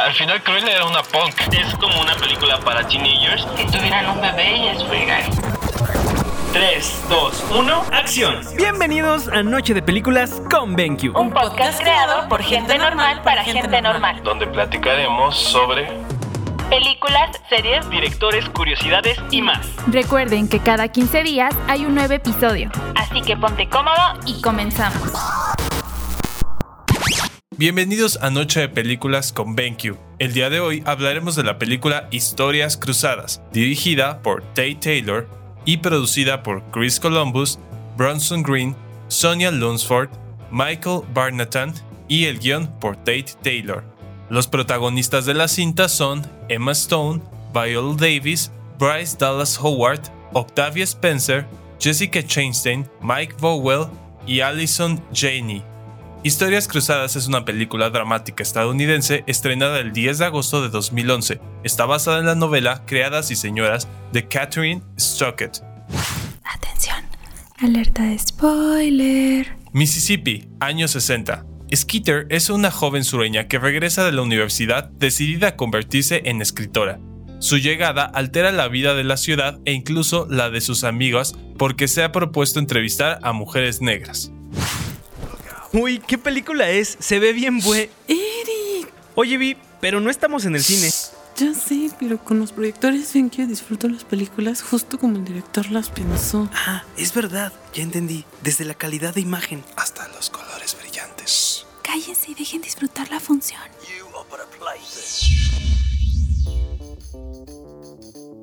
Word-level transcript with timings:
Al 0.00 0.14
final 0.14 0.42
Cruella 0.42 0.72
era 0.76 0.86
una 0.86 1.02
punk. 1.02 1.34
Es 1.52 1.74
como 1.74 2.00
una 2.00 2.14
película 2.16 2.58
para 2.60 2.86
teenagers. 2.86 3.44
Que 3.54 3.66
tuvieran 3.66 4.08
un 4.08 4.20
bebé 4.22 4.56
y 4.56 4.68
es 4.68 4.82
fregar. 4.84 5.24
3, 6.54 7.04
2, 7.10 7.44
1, 7.50 7.84
acción. 7.92 8.40
Bienvenidos 8.56 9.28
a 9.28 9.42
Noche 9.42 9.74
de 9.74 9.82
Películas 9.82 10.40
con 10.50 10.74
BenQ. 10.74 11.14
Un 11.14 11.30
podcast 11.30 11.80
creado 11.82 12.26
por 12.30 12.42
gente 12.42 12.78
normal 12.78 13.20
para 13.22 13.44
gente 13.44 13.82
normal. 13.82 14.22
Donde 14.22 14.46
platicaremos 14.46 15.36
sobre 15.36 15.92
Películas, 16.70 17.38
series, 17.50 17.88
Directores, 17.90 18.48
curiosidades 18.48 19.18
y 19.30 19.42
más. 19.42 19.66
Recuerden 19.86 20.48
que 20.48 20.60
cada 20.60 20.88
15 20.88 21.22
días 21.24 21.54
hay 21.68 21.84
un 21.84 21.94
nuevo 21.94 22.14
episodio. 22.14 22.70
así 22.96 23.20
que 23.20 23.36
ponte 23.36 23.68
cómodo 23.68 24.14
Y 24.24 24.40
comenzamos. 24.40 25.12
Bienvenidos 27.60 28.18
a 28.22 28.30
Noche 28.30 28.60
de 28.60 28.68
Películas 28.70 29.34
con 29.34 29.54
BenQ. 29.54 29.94
El 30.18 30.32
día 30.32 30.48
de 30.48 30.60
hoy 30.60 30.82
hablaremos 30.86 31.36
de 31.36 31.42
la 31.42 31.58
película 31.58 32.08
Historias 32.10 32.78
Cruzadas, 32.78 33.42
dirigida 33.52 34.22
por 34.22 34.42
Tate 34.54 34.78
Taylor 34.80 35.28
y 35.66 35.76
producida 35.76 36.42
por 36.42 36.62
Chris 36.70 36.98
Columbus, 36.98 37.58
Bronson 37.98 38.42
Green, 38.42 38.74
Sonia 39.08 39.50
Lunsford, 39.50 40.08
Michael 40.50 41.02
Barnatan 41.12 41.74
y 42.08 42.24
el 42.24 42.38
guion 42.38 42.66
por 42.80 42.96
Tate 42.96 43.34
Taylor. 43.42 43.84
Los 44.30 44.48
protagonistas 44.48 45.26
de 45.26 45.34
la 45.34 45.46
cinta 45.46 45.90
son 45.90 46.26
Emma 46.48 46.72
Stone, 46.72 47.20
Viola 47.52 47.94
Davis, 47.94 48.50
Bryce 48.78 49.18
Dallas 49.18 49.58
Howard, 49.60 50.00
Octavia 50.32 50.84
Spencer, 50.84 51.44
Jessica 51.78 52.22
Chastain, 52.26 52.88
Mike 53.02 53.34
Vowell 53.38 53.88
y 54.26 54.40
Allison 54.40 54.98
Janney. 55.12 55.62
Historias 56.22 56.68
Cruzadas 56.68 57.16
es 57.16 57.28
una 57.28 57.46
película 57.46 57.88
dramática 57.88 58.42
estadounidense 58.42 59.24
estrenada 59.26 59.80
el 59.80 59.92
10 59.92 60.18
de 60.18 60.24
agosto 60.26 60.60
de 60.60 60.68
2011. 60.68 61.40
Está 61.64 61.86
basada 61.86 62.18
en 62.18 62.26
la 62.26 62.34
novela 62.34 62.84
Creadas 62.86 63.30
y 63.30 63.36
Señoras 63.36 63.88
de 64.12 64.28
Catherine 64.28 64.82
Stockett. 64.98 65.62
Atención. 66.44 66.98
Alerta 67.58 68.02
de 68.02 68.18
spoiler. 68.18 69.56
Mississippi, 69.72 70.46
años 70.60 70.90
60. 70.90 71.46
Skeeter 71.74 72.26
es 72.28 72.50
una 72.50 72.70
joven 72.70 73.04
sureña 73.04 73.48
que 73.48 73.58
regresa 73.58 74.04
de 74.04 74.12
la 74.12 74.20
universidad 74.20 74.90
decidida 74.90 75.48
a 75.48 75.56
convertirse 75.56 76.20
en 76.26 76.42
escritora. 76.42 77.00
Su 77.38 77.56
llegada 77.56 78.04
altera 78.04 78.52
la 78.52 78.68
vida 78.68 78.94
de 78.94 79.04
la 79.04 79.16
ciudad 79.16 79.58
e 79.64 79.72
incluso 79.72 80.26
la 80.28 80.50
de 80.50 80.60
sus 80.60 80.84
amigos 80.84 81.34
porque 81.56 81.88
se 81.88 82.02
ha 82.02 82.12
propuesto 82.12 82.58
entrevistar 82.58 83.20
a 83.22 83.32
mujeres 83.32 83.80
negras. 83.80 84.32
Uy, 85.72 86.00
¿qué 86.00 86.18
película 86.18 86.68
es? 86.70 86.96
Se 87.00 87.18
ve 87.18 87.32
bien 87.32 87.60
bue... 87.60 87.90
Eric, 88.08 88.92
Oye, 89.14 89.38
Vi, 89.38 89.56
pero 89.80 90.00
no 90.00 90.10
estamos 90.10 90.44
en 90.44 90.54
el 90.56 90.64
cine. 90.64 90.90
ya 91.36 91.54
sé, 91.54 91.90
pero 91.98 92.18
con 92.22 92.38
los 92.38 92.52
proyectores 92.52 93.12
ven 93.14 93.30
que 93.30 93.46
disfruto 93.46 93.88
las 93.88 94.04
películas 94.04 94.62
justo 94.62 94.98
como 94.98 95.16
el 95.16 95.24
director 95.24 95.70
las 95.70 95.90
pensó. 95.90 96.48
Ah, 96.52 96.84
es 96.96 97.14
verdad, 97.14 97.52
ya 97.72 97.82
entendí. 97.82 98.24
Desde 98.42 98.64
la 98.64 98.74
calidad 98.74 99.14
de 99.14 99.20
imagen. 99.20 99.64
Hasta 99.76 100.08
los 100.08 100.30
colores 100.30 100.76
brillantes. 100.80 101.66
Cállense 101.82 102.30
y 102.32 102.34
dejen 102.34 102.62
disfrutar 102.62 103.10
la 103.10 103.20
función. 103.20 103.60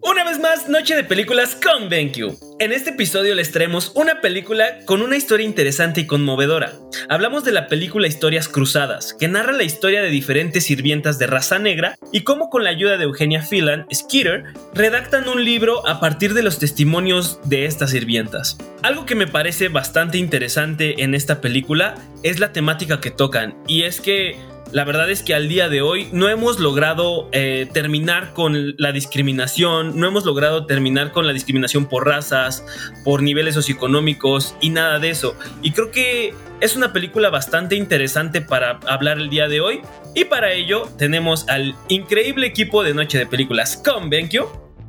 Una 0.10 0.24
vez 0.24 0.40
más, 0.40 0.70
Noche 0.70 0.96
de 0.96 1.04
Películas 1.04 1.58
con 1.62 1.90
BenQ. 1.90 2.38
En 2.60 2.72
este 2.72 2.92
episodio 2.92 3.36
les 3.36 3.52
traemos 3.52 3.92
una 3.94 4.22
película 4.22 4.80
con 4.86 5.02
una 5.02 5.18
historia 5.18 5.46
interesante 5.46 6.00
y 6.00 6.08
conmovedora. 6.08 6.72
Hablamos 7.10 7.44
de 7.44 7.52
la 7.52 7.68
película 7.68 8.08
Historias 8.08 8.48
Cruzadas, 8.48 9.14
que 9.14 9.28
narra 9.28 9.52
la 9.52 9.64
historia 9.64 10.02
de 10.02 10.10
diferentes 10.10 10.64
sirvientas 10.64 11.20
de 11.20 11.28
raza 11.28 11.60
negra 11.60 11.98
y 12.14 12.22
cómo 12.22 12.50
con 12.50 12.64
la 12.64 12.70
ayuda 12.70 12.96
de 12.96 13.04
Eugenia 13.04 13.42
Phelan, 13.42 13.86
Skeeter, 13.94 14.46
redactan 14.74 15.28
un 15.28 15.44
libro 15.44 15.86
a 15.86 16.00
partir 16.00 16.34
de 16.34 16.42
los 16.42 16.58
testimonios 16.58 17.42
de 17.44 17.66
estas 17.66 17.92
sirvientas. 17.92 18.58
Algo 18.84 19.06
que 19.06 19.16
me 19.16 19.28
parece 19.28 19.68
bastante 19.68 20.18
interesante 20.18 21.04
en 21.04 21.16
esta 21.16 21.42
película 21.42 21.96
es 22.24 22.40
la 22.40 22.54
temática 22.54 23.02
que 23.02 23.12
tocan, 23.12 23.58
y 23.68 23.84
es 23.84 24.00
que 24.00 24.38
la 24.72 24.84
verdad 24.84 25.10
es 25.10 25.24
que 25.24 25.34
al 25.34 25.48
día 25.48 25.70
de 25.70 25.82
hoy 25.82 26.10
no 26.12 26.30
hemos 26.30 26.60
logrado 26.60 27.30
eh, 27.32 27.68
terminar 27.74 28.34
con 28.34 28.76
la 28.78 28.92
discriminación, 28.92 30.00
no 30.00 30.08
hemos 30.08 30.26
logrado 30.26 30.66
terminar 30.66 31.12
con 31.12 31.26
la 31.26 31.34
discriminación 31.34 31.88
por 31.88 32.06
razas, 32.06 32.66
por 33.04 33.22
niveles 33.22 33.56
socioeconómicos 33.56 34.56
y 34.62 34.70
nada 34.70 35.00
de 35.00 35.10
eso. 35.10 35.38
Y 35.62 35.72
creo 35.72 35.92
que 35.92 36.34
es 36.60 36.76
una 36.76 36.92
película 36.92 37.30
bastante 37.30 37.76
interesante 37.76 38.42
para 38.42 38.80
hablar 38.88 39.20
el 39.20 39.30
día 39.30 39.48
de 39.48 39.62
hoy. 39.62 39.82
Y 40.16 40.26
para 40.26 40.52
ello 40.52 40.90
tenemos 40.98 41.48
al 41.48 41.76
increíble 41.88 42.48
equipo 42.48 42.84
de 42.84 42.94
Noche 42.94 43.18
de 43.20 43.26
Películas 43.26 43.82
con 43.84 44.10
BenQ. 44.10 44.46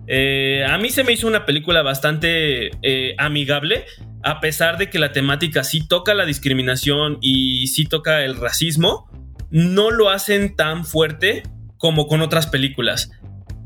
Eh, 0.07 0.65
a 0.67 0.79
mí 0.79 0.89
se 0.91 1.05
me 1.05 1.13
hizo 1.13 1.29
una 1.29 1.45
película 1.45 1.83
bastante 1.83 2.71
eh, 2.83 3.15
amigable, 3.19 3.85
a 4.25 4.41
pesar 4.41 4.79
de 4.79 4.89
que 4.89 4.99
la 4.99 5.13
temática 5.13 5.63
sí 5.63 5.87
toca 5.87 6.15
la 6.15 6.25
discriminación 6.25 7.19
y 7.21 7.67
sí 7.67 7.85
toca 7.85 8.25
el 8.25 8.37
racismo 8.37 9.07
no 9.51 9.91
lo 9.91 10.11
hacen 10.11 10.55
tan 10.57 10.85
fuerte 10.85 11.43
como 11.77 12.07
con 12.07 12.21
otras 12.21 12.47
películas. 12.47 13.11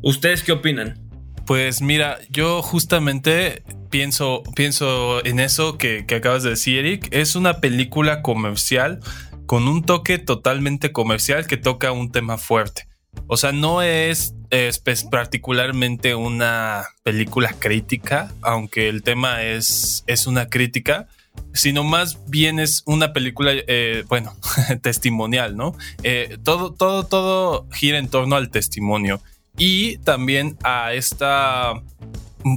¿Ustedes 0.02 0.42
qué 0.42 0.52
opinan? 0.52 0.98
Pues 1.46 1.82
mira, 1.82 2.18
yo 2.30 2.62
justamente 2.62 3.62
pienso, 3.90 4.42
pienso 4.54 5.24
en 5.24 5.40
eso 5.40 5.78
que, 5.78 6.06
que 6.06 6.16
acabas 6.16 6.42
de 6.42 6.50
decir, 6.50 6.78
Eric. 6.78 7.08
Es 7.10 7.36
una 7.36 7.60
película 7.60 8.22
comercial 8.22 9.00
con 9.46 9.68
un 9.68 9.82
toque 9.84 10.18
totalmente 10.18 10.92
comercial 10.92 11.46
que 11.46 11.56
toca 11.56 11.92
un 11.92 12.10
tema 12.10 12.38
fuerte. 12.38 12.88
O 13.26 13.36
sea, 13.36 13.52
no 13.52 13.82
es, 13.82 14.34
es, 14.50 14.78
pues, 14.78 15.04
particularmente 15.04 16.14
una 16.14 16.84
película 17.02 17.54
crítica, 17.58 18.32
aunque 18.40 18.88
el 18.88 19.02
tema 19.02 19.42
es, 19.42 20.04
es 20.06 20.26
una 20.26 20.48
crítica, 20.48 21.08
sino 21.52 21.84
más 21.84 22.18
bien 22.28 22.58
es 22.58 22.82
una 22.86 23.12
película, 23.12 23.52
eh, 23.54 24.04
bueno, 24.08 24.34
testimonial, 24.82 25.56
¿no? 25.56 25.76
Eh, 26.02 26.38
todo, 26.42 26.72
todo, 26.72 27.04
todo 27.04 27.66
gira 27.72 27.98
en 27.98 28.08
torno 28.08 28.36
al 28.36 28.50
testimonio 28.50 29.20
y 29.56 29.98
también 29.98 30.56
a 30.62 30.94
esta, 30.94 31.74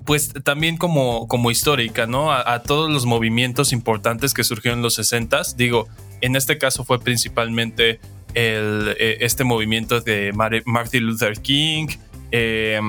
pues 0.06 0.34
también 0.44 0.78
como, 0.78 1.28
como 1.28 1.52
histórica, 1.52 2.08
¿no? 2.08 2.32
A, 2.32 2.64
todos 2.64 2.90
los 2.90 3.06
movimientos 3.06 3.74
importantes 3.74 4.34
que 4.34 4.44
surgieron 4.44 4.80
en 4.80 4.84
los 4.84 4.96
60 4.96 5.42
Digo, 5.58 5.88
en 6.22 6.36
este 6.36 6.58
caso 6.58 6.86
fue 6.86 7.00
principalmente 7.00 8.00
el, 8.34 8.96
eh, 8.98 9.18
este 9.22 9.44
movimiento 9.44 10.00
de 10.02 10.32
Mar- 10.34 10.64
Martin 10.66 11.06
Luther 11.06 11.40
King. 11.42 11.88
Eh, 12.32 12.80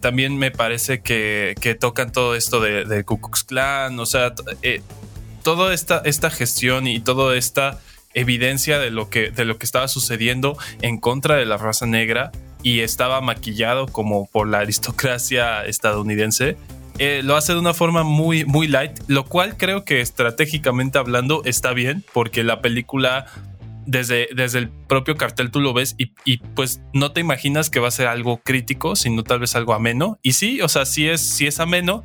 también 0.00 0.38
me 0.38 0.50
parece 0.50 1.00
que, 1.00 1.54
que 1.60 1.74
tocan 1.74 2.12
todo 2.12 2.34
esto 2.34 2.60
de, 2.60 2.84
de 2.84 3.04
Ku 3.04 3.20
Klux 3.20 3.44
Klan, 3.44 3.98
o 3.98 4.06
sea, 4.06 4.32
toda 5.46 5.72
esta, 5.72 6.02
esta 6.04 6.28
gestión 6.28 6.88
y 6.88 6.98
toda 6.98 7.36
esta 7.36 7.78
evidencia 8.14 8.80
de 8.80 8.90
lo, 8.90 9.10
que, 9.10 9.30
de 9.30 9.44
lo 9.44 9.58
que 9.58 9.64
estaba 9.64 9.86
sucediendo 9.86 10.58
en 10.82 10.98
contra 10.98 11.36
de 11.36 11.46
la 11.46 11.56
raza 11.56 11.86
negra 11.86 12.32
y 12.64 12.80
estaba 12.80 13.20
maquillado 13.20 13.86
como 13.86 14.26
por 14.26 14.48
la 14.48 14.58
aristocracia 14.58 15.64
estadounidense. 15.64 16.56
eh, 16.98 17.20
lo 17.22 17.36
hace 17.36 17.52
de 17.52 17.60
una 17.60 17.74
forma 17.74 18.02
muy, 18.02 18.44
muy 18.44 18.66
light, 18.66 18.98
lo 19.06 19.24
cual 19.24 19.56
creo 19.56 19.84
que 19.84 20.00
estratégicamente 20.00 20.98
hablando 20.98 21.42
está 21.44 21.72
bien, 21.74 22.02
porque 22.12 22.42
la 22.42 22.60
película 22.60 23.26
desde, 23.86 24.28
desde 24.34 24.58
el 24.58 24.68
propio 24.68 25.14
cartel 25.14 25.52
tú 25.52 25.60
lo 25.60 25.72
ves 25.74 25.94
y, 25.96 26.10
y, 26.24 26.38
pues 26.38 26.80
no 26.92 27.12
te 27.12 27.20
imaginas 27.20 27.70
que 27.70 27.78
va 27.78 27.86
a 27.86 27.92
ser 27.92 28.08
algo 28.08 28.38
crítico, 28.38 28.96
sino 28.96 29.22
tal 29.22 29.38
vez 29.38 29.54
algo 29.54 29.74
ameno. 29.74 30.18
Y 30.22 30.32
sí, 30.32 30.60
o 30.60 30.68
sea, 30.68 30.86
sí 30.86 31.08
es, 31.08 31.20
sí 31.20 31.46
es 31.46 31.60
ameno, 31.60 32.02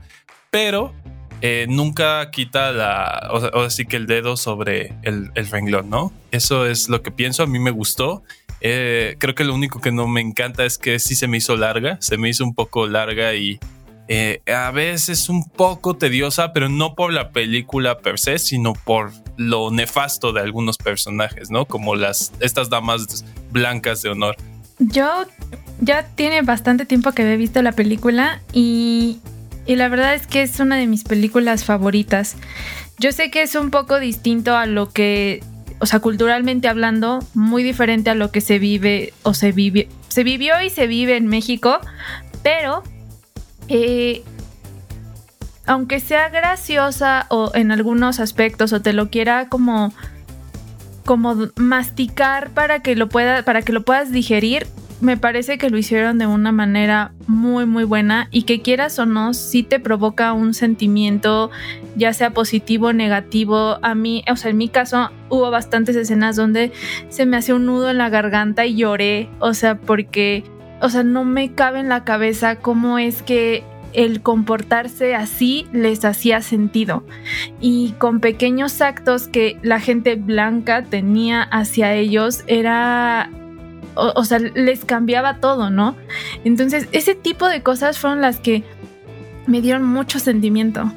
pero 0.51 0.93
eh, 1.41 1.65
nunca 1.67 2.29
quita 2.31 2.71
la, 2.71 3.29
o 3.31 3.37
o 3.37 3.61
así 3.61 3.85
que 3.85 3.97
el 3.97 4.07
dedo 4.07 4.37
sobre 4.37 4.93
el, 5.03 5.31
el, 5.35 5.47
renglón, 5.47 5.89
¿no? 5.89 6.13
Eso 6.31 6.65
es 6.65 6.87
lo 6.87 7.01
que 7.01 7.11
pienso, 7.11 7.43
a 7.43 7.47
mí 7.47 7.59
me 7.59 7.71
gustó. 7.71 8.23
Eh, 8.61 9.15
creo 9.17 9.33
que 9.33 9.43
lo 9.43 9.55
único 9.55 9.81
que 9.81 9.91
no 9.91 10.07
me 10.07 10.21
encanta 10.21 10.65
es 10.65 10.77
que 10.77 10.99
sí 10.99 11.15
se 11.15 11.27
me 11.27 11.37
hizo 11.37 11.55
larga, 11.55 11.97
se 11.99 12.17
me 12.17 12.29
hizo 12.29 12.43
un 12.43 12.53
poco 12.53 12.87
larga 12.87 13.33
y 13.33 13.59
eh, 14.07 14.41
a 14.53 14.71
veces 14.71 15.29
un 15.29 15.49
poco 15.49 15.95
tediosa, 15.95 16.53
pero 16.53 16.69
no 16.69 16.93
por 16.95 17.11
la 17.11 17.31
película 17.31 17.99
per 17.99 18.19
se, 18.19 18.37
sino 18.37 18.73
por 18.73 19.11
lo 19.37 19.71
nefasto 19.71 20.33
de 20.33 20.41
algunos 20.41 20.77
personajes, 20.77 21.49
¿no? 21.49 21.65
Como 21.65 21.95
las 21.95 22.33
estas 22.39 22.69
damas 22.69 23.25
blancas 23.51 24.01
de 24.03 24.09
honor. 24.09 24.35
Yo 24.77 25.25
ya 25.79 26.05
tiene 26.15 26.41
bastante 26.41 26.85
tiempo 26.85 27.13
que 27.13 27.23
he 27.23 27.37
visto 27.37 27.61
la 27.61 27.71
película 27.71 28.41
y, 28.53 29.19
y 29.65 29.75
la 29.75 29.89
verdad 29.89 30.13
es 30.15 30.27
que 30.27 30.41
es 30.41 30.59
una 30.59 30.77
de 30.77 30.87
mis 30.87 31.03
películas 31.03 31.65
favoritas. 31.65 32.35
Yo 32.99 33.11
sé 33.11 33.31
que 33.31 33.41
es 33.41 33.55
un 33.55 33.71
poco 33.71 33.99
distinto 33.99 34.55
a 34.55 34.65
lo 34.65 34.91
que, 34.91 35.43
o 35.79 35.85
sea, 35.85 35.99
culturalmente 35.99 36.67
hablando, 36.67 37.19
muy 37.33 37.63
diferente 37.63 38.09
a 38.09 38.15
lo 38.15 38.31
que 38.31 38.41
se 38.41 38.59
vive 38.59 39.13
o 39.23 39.33
se 39.33 39.51
vive, 39.51 39.89
se 40.07 40.23
vivió 40.23 40.61
y 40.61 40.69
se 40.69 40.87
vive 40.87 41.17
en 41.17 41.27
México, 41.27 41.79
pero 42.43 42.83
eh, 43.67 44.23
aunque 45.65 45.99
sea 45.99 46.29
graciosa 46.29 47.27
o 47.29 47.51
en 47.53 47.71
algunos 47.71 48.19
aspectos 48.19 48.73
o 48.73 48.81
te 48.81 48.93
lo 48.93 49.09
quiera 49.09 49.47
como 49.47 49.93
como 51.05 51.35
masticar 51.55 52.51
para 52.51 52.81
que 52.81 52.95
lo 52.95 53.09
pueda 53.09 53.43
para 53.43 53.61
que 53.61 53.73
lo 53.73 53.83
puedas 53.83 54.11
digerir 54.11 54.67
me 55.01 55.17
parece 55.17 55.57
que 55.57 55.69
lo 55.69 55.77
hicieron 55.77 56.19
de 56.19 56.27
una 56.27 56.51
manera 56.51 57.11
muy 57.27 57.65
muy 57.65 57.83
buena 57.83 58.27
y 58.31 58.43
que 58.43 58.61
quieras 58.61 58.97
o 58.99 59.05
no, 59.05 59.33
sí 59.33 59.63
te 59.63 59.79
provoca 59.79 60.31
un 60.33 60.53
sentimiento, 60.53 61.49
ya 61.95 62.13
sea 62.13 62.31
positivo 62.31 62.87
o 62.87 62.93
negativo. 62.93 63.79
A 63.81 63.95
mí, 63.95 64.23
o 64.31 64.35
sea, 64.35 64.51
en 64.51 64.57
mi 64.57 64.69
caso 64.69 65.09
hubo 65.29 65.49
bastantes 65.49 65.95
escenas 65.95 66.35
donde 66.35 66.71
se 67.09 67.25
me 67.25 67.37
hacía 67.37 67.55
un 67.55 67.65
nudo 67.65 67.89
en 67.89 67.97
la 67.97 68.09
garganta 68.09 68.65
y 68.65 68.75
lloré, 68.75 69.27
o 69.39 69.53
sea, 69.53 69.75
porque, 69.75 70.43
o 70.81 70.89
sea, 70.89 71.03
no 71.03 71.25
me 71.25 71.53
cabe 71.53 71.79
en 71.79 71.89
la 71.89 72.03
cabeza 72.03 72.57
cómo 72.57 72.99
es 72.99 73.23
que 73.23 73.63
el 73.93 74.21
comportarse 74.21 75.15
así 75.15 75.67
les 75.73 76.05
hacía 76.05 76.41
sentido. 76.41 77.03
Y 77.59 77.93
con 77.97 78.19
pequeños 78.19 78.81
actos 78.81 79.27
que 79.27 79.57
la 79.63 79.79
gente 79.79 80.15
blanca 80.15 80.83
tenía 80.83 81.41
hacia 81.41 81.93
ellos 81.95 82.43
era... 82.47 83.29
O, 84.15 84.23
sea, 84.25 84.39
les 84.39 84.85
cambiaba 84.85 85.37
todo, 85.37 85.69
¿no? 85.69 85.95
Entonces, 86.43 86.87
ese 86.91 87.15
tipo 87.15 87.47
de 87.47 87.61
cosas 87.61 87.97
fueron 87.99 88.21
las 88.21 88.39
que 88.39 88.63
me 89.47 89.61
dieron 89.61 89.83
mucho 89.83 90.19
sentimiento. 90.19 90.91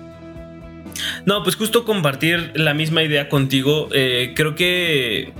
No, 1.27 1.43
pues 1.43 1.57
justo 1.57 1.85
compartir 1.85 2.53
la 2.55 2.75
misma 2.75 3.03
idea 3.03 3.29
contigo. 3.29 3.89
Eh, 3.93 4.33
creo 4.35 4.55
que 4.55 5.33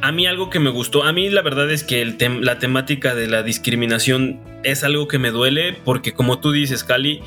a 0.00 0.12
mí 0.12 0.26
algo 0.26 0.50
que 0.50 0.60
me 0.60 0.70
gustó, 0.70 1.04
a 1.04 1.12
mí 1.12 1.28
la 1.28 1.42
verdad 1.42 1.70
es 1.70 1.84
que 1.84 2.04
la 2.40 2.58
temática 2.58 3.14
de 3.14 3.26
la 3.26 3.42
discriminación 3.42 4.40
es 4.62 4.84
algo 4.84 5.08
que 5.08 5.18
me 5.18 5.30
duele 5.30 5.76
porque 5.84 6.12
como 6.12 6.38
tú 6.38 6.52
dices, 6.52 6.84
Cali, 6.84 7.20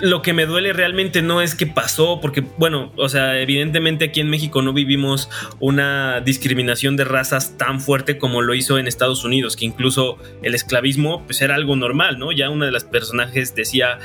lo 0.00 0.22
que 0.22 0.32
me 0.32 0.46
duele 0.46 0.72
realmente 0.72 1.22
no 1.22 1.40
es 1.42 1.54
que 1.54 1.66
pasó, 1.66 2.20
porque 2.20 2.42
bueno, 2.58 2.92
o 2.96 3.08
sea, 3.08 3.38
evidentemente 3.40 4.06
aquí 4.06 4.20
en 4.20 4.30
México 4.30 4.62
no 4.62 4.72
vivimos 4.72 5.28
una 5.58 6.20
discriminación 6.20 6.96
de 6.96 7.04
razas 7.04 7.56
tan 7.56 7.80
fuerte 7.80 8.18
como 8.18 8.42
lo 8.42 8.54
hizo 8.54 8.78
en 8.78 8.86
Estados 8.86 9.24
Unidos, 9.24 9.56
que 9.56 9.64
incluso 9.64 10.18
el 10.42 10.54
esclavismo 10.54 11.24
pues 11.24 11.40
era 11.42 11.54
algo 11.54 11.76
normal, 11.76 12.18
¿no? 12.18 12.32
Ya 12.32 12.50
una 12.50 12.66
de 12.66 12.72
las 12.72 12.84
personajes 12.84 13.54
decía 13.54 13.98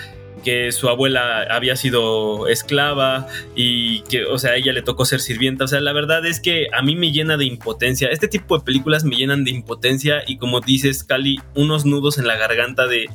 que 0.43 0.71
su 0.71 0.89
abuela 0.89 1.43
había 1.49 1.75
sido 1.75 2.47
esclava 2.47 3.27
y 3.55 4.01
que, 4.01 4.25
o 4.25 4.37
sea, 4.37 4.51
a 4.51 4.55
ella 4.55 4.73
le 4.73 4.83
tocó 4.83 5.03
ser 5.05 5.19
sirvienta. 5.19 5.65
O 5.65 5.67
sea, 5.67 5.81
la 5.81 5.91
verdad 5.91 6.25
es 6.25 6.39
que 6.39 6.67
a 6.71 6.81
mí 6.83 6.95
me 6.95 7.11
llena 7.11 7.35
de 7.35 7.45
impotencia. 7.45 8.09
Este 8.09 8.27
tipo 8.27 8.57
de 8.57 8.63
películas 8.63 9.03
me 9.03 9.15
llenan 9.15 9.43
de 9.43 9.51
impotencia 9.51 10.23
y 10.27 10.37
como 10.37 10.61
dices, 10.61 11.03
Cali, 11.03 11.39
unos 11.55 11.85
nudos 11.85 12.17
en 12.17 12.27
la 12.27 12.37
garganta 12.37 12.85
de 12.85 13.09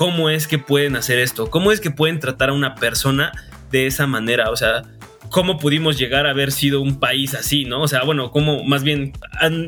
cómo 0.00 0.30
es 0.30 0.48
que 0.48 0.58
pueden 0.58 0.96
hacer 0.96 1.18
esto, 1.18 1.50
cómo 1.50 1.72
es 1.72 1.80
que 1.82 1.90
pueden 1.90 2.20
tratar 2.20 2.48
a 2.48 2.54
una 2.54 2.74
persona 2.74 3.32
de 3.70 3.86
esa 3.86 4.06
manera. 4.06 4.48
O 4.48 4.56
sea, 4.56 4.82
cómo 5.28 5.58
pudimos 5.58 5.98
llegar 5.98 6.26
a 6.26 6.30
haber 6.30 6.52
sido 6.52 6.80
un 6.80 6.98
país 6.98 7.34
así, 7.34 7.66
¿no? 7.66 7.82
O 7.82 7.86
sea, 7.86 8.04
bueno, 8.04 8.30
como 8.30 8.64
más 8.64 8.82
bien, 8.82 9.12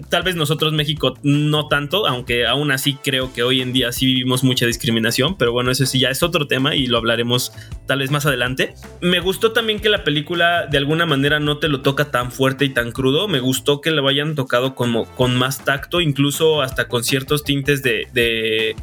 tal 0.09 0.23
vez 0.23 0.35
nosotros 0.35 0.73
México 0.73 1.19
no 1.23 1.69
tanto, 1.69 2.07
aunque 2.07 2.47
aún 2.47 2.71
así 2.71 2.95
creo 2.95 3.35
que 3.35 3.43
hoy 3.43 3.61
en 3.61 3.75
día 3.75 3.93
sí 3.93 4.07
vivimos 4.07 4.43
mucha 4.43 4.65
discriminación, 4.65 5.37
pero 5.37 5.53
bueno, 5.53 5.71
eso 5.71 5.85
sí 5.85 5.99
ya 5.99 6.09
es 6.09 6.23
otro 6.23 6.47
tema 6.47 6.75
y 6.75 6.87
lo 6.87 6.97
hablaremos 6.97 7.53
tal 7.87 7.99
vez 7.99 8.11
más 8.11 8.25
adelante. 8.25 8.73
Me 9.03 9.21
gustó 9.21 9.53
también 9.53 9.81
que 9.81 9.91
la 9.91 10.03
película 10.03 10.67
de 10.67 10.79
alguna 10.79 11.05
manera 11.05 11.41
no 11.41 11.59
te 11.59 11.69
lo 11.69 11.83
toca 11.83 12.11
tan 12.11 12.33
fuerte 12.33 12.65
y 12.65 12.71
tan 12.71 12.91
crudo, 12.91 13.29
me 13.29 13.41
gustó 13.41 13.83
que 13.83 13.91
lo 13.91 14.09
hayan 14.09 14.35
tocado 14.35 14.75
como 14.75 15.05
con 15.15 15.37
más 15.37 15.63
tacto, 15.63 16.01
incluso 16.01 16.63
hasta 16.63 16.89
con 16.89 17.05
ciertos 17.05 17.45
tintes 17.45 17.83
de, 17.83 18.09
de 18.15 18.77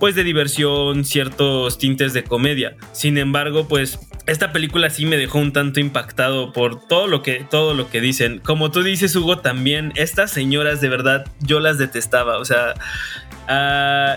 pues 0.00 0.14
de 0.14 0.24
diversión, 0.24 1.04
ciertos 1.04 1.78
tintes 1.78 2.14
de 2.14 2.24
comedia. 2.24 2.74
Sin 2.92 3.18
embargo, 3.18 3.68
pues 3.68 4.00
esta 4.26 4.50
película 4.50 4.90
sí 4.90 5.04
me 5.06 5.18
dejó 5.18 5.38
un 5.38 5.52
tanto 5.52 5.78
impactado 5.78 6.52
por 6.52 6.86
todo 6.88 7.06
lo 7.06 7.22
que 7.22 7.44
todo 7.48 7.74
lo 7.74 7.90
que 7.90 8.00
dicen. 8.00 8.40
Como 8.40 8.70
tú 8.70 8.82
dices, 8.82 9.14
Hugo, 9.14 9.38
también 9.38 9.92
estas 9.96 10.30
señoras 10.32 10.80
de 10.80 10.88
verdad 10.88 11.26
yo 11.40 11.60
las 11.60 11.78
detestaba, 11.78 12.38
o 12.38 12.44
sea, 12.44 12.74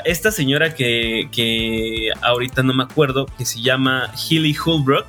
esta 0.05 0.31
señora 0.31 0.73
que, 0.73 1.27
que 1.31 2.11
ahorita 2.21 2.63
no 2.63 2.73
me 2.73 2.83
acuerdo, 2.83 3.25
que 3.37 3.45
se 3.45 3.61
llama 3.61 4.11
Hilly 4.29 4.55
Holbrook. 4.63 5.07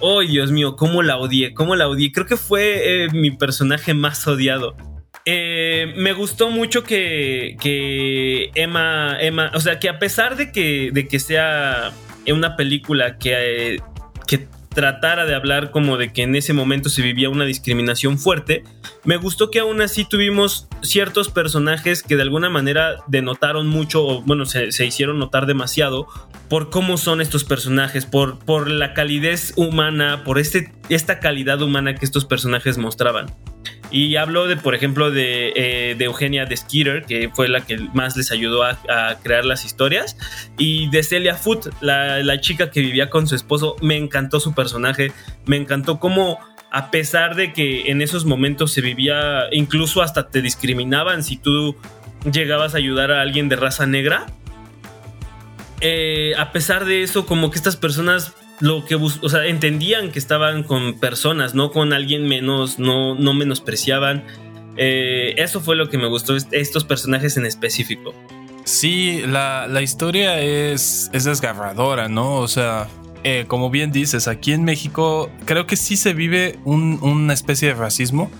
Oh, 0.00 0.20
Dios 0.20 0.50
mío, 0.50 0.74
cómo 0.74 1.02
la 1.02 1.16
odié, 1.16 1.54
cómo 1.54 1.76
la 1.76 1.86
odié. 1.86 2.10
Creo 2.10 2.26
que 2.26 2.36
fue 2.36 3.04
eh, 3.04 3.08
mi 3.12 3.30
personaje 3.30 3.94
más 3.94 4.26
odiado. 4.26 4.74
Eh, 5.24 5.92
me 5.96 6.12
gustó 6.12 6.50
mucho 6.50 6.82
que, 6.82 8.50
Emma, 8.54 9.16
Emma, 9.20 9.50
o 9.54 9.60
sea, 9.60 9.78
que 9.78 9.88
a 9.88 9.98
pesar 9.98 10.36
de 10.36 10.50
que, 10.50 10.90
de 10.92 11.06
que 11.06 11.20
sea 11.20 11.92
una 12.26 12.56
película 12.56 13.18
que, 13.18 13.80
que 14.26 14.48
tratara 14.74 15.26
de 15.26 15.34
hablar 15.34 15.70
como 15.70 15.96
de 15.96 16.12
que 16.12 16.22
en 16.22 16.34
ese 16.34 16.52
momento 16.52 16.88
se 16.88 17.02
vivía 17.02 17.28
una 17.28 17.44
discriminación 17.44 18.18
fuerte, 18.18 18.64
me 19.04 19.16
gustó 19.16 19.50
que 19.50 19.60
aún 19.60 19.80
así 19.80 20.04
tuvimos 20.04 20.66
ciertos 20.82 21.28
personajes 21.28 22.02
que 22.02 22.16
de 22.16 22.22
alguna 22.22 22.50
manera 22.50 22.96
denotaron 23.06 23.68
mucho, 23.68 24.04
o 24.04 24.22
bueno, 24.22 24.44
se, 24.46 24.72
se 24.72 24.86
hicieron 24.86 25.18
notar 25.18 25.46
demasiado 25.46 26.08
por 26.48 26.70
cómo 26.70 26.96
son 26.96 27.20
estos 27.20 27.44
personajes, 27.44 28.06
por, 28.06 28.38
por 28.38 28.68
la 28.68 28.92
calidez 28.94 29.52
humana, 29.56 30.24
por 30.24 30.38
este, 30.38 30.72
esta 30.88 31.20
calidad 31.20 31.62
humana 31.62 31.94
que 31.94 32.04
estos 32.04 32.24
personajes 32.24 32.76
mostraban. 32.76 33.26
Y 33.92 34.16
hablo 34.16 34.46
de, 34.46 34.56
por 34.56 34.74
ejemplo, 34.74 35.10
de, 35.10 35.52
eh, 35.54 35.94
de 35.96 36.04
Eugenia 36.06 36.46
de 36.46 36.56
Skeeter, 36.56 37.04
que 37.04 37.30
fue 37.32 37.46
la 37.48 37.60
que 37.60 37.76
más 37.92 38.16
les 38.16 38.32
ayudó 38.32 38.64
a, 38.64 38.78
crear 39.22 39.44
las 39.44 39.66
historias. 39.66 40.16
Y 40.56 40.88
de 40.88 41.02
Celia 41.02 41.34
Foot, 41.34 41.68
la, 41.82 42.20
la, 42.20 42.40
chica 42.40 42.70
que 42.70 42.80
vivía 42.80 43.10
con 43.10 43.26
su 43.26 43.34
esposo. 43.34 43.76
Me 43.82 43.98
encantó 43.98 44.40
su 44.40 44.54
personaje. 44.54 45.12
Me 45.44 45.58
encantó 45.58 46.00
cómo, 46.00 46.38
a 46.70 46.90
pesar 46.90 47.36
de 47.36 47.52
que 47.52 47.90
en 47.90 48.00
esos 48.00 48.24
momentos 48.24 48.72
se 48.72 48.80
vivía, 48.80 49.48
incluso 49.52 50.00
hasta 50.00 50.30
te 50.30 50.40
discriminaban 50.40 51.22
si 51.22 51.36
tú 51.36 51.76
llegabas 52.30 52.74
a 52.74 52.78
ayudar 52.78 53.12
a 53.12 53.20
alguien 53.20 53.50
de 53.50 53.56
raza 53.56 53.86
negra. 53.86 54.24
Eh, 55.82 56.32
a 56.38 56.50
pesar 56.52 56.86
de 56.86 57.02
eso, 57.02 57.26
como 57.26 57.50
que 57.50 57.56
estas 57.56 57.76
personas 57.76 58.32
lo 58.62 58.84
que 58.84 58.94
o 58.94 59.28
sea, 59.28 59.46
entendían 59.46 60.12
que 60.12 60.20
estaban 60.20 60.62
con 60.62 60.94
personas, 60.94 61.52
no 61.52 61.72
con 61.72 61.92
alguien 61.92 62.28
menos, 62.28 62.78
no, 62.78 63.16
no 63.16 63.34
menospreciaban. 63.34 64.22
Eh, 64.76 65.34
eso 65.36 65.60
fue 65.60 65.74
lo 65.74 65.88
que 65.88 65.98
me 65.98 66.06
gustó, 66.06 66.36
estos 66.36 66.84
personajes 66.84 67.36
en 67.36 67.44
específico. 67.44 68.14
Sí, 68.62 69.22
la, 69.26 69.82
historia 69.82 70.40
es, 70.40 71.10
es, 71.12 71.24
desgarradora, 71.24 72.08
¿no? 72.08 72.36
O 72.36 72.46
sea, 72.46 72.86
eh, 73.24 73.46
como 73.48 73.68
bien 73.68 73.90
dices, 73.90 74.28
aquí 74.28 74.52
en 74.52 74.62
México 74.62 75.28
creo 75.44 75.66
que 75.66 75.74
sí 75.74 75.96
se 75.96 76.14
vive 76.14 76.60
una 76.64 77.34
especie 77.34 77.66
de 77.66 77.74
racismo, 77.74 78.30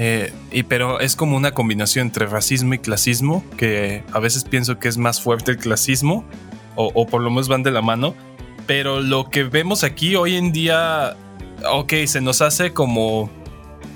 eh, 0.00 0.32
y, 0.50 0.64
pero 0.64 0.98
es 0.98 1.14
como 1.14 1.36
una 1.36 1.52
combinación 1.52 2.08
entre 2.08 2.26
racismo 2.26 2.74
y 2.74 2.80
clasismo, 2.80 3.44
que 3.56 4.02
a 4.12 4.18
veces 4.18 4.42
pienso 4.42 4.80
que 4.80 4.88
es 4.88 4.98
más 4.98 5.20
fuerte 5.20 5.52
el 5.52 5.58
clasismo, 5.58 6.24
o 6.74 7.06
por 7.08 7.22
lo 7.22 7.30
menos 7.30 7.48
van 7.48 7.64
de 7.64 7.72
la 7.72 7.82
mano 7.82 8.14
pero 8.68 9.00
lo 9.00 9.30
que 9.30 9.44
vemos 9.44 9.82
aquí 9.82 10.14
hoy 10.14 10.36
en 10.36 10.52
día, 10.52 11.16
ok, 11.68 11.94
se 12.06 12.20
nos 12.20 12.42
hace 12.42 12.74
como, 12.74 13.30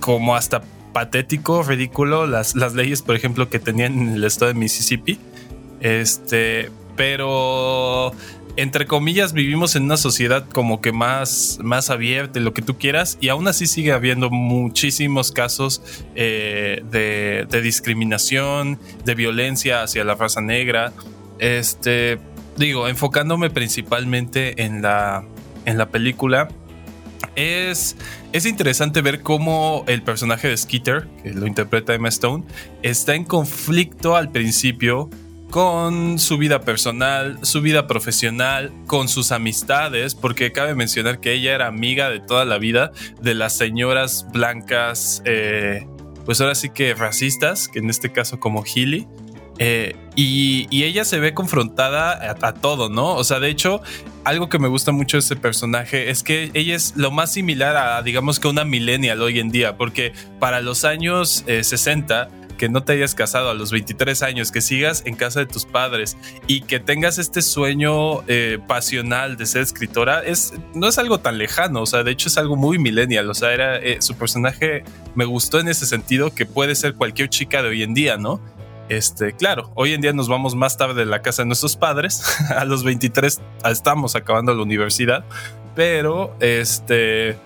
como 0.00 0.34
hasta 0.34 0.62
patético, 0.94 1.62
ridículo 1.62 2.26
las, 2.26 2.56
las 2.56 2.72
leyes, 2.72 3.02
por 3.02 3.14
ejemplo, 3.14 3.50
que 3.50 3.58
tenían 3.58 3.92
en 4.00 4.08
el 4.14 4.24
estado 4.24 4.50
de 4.50 4.58
Mississippi. 4.58 5.18
Este, 5.80 6.70
pero 6.96 8.14
entre 8.56 8.86
comillas, 8.86 9.34
vivimos 9.34 9.76
en 9.76 9.82
una 9.82 9.98
sociedad 9.98 10.48
como 10.48 10.80
que 10.80 10.90
más, 10.90 11.58
más 11.62 11.90
abierta, 11.90 12.40
lo 12.40 12.54
que 12.54 12.62
tú 12.62 12.78
quieras, 12.78 13.18
y 13.20 13.28
aún 13.28 13.48
así 13.48 13.66
sigue 13.66 13.92
habiendo 13.92 14.30
muchísimos 14.30 15.32
casos 15.32 15.82
eh, 16.14 16.82
de, 16.90 17.46
de, 17.50 17.60
discriminación, 17.60 18.78
de 19.04 19.14
violencia 19.14 19.82
hacia 19.82 20.02
la 20.02 20.14
raza 20.14 20.40
negra. 20.40 20.94
Este, 21.38 22.18
digo, 22.56 22.88
enfocándome 22.88 23.50
principalmente 23.50 24.62
en 24.62 24.82
la, 24.82 25.24
en 25.64 25.78
la 25.78 25.90
película, 25.90 26.48
es, 27.36 27.96
es 28.32 28.46
interesante 28.46 29.00
ver 29.00 29.20
cómo 29.22 29.84
el 29.86 30.02
personaje 30.02 30.48
de 30.48 30.56
Skeeter, 30.56 31.08
que 31.22 31.30
lo 31.30 31.46
interpreta 31.46 31.94
Emma 31.94 32.08
Stone, 32.08 32.44
está 32.82 33.14
en 33.14 33.24
conflicto 33.24 34.16
al 34.16 34.30
principio 34.30 35.08
con 35.50 36.18
su 36.18 36.38
vida 36.38 36.62
personal, 36.62 37.38
su 37.42 37.60
vida 37.60 37.86
profesional, 37.86 38.72
con 38.86 39.08
sus 39.08 39.32
amistades, 39.32 40.14
porque 40.14 40.50
cabe 40.50 40.74
mencionar 40.74 41.20
que 41.20 41.34
ella 41.34 41.54
era 41.54 41.66
amiga 41.66 42.08
de 42.08 42.20
toda 42.20 42.46
la 42.46 42.56
vida 42.56 42.92
de 43.20 43.34
las 43.34 43.54
señoras 43.54 44.26
blancas, 44.32 45.22
eh, 45.26 45.86
pues 46.24 46.40
ahora 46.40 46.54
sí 46.54 46.70
que 46.70 46.94
racistas, 46.94 47.68
que 47.68 47.80
en 47.80 47.90
este 47.90 48.10
caso 48.10 48.40
como 48.40 48.64
Healy. 48.64 49.06
Eh, 49.64 49.94
y, 50.16 50.66
ella 50.82 51.04
se 51.04 51.20
ve 51.20 51.34
confrontada 51.34 52.34
a, 52.40 52.52
todo, 52.52 52.88
¿no? 52.88 53.14
O 53.14 53.22
sea, 53.22 53.38
de 53.38 53.48
hecho, 53.48 53.80
algo 54.24 54.48
que 54.48 54.58
me 54.58 54.66
gusta 54.66 54.90
mucho 54.90 55.18
de 55.18 55.20
ese 55.20 55.36
personaje 55.36 56.10
es 56.10 56.24
que 56.24 56.50
ella 56.54 56.74
es 56.74 56.94
lo 56.96 57.12
más 57.12 57.32
similar 57.32 57.76
a, 57.76 58.02
digamos 58.02 58.40
que 58.40 58.48
una 58.48 58.64
millennial 58.64 59.22
hoy 59.22 59.38
en 59.38 59.52
día, 59.52 59.76
porque 59.76 60.14
para 60.40 60.60
los 60.60 60.84
años 60.84 61.44
60, 61.46 62.24
eh, 62.24 62.28
que 62.58 62.68
no 62.68 62.82
te 62.82 62.94
hayas 62.94 63.14
casado 63.14 63.50
a 63.50 63.54
los 63.54 63.70
23 63.70 64.22
años, 64.22 64.50
que 64.50 64.60
sigas 64.60 65.04
en 65.06 65.14
casa 65.14 65.38
de 65.38 65.46
tus 65.46 65.64
padres 65.64 66.16
y 66.48 66.62
que 66.62 66.80
tengas 66.80 67.18
este 67.18 67.40
sueño 67.40 68.22
eh, 68.26 68.58
pasional 68.66 69.36
de 69.36 69.46
ser 69.46 69.62
escritora, 69.62 70.24
es, 70.24 70.54
no 70.74 70.88
es 70.88 70.98
algo 70.98 71.20
tan 71.20 71.38
lejano, 71.38 71.82
o 71.82 71.86
sea, 71.86 72.02
de 72.02 72.10
hecho 72.10 72.28
es 72.28 72.36
algo 72.36 72.56
muy 72.56 72.78
millennial, 72.78 73.30
o 73.30 73.34
sea, 73.34 73.52
era, 73.52 73.80
su 74.00 74.16
personaje 74.16 74.82
me 75.14 75.24
gustó 75.24 75.60
en 75.60 75.68
ese 75.68 75.86
sentido 75.86 76.34
que 76.34 76.46
puede 76.46 76.74
ser 76.74 76.94
cualquier 76.94 77.28
chica 77.28 77.62
de 77.62 77.68
hoy 77.68 77.84
en 77.84 77.94
día, 77.94 78.16
¿no? 78.16 78.40
Este, 78.96 79.32
claro, 79.32 79.72
hoy 79.74 79.94
en 79.94 80.00
día 80.00 80.12
nos 80.12 80.28
vamos 80.28 80.54
más 80.54 80.76
tarde 80.76 80.94
de 80.94 81.06
la 81.06 81.22
casa 81.22 81.42
de 81.42 81.46
nuestros 81.46 81.76
padres. 81.76 82.22
a 82.56 82.64
los 82.64 82.84
23 82.84 83.40
estamos 83.70 84.16
acabando 84.16 84.54
la 84.54 84.62
universidad. 84.62 85.24
Pero, 85.74 86.36
este, 86.40 87.36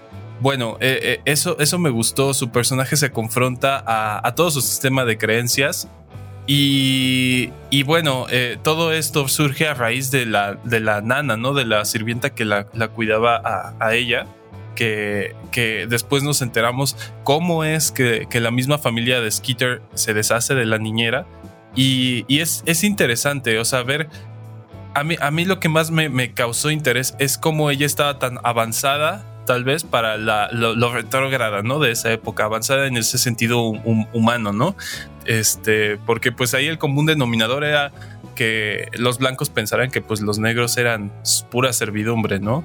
bueno, 0.40 0.76
eh, 0.80 1.20
eh, 1.24 1.32
eso, 1.32 1.78
me 1.78 1.90
gustó. 1.90 2.34
Su 2.34 2.50
personaje 2.50 2.96
se 2.96 3.10
confronta 3.10 3.82
a, 3.86 4.34
todo 4.34 4.50
su 4.50 4.60
sistema 4.60 5.04
de 5.04 5.18
creencias. 5.18 5.88
Y, 6.48 7.50
bueno, 7.84 8.26
eh, 8.30 8.58
todo 8.62 8.92
esto 8.92 9.26
surge 9.28 9.68
a 9.68 9.74
raíz 9.74 10.10
de 10.10 10.26
la, 10.26 10.58
nana, 11.02 11.36
¿no? 11.36 11.54
De 11.54 11.64
la 11.64 11.84
sirvienta 11.84 12.30
que 12.30 12.44
la, 12.44 12.66
cuidaba 12.94 13.36
a, 13.36 13.74
a 13.80 13.94
ella 13.94 14.26
que, 14.76 15.86
después 15.88 16.22
nos 16.22 16.42
enteramos 16.42 16.96
cómo 17.24 17.64
es 17.64 17.90
que, 17.90 18.28
la 18.32 18.50
misma 18.50 18.78
familia 18.78 19.20
de 19.20 19.30
Skeeter 19.30 19.82
se 19.94 20.14
deshace 20.14 20.54
de 20.54 20.66
la 20.66 20.78
niñera. 20.78 21.26
Y, 21.76 22.24
es, 22.40 22.62
es, 22.66 22.84
interesante, 22.84 23.58
o 23.58 23.64
sea, 23.64 23.82
ver, 23.82 24.08
a 24.94 25.04
mí, 25.04 25.16
a 25.20 25.30
mí 25.30 25.44
lo 25.44 25.60
que 25.60 25.68
más 25.68 25.90
me, 25.90 26.32
causó 26.32 26.70
interés 26.70 27.14
es 27.18 27.36
cómo 27.36 27.70
ella 27.70 27.84
estaba 27.84 28.18
tan 28.18 28.38
avanzada, 28.42 29.26
tal 29.44 29.62
vez, 29.62 29.84
para 29.84 30.16
la, 30.16 30.48
lo, 30.50 30.92
retrógrada, 30.92 31.62
¿no? 31.62 31.78
De 31.78 31.90
esa 31.90 32.10
época, 32.10 32.44
avanzada 32.44 32.86
en 32.86 32.96
ese 32.96 33.18
sentido 33.18 33.60
humano, 33.60 34.54
¿no? 34.54 34.74
Este, 35.26 35.98
porque 35.98 36.32
pues 36.32 36.54
ahí 36.54 36.66
el 36.66 36.78
común 36.78 37.04
denominador 37.04 37.62
era 37.62 37.92
que 38.34 38.88
los 38.94 39.18
blancos 39.18 39.50
pensaran 39.50 39.90
que 39.90 40.00
pues 40.00 40.20
los 40.20 40.38
negros 40.38 40.76
eran 40.78 41.12
pura 41.50 41.72
servidumbre, 41.72 42.38
¿no? 42.38 42.64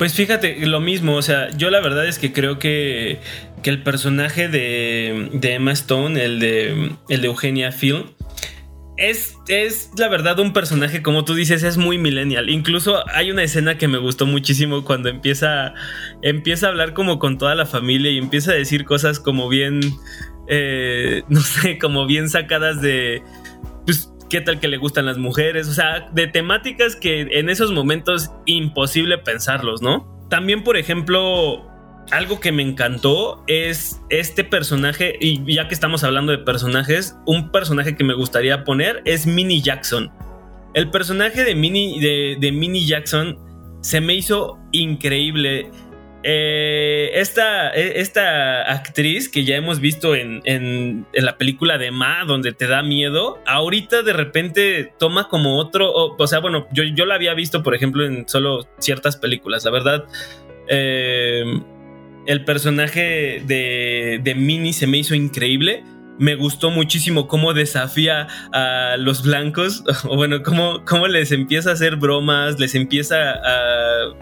Pues 0.00 0.14
fíjate, 0.14 0.64
lo 0.64 0.80
mismo, 0.80 1.14
o 1.14 1.20
sea, 1.20 1.50
yo 1.50 1.68
la 1.68 1.80
verdad 1.80 2.06
es 2.06 2.18
que 2.18 2.32
creo 2.32 2.58
que, 2.58 3.20
el 3.68 3.82
personaje 3.82 4.48
de, 4.48 5.28
Emma 5.42 5.72
Stone, 5.72 6.22
el 6.24 6.40
de, 6.40 6.92
el 7.10 7.20
de 7.20 7.26
Eugenia 7.26 7.70
Phil, 7.72 8.06
es, 8.96 9.38
es, 9.48 9.90
la 9.96 10.08
verdad 10.08 10.38
un 10.38 10.52
personaje, 10.52 11.02
como 11.02 11.24
tú 11.24 11.34
dices, 11.34 11.62
es 11.62 11.76
muy 11.76 11.98
millennial. 11.98 12.50
Incluso 12.50 13.02
hay 13.08 13.30
una 13.30 13.42
escena 13.42 13.78
que 13.78 13.88
me 13.88 13.98
gustó 13.98 14.26
muchísimo 14.26 14.84
cuando 14.84 15.08
empieza, 15.08 15.72
empieza 16.22 16.66
a 16.66 16.70
hablar 16.70 16.92
como 16.92 17.18
con 17.18 17.38
toda 17.38 17.54
la 17.54 17.66
familia 17.66 18.10
y 18.10 18.18
empieza 18.18 18.52
a 18.52 18.54
decir 18.54 18.84
cosas 18.84 19.18
como 19.18 19.48
bien, 19.48 19.80
eh, 20.48 21.22
no 21.28 21.40
sé, 21.40 21.78
como 21.78 22.06
bien 22.06 22.28
sacadas 22.28 22.82
de, 22.82 23.22
pues, 23.86 24.12
qué 24.28 24.42
tal 24.42 24.60
que 24.60 24.68
le 24.68 24.76
gustan 24.76 25.06
las 25.06 25.18
mujeres, 25.18 25.66
o 25.68 25.72
sea, 25.72 26.08
de 26.12 26.26
temáticas 26.26 26.94
que 26.94 27.22
en 27.22 27.48
esos 27.48 27.72
momentos 27.72 28.30
imposible 28.46 29.18
pensarlos, 29.18 29.80
¿no? 29.82 30.26
También, 30.28 30.62
por 30.62 30.76
ejemplo, 30.76 31.69
algo 32.10 32.40
que 32.40 32.52
me 32.52 32.62
encantó 32.62 33.42
es 33.46 34.00
este 34.08 34.44
personaje, 34.44 35.16
y 35.20 35.54
ya 35.54 35.68
que 35.68 35.74
estamos 35.74 36.04
hablando 36.04 36.32
de 36.32 36.38
personajes, 36.38 37.16
un 37.26 37.50
personaje 37.50 37.96
que 37.96 38.04
me 38.04 38.14
gustaría 38.14 38.64
poner 38.64 39.02
es 39.04 39.26
Minnie 39.26 39.62
Jackson. 39.62 40.10
El 40.74 40.90
personaje 40.90 41.44
de 41.44 41.54
Minnie, 41.54 42.36
de, 42.38 42.52
Minnie 42.52 42.86
Jackson 42.86 43.38
se 43.80 44.00
me 44.00 44.14
hizo 44.14 44.58
increíble. 44.72 45.70
Eh, 46.22 47.10
esta, 47.14 47.70
e, 47.70 48.00
esta, 48.00 48.70
actriz 48.70 49.30
que 49.30 49.44
ya 49.44 49.56
hemos 49.56 49.80
visto 49.80 50.14
en, 50.14 51.06
la 51.14 51.38
película 51.38 51.78
de 51.78 51.90
Ma, 51.90 52.24
donde 52.26 52.52
te 52.52 52.66
da 52.66 52.82
miedo, 52.82 53.40
ahorita 53.46 54.02
de 54.02 54.12
repente 54.12 54.92
toma 54.98 55.28
como 55.28 55.58
otro, 55.58 55.90
o, 55.92 56.26
sea, 56.26 56.40
bueno, 56.40 56.68
yo, 56.72 56.84
yo, 56.84 57.06
la 57.06 57.14
había 57.14 57.34
visto, 57.34 57.62
por 57.62 57.74
ejemplo, 57.74 58.04
en 58.04 58.28
solo 58.28 58.68
ciertas 58.78 59.16
películas, 59.16 59.64
la 59.64 59.70
verdad, 59.70 60.04
eh, 60.68 61.42
el 62.26 62.44
personaje 62.44 63.42
de, 63.46 64.20
de 64.22 64.34
Minnie 64.34 64.72
se 64.72 64.86
me 64.86 64.98
hizo 64.98 65.14
increíble. 65.14 65.84
Me 66.18 66.34
gustó 66.34 66.70
muchísimo 66.70 67.28
cómo 67.28 67.54
desafía 67.54 68.28
a 68.52 68.96
los 68.98 69.22
blancos, 69.22 69.84
o 70.04 70.16
bueno, 70.16 70.42
cómo, 70.42 70.84
cómo 70.84 71.08
les 71.08 71.32
empieza 71.32 71.70
a 71.70 71.72
hacer 71.72 71.96
bromas, 71.96 72.58
les 72.58 72.74
empieza 72.74 73.32
a 73.32 74.14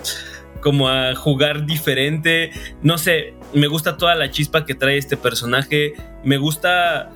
como 0.60 0.88
a 0.88 1.14
jugar 1.14 1.66
diferente. 1.66 2.50
No 2.82 2.98
sé, 2.98 3.34
me 3.54 3.66
gusta 3.66 3.96
toda 3.96 4.14
la 4.14 4.30
chispa 4.30 4.64
que 4.64 4.74
trae 4.74 4.98
este 4.98 5.16
personaje. 5.16 5.94
Me 6.24 6.36
gusta 6.36 7.10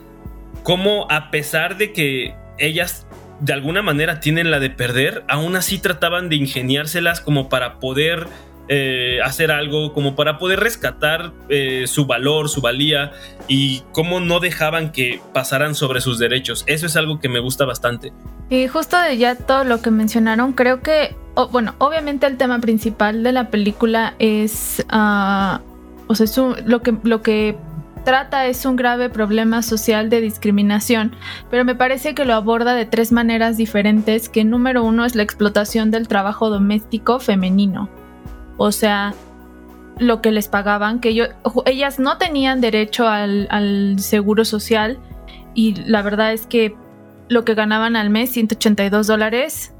cómo 0.63 1.07
a 1.11 1.31
pesar 1.31 1.77
de 1.77 1.93
que 1.93 2.35
ellas 2.59 3.07
de 3.41 3.53
alguna 3.53 3.83
manera 3.83 4.21
tienen 4.21 4.51
la 4.51 4.61
de 4.61 4.71
perder, 4.71 5.25
aún 5.29 5.57
así 5.57 5.79
trataban 5.79 6.29
de 6.29 6.37
ingeniárselas 6.37 7.21
como 7.21 7.49
para 7.49 7.81
poder 7.81 8.29
eh, 8.69 9.19
hacer 9.25 9.51
algo, 9.51 9.93
como 9.93 10.15
para 10.15 10.39
poder 10.39 10.61
rescatar 10.61 11.33
eh, 11.49 11.85
su 11.87 12.07
valor, 12.07 12.49
su 12.49 12.61
valía 12.61 13.13
y 13.49 13.83
cómo 13.93 14.21
no 14.21 14.41
dejaban 14.41 14.93
que 14.93 15.21
pasaran 15.33 15.75
sobre 15.75 16.01
sus 16.01 16.19
derechos. 16.19 16.65
Eso 16.67 16.87
es 16.87 16.97
algo 16.97 17.21
que 17.21 17.29
me 17.29 17.41
gusta 17.41 17.65
bastante. 17.65 18.13
Y 18.51 18.69
justo 18.69 18.99
de 18.99 19.17
ya 19.19 19.35
todo 19.35 19.65
lo 19.65 19.83
que 19.83 19.91
mencionaron, 19.91 20.53
creo 20.53 20.81
que 20.83 21.17
bueno, 21.51 21.75
obviamente 21.79 22.27
el 22.27 22.37
tema 22.37 22.59
principal 22.59 23.23
de 23.23 23.33
la 23.33 23.49
película 23.49 24.15
es, 24.19 24.85
uh, 24.93 25.59
o 26.07 26.15
sea, 26.15 26.27
lo, 26.65 26.83
que, 26.83 26.95
lo 27.05 27.23
que 27.23 27.57
trata 28.05 28.47
es 28.47 28.67
un 28.67 28.77
grave 28.77 29.09
problema 29.09 29.63
social 29.63 30.11
de 30.11 30.21
discriminación, 30.21 31.17
pero 31.51 31.65
me 31.65 31.75
parece 31.75 32.15
que 32.15 32.25
lo 32.25 32.35
aborda 32.35 32.75
de 32.75 32.85
tres 32.85 33.13
maneras 33.13 33.57
diferentes, 33.57 34.29
que 34.29 34.45
número 34.45 34.85
uno 34.85 35.05
es 35.05 35.15
la 35.15 35.23
explotación 35.23 35.91
del 35.91 36.09
trabajo 36.09 36.51
doméstico 36.51 37.19
femenino, 37.19 37.89
o 38.57 38.73
sea, 38.73 39.15
lo 39.99 40.21
que 40.23 40.31
les 40.31 40.49
pagaban, 40.49 41.01
que 41.01 41.15
yo, 41.15 41.25
ellas 41.67 41.99
no 41.99 42.19
tenían 42.19 42.61
derecho 42.61 43.07
al, 43.09 43.47
al 43.51 43.99
seguro 43.99 44.45
social 44.45 44.99
y 45.55 45.75
la 45.87 46.03
verdad 46.03 46.33
es 46.33 46.47
que 46.47 46.75
lo 47.29 47.45
que 47.45 47.55
ganaban 47.55 47.97
al 47.97 48.11
mes, 48.11 48.31
182 48.31 49.07
dólares, 49.07 49.73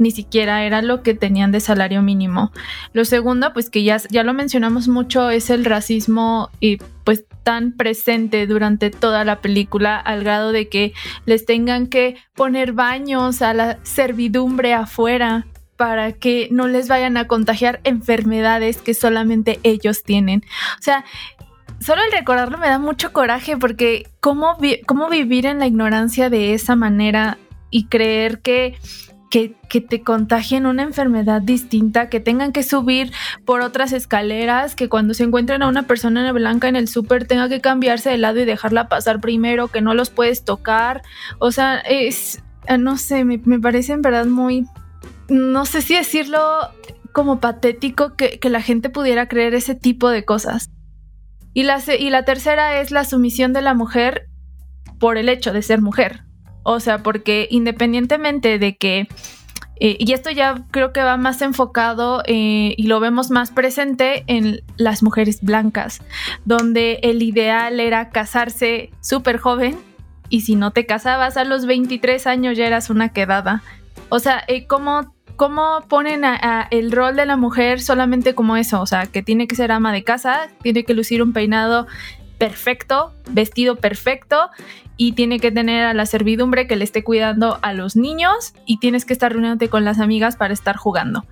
ni 0.00 0.10
siquiera 0.10 0.64
era 0.64 0.80
lo 0.80 1.02
que 1.02 1.14
tenían 1.14 1.52
de 1.52 1.60
salario 1.60 2.00
mínimo. 2.00 2.52
Lo 2.94 3.04
segundo, 3.04 3.52
pues 3.52 3.68
que 3.68 3.84
ya, 3.84 3.98
ya 4.10 4.24
lo 4.24 4.32
mencionamos 4.32 4.88
mucho, 4.88 5.28
es 5.30 5.50
el 5.50 5.64
racismo 5.64 6.48
y 6.58 6.78
pues 7.04 7.24
tan 7.42 7.72
presente 7.72 8.46
durante 8.46 8.90
toda 8.90 9.24
la 9.24 9.40
película 9.40 9.98
al 9.98 10.24
grado 10.24 10.52
de 10.52 10.68
que 10.68 10.92
les 11.26 11.44
tengan 11.44 11.86
que 11.86 12.16
poner 12.34 12.72
baños 12.72 13.42
a 13.42 13.52
la 13.52 13.78
servidumbre 13.82 14.72
afuera 14.72 15.46
para 15.80 16.12
que 16.12 16.46
no 16.50 16.68
les 16.68 16.88
vayan 16.88 17.16
a 17.16 17.26
contagiar 17.26 17.80
enfermedades 17.84 18.82
que 18.82 18.92
solamente 18.92 19.60
ellos 19.62 20.02
tienen. 20.02 20.44
O 20.78 20.82
sea, 20.82 21.06
solo 21.80 22.02
el 22.04 22.12
recordarlo 22.12 22.58
me 22.58 22.68
da 22.68 22.78
mucho 22.78 23.14
coraje 23.14 23.56
porque 23.56 24.06
cómo, 24.20 24.58
cómo 24.84 25.08
vivir 25.08 25.46
en 25.46 25.58
la 25.58 25.66
ignorancia 25.66 26.28
de 26.28 26.52
esa 26.52 26.76
manera 26.76 27.38
y 27.70 27.86
creer 27.86 28.42
que 28.42 28.76
que, 29.30 29.56
te 29.80 30.02
contagien 30.02 30.66
una 30.66 30.82
enfermedad 30.82 31.40
distinta, 31.40 32.10
que 32.10 32.20
tengan 32.20 32.52
que 32.52 32.64
subir 32.64 33.12
por 33.46 33.62
otras 33.62 33.92
escaleras, 33.92 34.74
que 34.74 34.88
cuando 34.88 35.14
se 35.14 35.22
encuentren 35.22 35.62
a 35.62 35.68
una 35.68 35.84
persona 35.84 36.30
blanca 36.32 36.68
en 36.68 36.76
el 36.76 36.88
súper 36.88 37.26
tenga 37.26 37.48
que 37.48 37.60
cambiarse 37.60 38.10
de 38.10 38.18
lado 38.18 38.40
y 38.40 38.44
dejarla 38.44 38.88
pasar 38.88 39.20
primero, 39.20 39.68
que 39.68 39.80
no 39.80 39.94
los 39.94 40.10
puedes 40.10 40.44
tocar. 40.44 41.02
O 41.38 41.52
sea, 41.52 41.78
es, 41.78 42.42
ah, 42.66 42.76
no 42.76 42.98
sé, 42.98 43.24
me, 43.24 43.38
parece 43.60 43.92
en 43.92 44.02
verdad 44.02 44.26
muy, 44.26 44.66
no 45.28 45.64
sé 45.64 45.82
si 45.82 45.94
decirlo 45.94 46.40
como 47.12 47.40
patético 47.40 48.14
que, 48.14 48.38
que 48.38 48.50
la 48.50 48.62
gente 48.62 48.90
pudiera 48.90 49.28
creer 49.28 49.54
ese 49.54 49.74
tipo 49.74 50.08
de 50.10 50.24
cosas. 50.24 50.70
Y 51.52 51.64
la, 51.64 51.82
y 51.98 52.10
la 52.10 52.24
tercera 52.24 52.80
es 52.80 52.90
la 52.90 53.04
sumisión 53.04 53.52
de 53.52 53.62
la 53.62 53.74
mujer 53.74 54.28
por 54.98 55.16
el 55.16 55.28
hecho 55.28 55.52
de 55.52 55.62
ser 55.62 55.80
mujer. 55.80 56.24
O 56.62 56.78
sea, 56.78 56.98
porque 56.98 57.48
independientemente 57.50 58.58
de 58.58 58.76
que, 58.76 59.08
eh, 59.80 59.96
y 59.98 60.12
esto 60.12 60.30
ya 60.30 60.66
creo 60.70 60.92
que 60.92 61.02
va 61.02 61.16
más 61.16 61.42
enfocado 61.42 62.22
eh, 62.26 62.74
y 62.76 62.82
lo 62.84 63.00
vemos 63.00 63.30
más 63.30 63.50
presente 63.50 64.24
en 64.26 64.62
las 64.76 65.02
mujeres 65.02 65.40
blancas, 65.40 66.02
donde 66.44 67.00
el 67.02 67.22
ideal 67.22 67.80
era 67.80 68.10
casarse 68.10 68.90
súper 69.00 69.38
joven 69.38 69.78
y 70.28 70.42
si 70.42 70.54
no 70.54 70.70
te 70.70 70.86
casabas 70.86 71.36
a 71.36 71.44
los 71.44 71.66
23 71.66 72.26
años 72.26 72.56
ya 72.56 72.66
eras 72.66 72.90
una 72.90 73.08
quedada. 73.08 73.62
O 74.08 74.18
sea, 74.18 74.42
eh, 74.48 74.66
¿cómo, 74.66 75.14
¿cómo, 75.36 75.84
ponen 75.88 76.22
el 76.70 76.92
rol 76.92 77.16
de 77.16 77.26
la 77.26 77.36
mujer 77.36 77.80
solamente 77.80 78.34
como 78.34 78.56
eso? 78.56 78.80
O 78.80 78.86
sea, 78.86 79.06
que 79.06 79.22
tiene 79.22 79.46
que 79.46 79.56
ser 79.56 79.72
ama 79.72 79.92
de 79.92 80.04
casa, 80.04 80.48
tiene 80.62 80.84
que 80.84 80.94
lucir 80.94 81.22
un 81.22 81.32
peinado 81.32 81.86
perfecto, 82.38 83.12
vestido 83.30 83.76
perfecto 83.76 84.48
y 84.96 85.12
tiene 85.12 85.40
que 85.40 85.52
tener 85.52 85.84
a 85.84 85.94
la 85.94 86.06
servidumbre 86.06 86.66
que 86.66 86.76
le 86.76 86.84
esté 86.84 87.04
cuidando 87.04 87.58
a 87.62 87.74
los 87.74 87.96
niños 87.96 88.54
y 88.64 88.78
tienes 88.78 89.04
que 89.04 89.12
estar 89.12 89.30
reuniéndote 89.30 89.68
con 89.68 89.84
las 89.84 90.00
amigas 90.00 90.36
para 90.36 90.54
estar 90.54 90.76
jugando. 90.76 91.24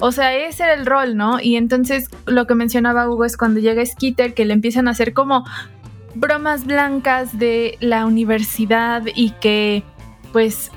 O 0.00 0.10
sea, 0.10 0.34
ese 0.34 0.64
era 0.64 0.74
el 0.74 0.86
rol, 0.86 1.16
¿no? 1.16 1.40
Y 1.40 1.56
entonces 1.56 2.08
lo 2.26 2.46
que 2.46 2.54
mencionaba 2.54 3.08
Hugo 3.08 3.24
es 3.24 3.36
cuando 3.36 3.60
llega 3.60 3.84
Skitter 3.84 4.34
que 4.34 4.44
le 4.44 4.54
empiezan 4.54 4.88
a 4.88 4.92
hacer 4.92 5.12
como 5.12 5.44
bromas 6.14 6.64
blancas 6.64 7.38
de 7.38 7.76
la 7.80 8.06
universidad 8.06 9.02
y 9.14 9.30
que 9.40 9.82
pues 10.32 10.70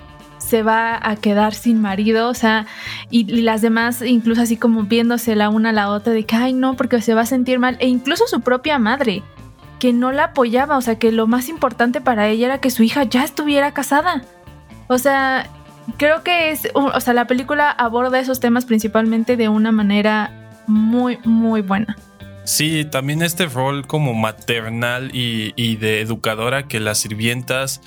se 0.47 0.63
va 0.63 0.97
a 1.01 1.15
quedar 1.17 1.53
sin 1.53 1.81
marido, 1.81 2.29
o 2.29 2.33
sea, 2.33 2.65
y, 3.09 3.31
y, 3.31 3.41
las 3.41 3.61
demás 3.61 4.01
incluso 4.01 4.41
así 4.41 4.57
como 4.57 4.83
viéndose 4.83 5.35
la 5.35 5.49
una 5.49 5.69
a 5.69 5.73
la 5.73 5.89
otra 5.89 6.13
de 6.13 6.25
que, 6.25 6.35
ay 6.35 6.53
no, 6.53 6.75
porque 6.75 7.01
se 7.01 7.13
va 7.13 7.21
a 7.21 7.25
sentir 7.25 7.59
mal, 7.59 7.77
e 7.79 7.87
incluso 7.87 8.27
su 8.27 8.41
propia 8.41 8.79
madre, 8.79 9.23
que 9.79 9.93
no 9.93 10.11
la 10.11 10.25
apoyaba, 10.25 10.77
o 10.77 10.81
sea, 10.81 10.97
que 10.97 11.11
lo 11.11 11.27
más 11.27 11.49
importante 11.49 12.01
para 12.01 12.27
ella 12.27 12.47
era 12.47 12.59
que 12.59 12.71
su 12.71 12.83
hija 12.83 13.03
ya 13.03 13.23
estuviera 13.23 13.73
casada. 13.73 14.23
O 14.87 14.97
sea, 14.97 15.49
creo 15.97 16.23
que 16.23 16.51
es, 16.51 16.67
o 16.73 16.99
sea, 16.99 17.13
la 17.13 17.27
película 17.27 17.69
aborda 17.69 18.19
esos 18.19 18.39
temas 18.39 18.65
principalmente 18.65 19.37
de 19.37 19.49
una 19.49 19.71
manera 19.71 20.63
muy, 20.67 21.19
muy 21.23 21.61
buena. 21.61 21.95
Sí, 22.43 22.85
también 22.85 23.21
este 23.21 23.45
rol 23.45 23.87
como 23.87 24.13
maternal 24.13 25.11
y, 25.13 25.75
de 25.75 25.99
educadora 25.99 26.67
que 26.67 26.79
las 26.79 26.97
sirvientas 26.97 27.81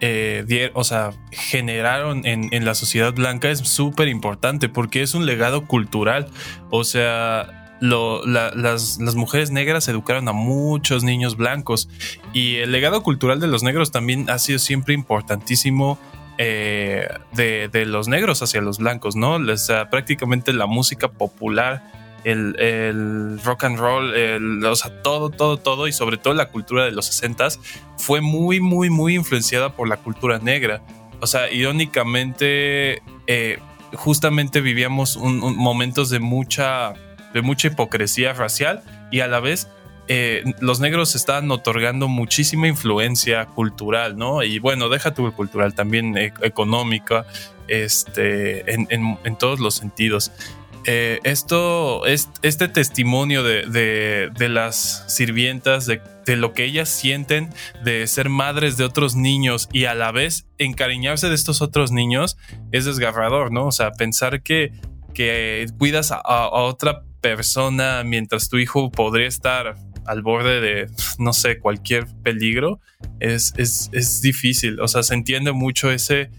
eh, 0.00 0.70
o 0.74 0.84
sea, 0.84 1.12
generaron 1.30 2.26
en, 2.26 2.64
la 2.64 2.74
sociedad 2.74 3.12
blanca 3.12 3.50
es 3.50 3.60
súper 3.60 4.08
importante 4.08 4.68
porque 4.68 5.02
es 5.02 5.14
un 5.14 5.26
legado 5.26 5.66
cultural. 5.66 6.28
O 6.70 6.84
sea, 6.84 7.76
las, 7.80 8.98
mujeres 9.16 9.50
negras 9.50 9.88
educaron 9.88 10.28
a 10.28 10.32
muchos 10.32 11.04
niños 11.04 11.36
blancos 11.36 11.88
y 12.32 12.56
el 12.56 12.72
legado 12.72 13.02
cultural 13.02 13.40
de 13.40 13.46
los 13.46 13.62
negros 13.62 13.92
también 13.92 14.28
ha 14.30 14.38
sido 14.38 14.58
siempre 14.58 14.94
importantísimo. 14.94 15.98
Eh, 16.36 17.06
de, 17.32 17.86
los 17.86 18.08
negros 18.08 18.42
hacia 18.42 18.60
los 18.60 18.78
blancos, 18.78 19.14
¿no? 19.14 19.56
Sea, 19.56 19.88
prácticamente 19.88 20.52
la 20.52 20.66
música 20.66 21.06
popular 21.06 22.03
el, 22.24 23.40
rock 23.44 23.64
and 23.64 23.78
roll, 23.78 24.64
o 24.64 24.76
sea, 24.76 25.02
todo, 25.02 25.30
todo, 25.30 25.56
todo, 25.58 25.86
y 25.86 25.92
sobre 25.92 26.16
todo 26.16 26.34
la 26.34 26.48
cultura 26.48 26.84
de 26.84 26.92
los 26.92 27.06
60 27.06 27.48
fue 27.98 28.20
muy, 28.20 28.60
muy, 28.60 28.90
muy 28.90 29.14
influenciada 29.14 29.74
por 29.74 29.88
la 29.88 29.96
cultura 29.98 30.38
negra. 30.38 30.82
O 31.20 31.26
sea, 31.26 31.50
irónicamente, 31.50 33.02
eh, 33.26 33.58
justamente 33.94 34.60
vivíamos 34.60 35.16
momentos 35.16 36.10
de 36.10 36.18
mucha, 36.18 36.94
de 37.32 37.42
mucha 37.42 37.68
hipocresía 37.68 38.32
racial 38.32 38.82
y 39.10 39.20
a 39.20 39.28
la 39.28 39.40
vez 39.40 39.68
eh, 40.06 40.44
los 40.60 40.80
negros 40.80 41.14
estaban 41.14 41.50
otorgando 41.50 42.08
muchísima 42.08 42.68
influencia 42.68 43.46
cultural, 43.46 44.18
¿no? 44.18 44.42
Y 44.42 44.58
bueno, 44.58 44.90
deja 44.90 45.14
tu 45.14 45.32
cultural, 45.32 45.74
también 45.74 46.18
e, 46.18 46.34
económica, 46.42 47.24
este, 47.68 48.70
en, 48.70 48.86
en, 48.90 49.36
todos 49.36 49.60
los 49.60 49.74
sentidos. 49.74 50.30
Eh, 50.86 51.20
esto, 51.24 52.04
es, 52.04 52.28
este 52.42 52.68
testimonio 52.68 53.42
de, 53.42 54.30
las 54.50 55.04
sirvientas, 55.08 55.86
de, 55.86 56.00
lo 56.36 56.52
que 56.52 56.64
ellas 56.64 56.88
sienten 56.88 57.48
de 57.84 58.06
ser 58.06 58.28
madres 58.28 58.76
de 58.76 58.84
otros 58.84 59.16
niños 59.16 59.68
y 59.72 59.86
a 59.86 59.94
la 59.94 60.12
vez 60.12 60.46
encariñarse 60.58 61.28
de 61.28 61.34
estos 61.34 61.62
otros 61.62 61.90
niños, 61.90 62.36
es 62.70 62.84
desgarrador, 62.84 63.50
¿no? 63.50 63.66
O 63.66 63.72
sea, 63.72 63.92
pensar 63.92 64.42
que, 64.42 64.72
que 65.14 65.66
cuidas 65.78 66.12
a, 66.12 66.48
otra 66.48 67.02
persona 67.20 68.02
mientras 68.04 68.50
tu 68.50 68.58
hijo 68.58 68.90
podría 68.90 69.28
estar 69.28 69.76
al 70.06 70.20
borde 70.20 70.60
de, 70.60 70.90
no 71.18 71.32
sé, 71.32 71.58
cualquier 71.58 72.06
peligro, 72.22 72.80
es, 73.20 73.54
es, 73.56 73.88
es 73.92 74.20
difícil. 74.20 74.80
O 74.80 74.88
sea, 74.88 75.02
se 75.02 75.14
entiende 75.14 75.52
mucho 75.52 75.90
ese, 75.90 76.30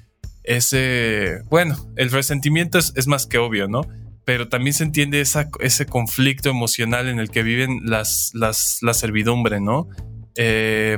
ese, 0.44 1.42
bueno, 1.50 1.76
el 1.96 2.12
resentimiento 2.12 2.78
es, 2.78 2.94
es 2.96 3.08
más 3.08 3.26
que 3.26 3.40
obvio, 3.40 3.68
¿no? 3.68 3.82
Pero 4.26 4.50
también 4.50 4.74
se 4.74 4.84
entiende 4.84 5.22
ese 5.22 5.86
conflicto 5.86 6.50
emocional 6.50 7.08
en 7.08 7.20
el 7.20 7.30
que 7.30 7.44
viven 7.44 7.82
las, 7.84 8.32
las, 8.34 8.80
la 8.82 8.96
servidumbre, 8.96 9.62
¿no? 9.62 9.88
Eh, 10.36 10.98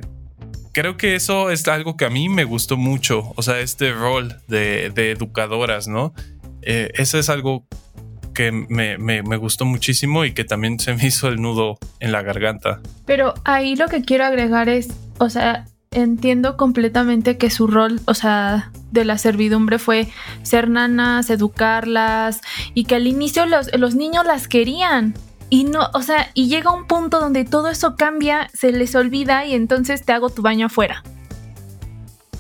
creo 0.72 0.96
que 0.96 1.16
eso 1.16 1.52
es 1.52 1.68
algo 1.68 1.98
que 1.98 2.06
a 2.06 2.10
mí 2.10 2.30
me 2.30 2.46
gustó 2.46 2.78
mucho, 2.78 3.34
o 3.36 3.42
sea, 3.42 3.60
este 3.60 3.92
rol 3.92 4.38
de, 4.48 4.86
educadoras, 4.96 5.90
¿no? 5.90 6.14
Eh, 6.62 6.92
eso 6.96 7.20
es 7.20 7.30
algo 7.30 7.68
que 8.34 8.52
me, 8.52 8.98
me, 8.98 9.38
gustó 9.38 9.66
muchísimo 9.66 10.24
y 10.24 10.34
que 10.34 10.44
también 10.44 10.80
se 10.80 10.94
me 10.94 11.06
hizo 11.08 11.28
el 11.28 11.42
nudo 11.42 11.78
en 12.00 12.14
la 12.14 12.22
garganta. 12.22 12.80
Pero 13.06 13.34
ahí 13.44 13.76
lo 13.76 13.88
que 13.88 14.04
quiero 14.04 14.26
agregar 14.26 14.70
es, 14.70 14.90
o 15.18 15.30
sea, 15.30 15.66
entiendo 15.92 16.56
completamente 16.56 17.38
que 17.38 17.50
su 17.50 17.68
rol, 17.68 18.00
o 18.06 18.14
sea, 18.14 18.72
de 18.92 19.06
la 19.06 19.18
servidumbre 19.18 19.80
fue 19.80 20.10
ser 20.44 20.70
nanas, 20.70 21.30
educarlas 21.30 22.42
y 22.74 22.86
que 22.86 22.96
al 22.96 23.08
inicio 23.08 23.46
los, 23.46 23.70
los, 23.78 23.96
niños 23.96 24.26
las 24.26 24.48
querían. 24.48 25.14
Y 25.50 25.64
no, 25.64 25.90
o 25.94 26.02
sea, 26.02 26.30
y 26.34 26.48
llega 26.48 26.72
un 26.72 26.88
punto 26.88 27.20
donde 27.20 27.46
todo 27.46 27.70
eso 27.70 27.96
cambia, 27.96 28.50
se 28.54 28.72
les 28.72 28.96
olvida 28.96 29.46
y 29.46 29.54
entonces 29.54 30.04
te 30.04 30.12
hago 30.12 30.30
tu 30.30 30.42
baño 30.42 30.66
afuera. 30.66 31.04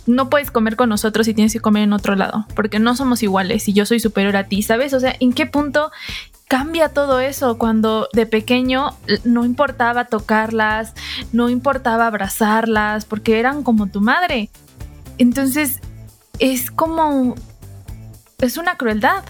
No 0.05 0.29
puedes 0.29 0.51
comer 0.51 0.77
con 0.77 0.89
nosotros 0.89 1.27
y 1.27 1.33
tienes 1.33 1.53
que 1.53 1.59
comer 1.59 1.83
en 1.83 1.93
otro 1.93 2.15
lado, 2.15 2.47
porque 2.55 2.79
no 2.79 2.95
somos 2.95 3.23
iguales 3.23 3.67
y 3.67 3.73
yo 3.73 3.85
soy 3.85 3.99
superior 3.99 4.37
a 4.37 4.45
ti, 4.45 4.61
¿sabes? 4.61 4.93
O 4.93 4.99
sea, 4.99 5.15
¿en 5.19 5.33
qué 5.33 5.45
punto 5.45 5.91
cambia 6.47 6.89
todo 6.89 7.19
eso 7.19 7.57
cuando 7.57 8.07
de 8.13 8.25
pequeño 8.25 8.95
no 9.25 9.45
importaba 9.45 10.05
tocarlas, 10.05 10.93
no 11.33 11.49
importaba 11.49 12.07
abrazarlas, 12.07 13.05
porque 13.05 13.39
eran 13.39 13.63
como 13.63 13.87
tu 13.87 14.01
madre. 14.01 14.49
Entonces, 15.17 15.81
es 16.39 16.71
como... 16.71 17.35
es 18.39 18.57
una 18.57 18.77
crueldad. 18.77 19.23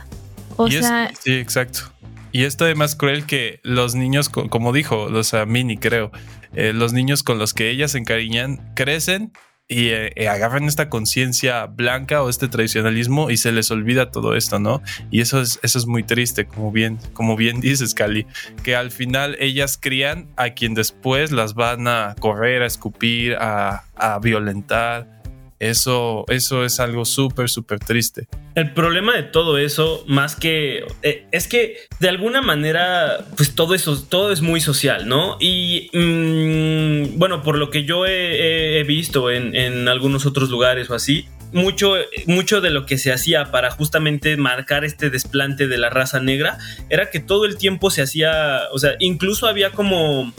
O 0.56 0.70
sea... 0.70 1.12
sí, 1.20 1.34
exacto. 1.34 1.92
Y 2.32 2.44
esto 2.44 2.66
además 2.66 2.96
cruel 2.96 3.26
que 3.26 3.60
los 3.64 3.96
niños, 3.96 4.30
como 4.30 4.74
dijo, 4.74 5.04
o 5.04 5.24
sea, 5.24 5.46
Mini 5.46 5.78
creo, 5.78 6.12
eh, 6.54 6.74
los 6.74 6.94
niños 6.94 7.24
con 7.24 7.40
los 7.40 7.54
que 7.54 7.70
ellas 7.70 7.92
se 7.92 7.98
encariñan 7.98 8.74
crecen 8.76 9.32
y 9.68 9.90
eh, 9.90 10.14
eh, 10.16 10.30
agarran 10.30 10.64
esta 10.64 10.90
conciencia 10.90 11.66
blanca 11.66 12.24
o 12.24 12.30
este 12.30 12.48
tradicionalismo 12.48 13.30
y 13.30 13.38
se 13.38 13.52
les 13.52 13.70
olvida 13.70 14.12
todo 14.12 14.36
esto, 14.36 14.60
¿no? 14.60 14.82
Y 15.12 15.22
eso 15.22 15.42
es, 15.42 15.60
eso 15.62 15.78
es 15.78 15.88
muy 15.88 16.04
triste, 16.04 16.46
como 16.46 16.72
bien, 16.72 17.00
como 17.14 17.36
bien 17.36 17.60
dices, 17.62 17.94
Cali, 17.94 18.26
que 18.64 18.76
al 18.76 18.92
final 18.92 19.36
ellas 19.40 19.78
crían 19.82 20.30
a 20.38 20.52
quien 20.52 20.74
después 20.74 21.32
las 21.32 21.54
van 21.54 21.88
a 21.88 22.16
correr, 22.20 22.62
a 22.62 22.66
escupir, 22.68 23.36
a, 23.36 23.84
a 23.96 24.20
violentar 24.20 25.17
eso, 25.60 26.26
eso 26.28 26.64
es 26.66 26.80
algo 26.80 27.06
súper, 27.06 27.50
súper 27.50 27.80
triste. 27.80 28.28
El 28.56 28.74
problema 28.74 29.16
de 29.16 29.24
todo 29.24 29.58
eso, 29.58 30.04
más 30.08 30.36
que 30.36 30.86
eh, 31.04 31.26
es 31.32 31.48
que 31.48 31.78
de 32.00 32.10
alguna 32.10 32.42
manera, 32.42 33.26
pues 33.36 33.56
todo 33.56 33.74
eso, 33.74 34.02
todo 34.02 34.32
es 34.32 34.42
muy 34.42 34.62
social, 34.62 35.08
¿no? 35.08 35.38
Y 35.40 35.90
mm, 35.94 37.18
bueno, 37.18 37.42
por 37.42 37.58
lo 37.58 37.70
que 37.70 37.86
yo 37.86 38.06
he, 38.06 38.84
visto 38.88 39.32
en, 39.32 39.88
algunos 39.88 40.26
otros 40.26 40.50
lugares 40.50 40.90
o 40.90 40.96
así, 40.96 41.26
mucho, 41.52 41.96
mucho 42.26 42.62
de 42.62 42.70
lo 42.70 42.86
que 42.86 42.98
se 42.98 43.12
hacía 43.12 43.52
para 43.52 43.72
justamente 43.72 44.38
marcar 44.38 44.86
este 44.86 45.10
desplante 45.10 45.68
de 45.68 45.78
la 45.78 45.90
raza 45.90 46.20
negra 46.20 46.58
era 46.90 47.10
que 47.10 47.20
todo 47.20 47.46
el 47.46 47.58
tiempo 47.58 47.90
se 47.90 48.02
hacía, 48.02 48.62
o 48.72 48.80
sea, 48.80 48.96
incluso 49.00 49.48
había 49.48 49.72
como 49.72 50.34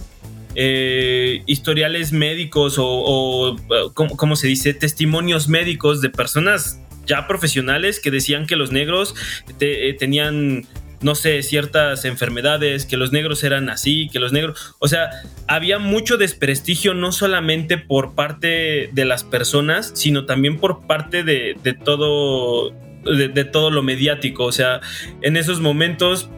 eh, 0.61 1.43
historiales 1.47 2.11
médicos 2.11 2.75
o, 2.79 3.57
¿cómo, 3.95 4.35
se 4.35 4.49
dice? 4.49 4.75
Testimonios 4.75 5.49
médicos 5.49 6.01
de 6.01 6.11
personas 6.11 6.81
ya 7.07 7.29
profesionales 7.29 8.01
que 8.01 8.11
decían 8.11 8.45
que 8.45 8.57
los 8.57 8.73
negros 8.73 9.15
eh, 9.61 9.95
tenían 9.97 10.67
no 11.01 11.15
sé, 11.15 11.45
ciertas 11.45 12.05
enfermedades, 12.05 12.87
que 12.87 12.97
los 12.97 13.13
negros 13.13 13.45
eran 13.45 13.71
así, 13.71 14.09
que 14.13 14.19
los 14.19 14.33
negros, 14.33 14.75
o 14.81 14.89
sea, 14.89 15.11
había 15.47 15.79
mucho 15.79 16.17
desprestigio 16.17 16.93
no 16.93 17.13
solamente 17.13 17.79
por 17.79 18.17
parte 18.17 18.91
de 18.93 19.05
las 19.05 19.23
personas, 19.23 19.93
sino 19.95 20.27
también 20.27 20.59
por 20.59 20.89
parte 20.89 21.23
de 21.23 21.79
todo 21.85 22.75
de, 23.17 23.45
todo 23.45 23.71
lo 23.71 23.83
mediático. 23.83 24.45
O 24.45 24.53
sea, 24.53 24.81
en 25.23 25.37
esos 25.37 25.61
momentos, 25.61 26.31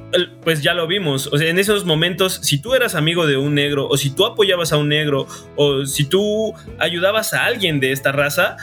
pues 0.42 0.62
ya 0.62 0.74
lo 0.74 0.86
vimos. 0.86 1.28
O 1.32 1.38
sea, 1.38 1.48
en 1.48 1.58
esos 1.58 1.84
momentos, 1.84 2.40
si 2.42 2.58
tú 2.58 2.74
eras 2.74 2.94
amigo 2.94 3.26
de 3.26 3.36
un 3.36 3.54
negro, 3.54 3.88
o 3.88 3.96
si 3.96 4.10
tú 4.10 4.26
apoyabas 4.26 4.72
a 4.72 4.76
un 4.76 4.88
negro, 4.88 5.26
o 5.56 5.86
si 5.86 6.04
tú 6.04 6.54
ayudabas 6.78 7.34
a 7.34 7.44
alguien 7.44 7.80
de 7.80 7.92
esta 7.92 8.12
raza, 8.12 8.56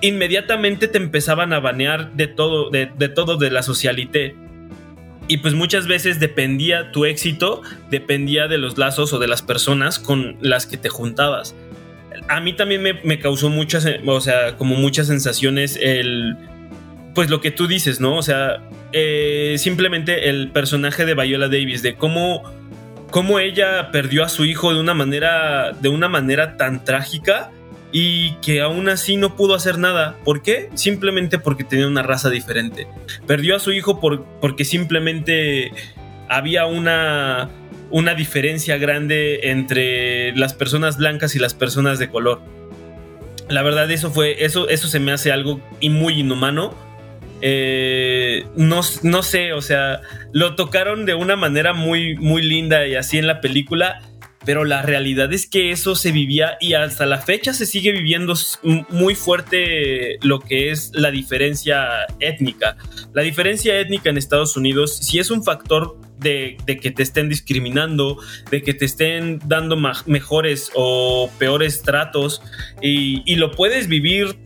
inmediatamente 0.00 0.88
te 0.88 0.98
empezaban 0.98 1.52
a 1.52 1.60
banear 1.60 2.12
de 2.12 2.26
todo, 2.26 2.70
de, 2.70 2.86
todo 3.08 3.36
de 3.36 3.50
la 3.50 3.62
socialité. 3.62 4.36
Y 5.26 5.38
pues 5.38 5.54
muchas 5.54 5.86
veces 5.86 6.20
dependía 6.20 6.92
tu 6.92 7.06
éxito, 7.06 7.62
dependía 7.90 8.46
de 8.46 8.58
los 8.58 8.76
lazos 8.76 9.14
o 9.14 9.18
de 9.18 9.28
las 9.28 9.40
personas 9.40 9.98
con 9.98 10.36
las 10.42 10.66
que 10.66 10.76
te 10.76 10.90
juntabas. 10.90 11.54
A 12.28 12.40
mí 12.40 12.52
también 12.52 12.82
me, 12.82 12.92
me 13.02 13.18
causó 13.18 13.48
muchas, 13.48 13.86
o 14.04 14.20
sea, 14.20 14.56
como 14.56 14.76
muchas 14.76 15.06
sensaciones 15.06 15.78
el, 15.80 16.36
pues 17.14 17.30
lo 17.30 17.40
que 17.40 17.50
tú 17.50 17.66
dices, 17.66 18.00
¿no? 18.00 18.16
O 18.16 18.22
sea, 18.22 18.60
eh, 18.92 19.54
simplemente 19.58 20.28
el 20.28 20.50
personaje 20.50 21.04
de 21.04 21.14
Viola 21.14 21.48
Davis, 21.48 21.82
de 21.82 21.94
cómo, 21.94 22.42
cómo 23.10 23.38
ella 23.38 23.90
perdió 23.92 24.24
a 24.24 24.28
su 24.28 24.44
hijo 24.44 24.74
de 24.74 24.80
una 24.80 24.94
manera, 24.94 25.72
de 25.72 25.88
una 25.88 26.08
manera 26.08 26.56
tan 26.56 26.84
trágica 26.84 27.50
y 27.92 28.32
que 28.36 28.60
aún 28.60 28.88
así 28.88 29.16
no 29.16 29.36
pudo 29.36 29.54
hacer 29.54 29.78
nada. 29.78 30.16
¿Por 30.24 30.42
qué? 30.42 30.68
Simplemente 30.74 31.38
porque 31.38 31.62
tenía 31.62 31.86
una 31.86 32.02
raza 32.02 32.28
diferente. 32.28 32.88
Perdió 33.26 33.54
a 33.54 33.60
su 33.60 33.72
hijo 33.72 34.00
por, 34.00 34.24
porque 34.40 34.64
simplemente 34.64 35.72
había 36.28 36.66
una, 36.66 37.50
una 37.90 38.14
diferencia 38.14 38.76
grande 38.78 39.50
entre 39.50 40.34
las 40.36 40.54
personas 40.54 40.96
blancas 40.96 41.36
y 41.36 41.38
las 41.38 41.54
personas 41.54 42.00
de 42.00 42.08
color. 42.08 42.42
La 43.48 43.62
verdad, 43.62 43.88
eso 43.90 44.10
fue. 44.10 44.44
Eso, 44.44 44.68
eso 44.68 44.88
se 44.88 44.98
me 44.98 45.12
hace 45.12 45.30
algo 45.30 45.60
muy 45.82 46.20
inhumano 46.20 46.74
eh, 47.40 48.46
no, 48.56 48.80
no, 49.02 49.22
sé, 49.22 49.52
o 49.52 49.60
sea, 49.60 50.00
lo 50.32 50.54
tocaron 50.54 51.04
de 51.04 51.14
una 51.14 51.36
manera 51.36 51.72
muy, 51.72 52.16
muy 52.16 52.42
linda 52.42 52.86
y 52.86 52.94
así 52.94 53.18
en 53.18 53.26
la 53.26 53.40
película. 53.40 54.00
pero 54.46 54.64
la 54.64 54.82
realidad 54.82 55.32
es 55.32 55.48
que 55.48 55.70
eso 55.70 55.94
se 55.94 56.12
vivía 56.12 56.58
y 56.60 56.74
hasta 56.74 57.06
la 57.06 57.18
fecha 57.18 57.54
se 57.54 57.64
sigue 57.64 57.92
viviendo 57.92 58.34
muy 58.90 59.14
fuerte 59.14 60.18
lo 60.20 60.38
que 60.38 60.70
es 60.70 60.90
la 60.92 61.10
diferencia 61.10 62.04
étnica. 62.20 62.76
La 63.14 63.22
diferencia 63.22 63.80
étnica 63.80 64.10
en 64.10 64.18
Estados 64.18 64.54
Unidos 64.58 64.98
sí 64.98 65.18
es 65.18 65.30
un 65.30 65.42
factor 65.42 65.98
de, 66.18 66.58
que 66.66 66.90
te 66.90 67.02
estén 67.02 67.30
discriminando, 67.30 68.18
de 68.50 68.60
que 68.60 68.74
te 68.74 68.84
estén 68.84 69.40
dando 69.46 69.78
mejores 70.04 70.70
o 70.74 71.30
peores 71.38 71.80
tratos 71.80 72.42
y 72.82 73.36
lo 73.36 73.50
puedes 73.50 73.88
vivir 73.88 74.36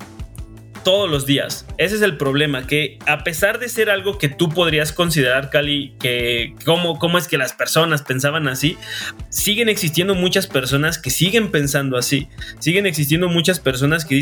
todos 0.89 1.11
los 1.11 1.27
días. 1.27 1.67
Ese 1.77 1.97
es 1.97 2.01
el 2.01 2.17
problema, 2.17 2.67
que 2.67 2.99
a 3.07 3.23
pesar 3.23 3.59
de 3.59 3.69
ser 3.69 3.91
algo 3.91 4.17
que 4.17 4.31
tú 4.31 4.49
podrías 4.49 4.91
considerar, 4.91 5.51
Cali, 5.51 5.93
que 6.01 6.55
cómo, 6.65 6.99
cómo 6.99 7.19
es 7.19 7.29
que 7.29 7.37
las 7.37 7.53
personas 7.53 8.01
pensaban 8.01 8.49
así, 8.49 8.79
siguen 9.29 9.69
existiendo 9.69 10.15
muchas 10.15 10.47
personas 10.47 10.97
que 10.97 11.11
siguen 11.11 11.51
pensando 11.51 11.99
así. 11.99 12.29
Siguen 12.59 12.87
existiendo 12.87 13.29
muchas 13.29 13.61
personas 13.61 14.07
que, 14.07 14.19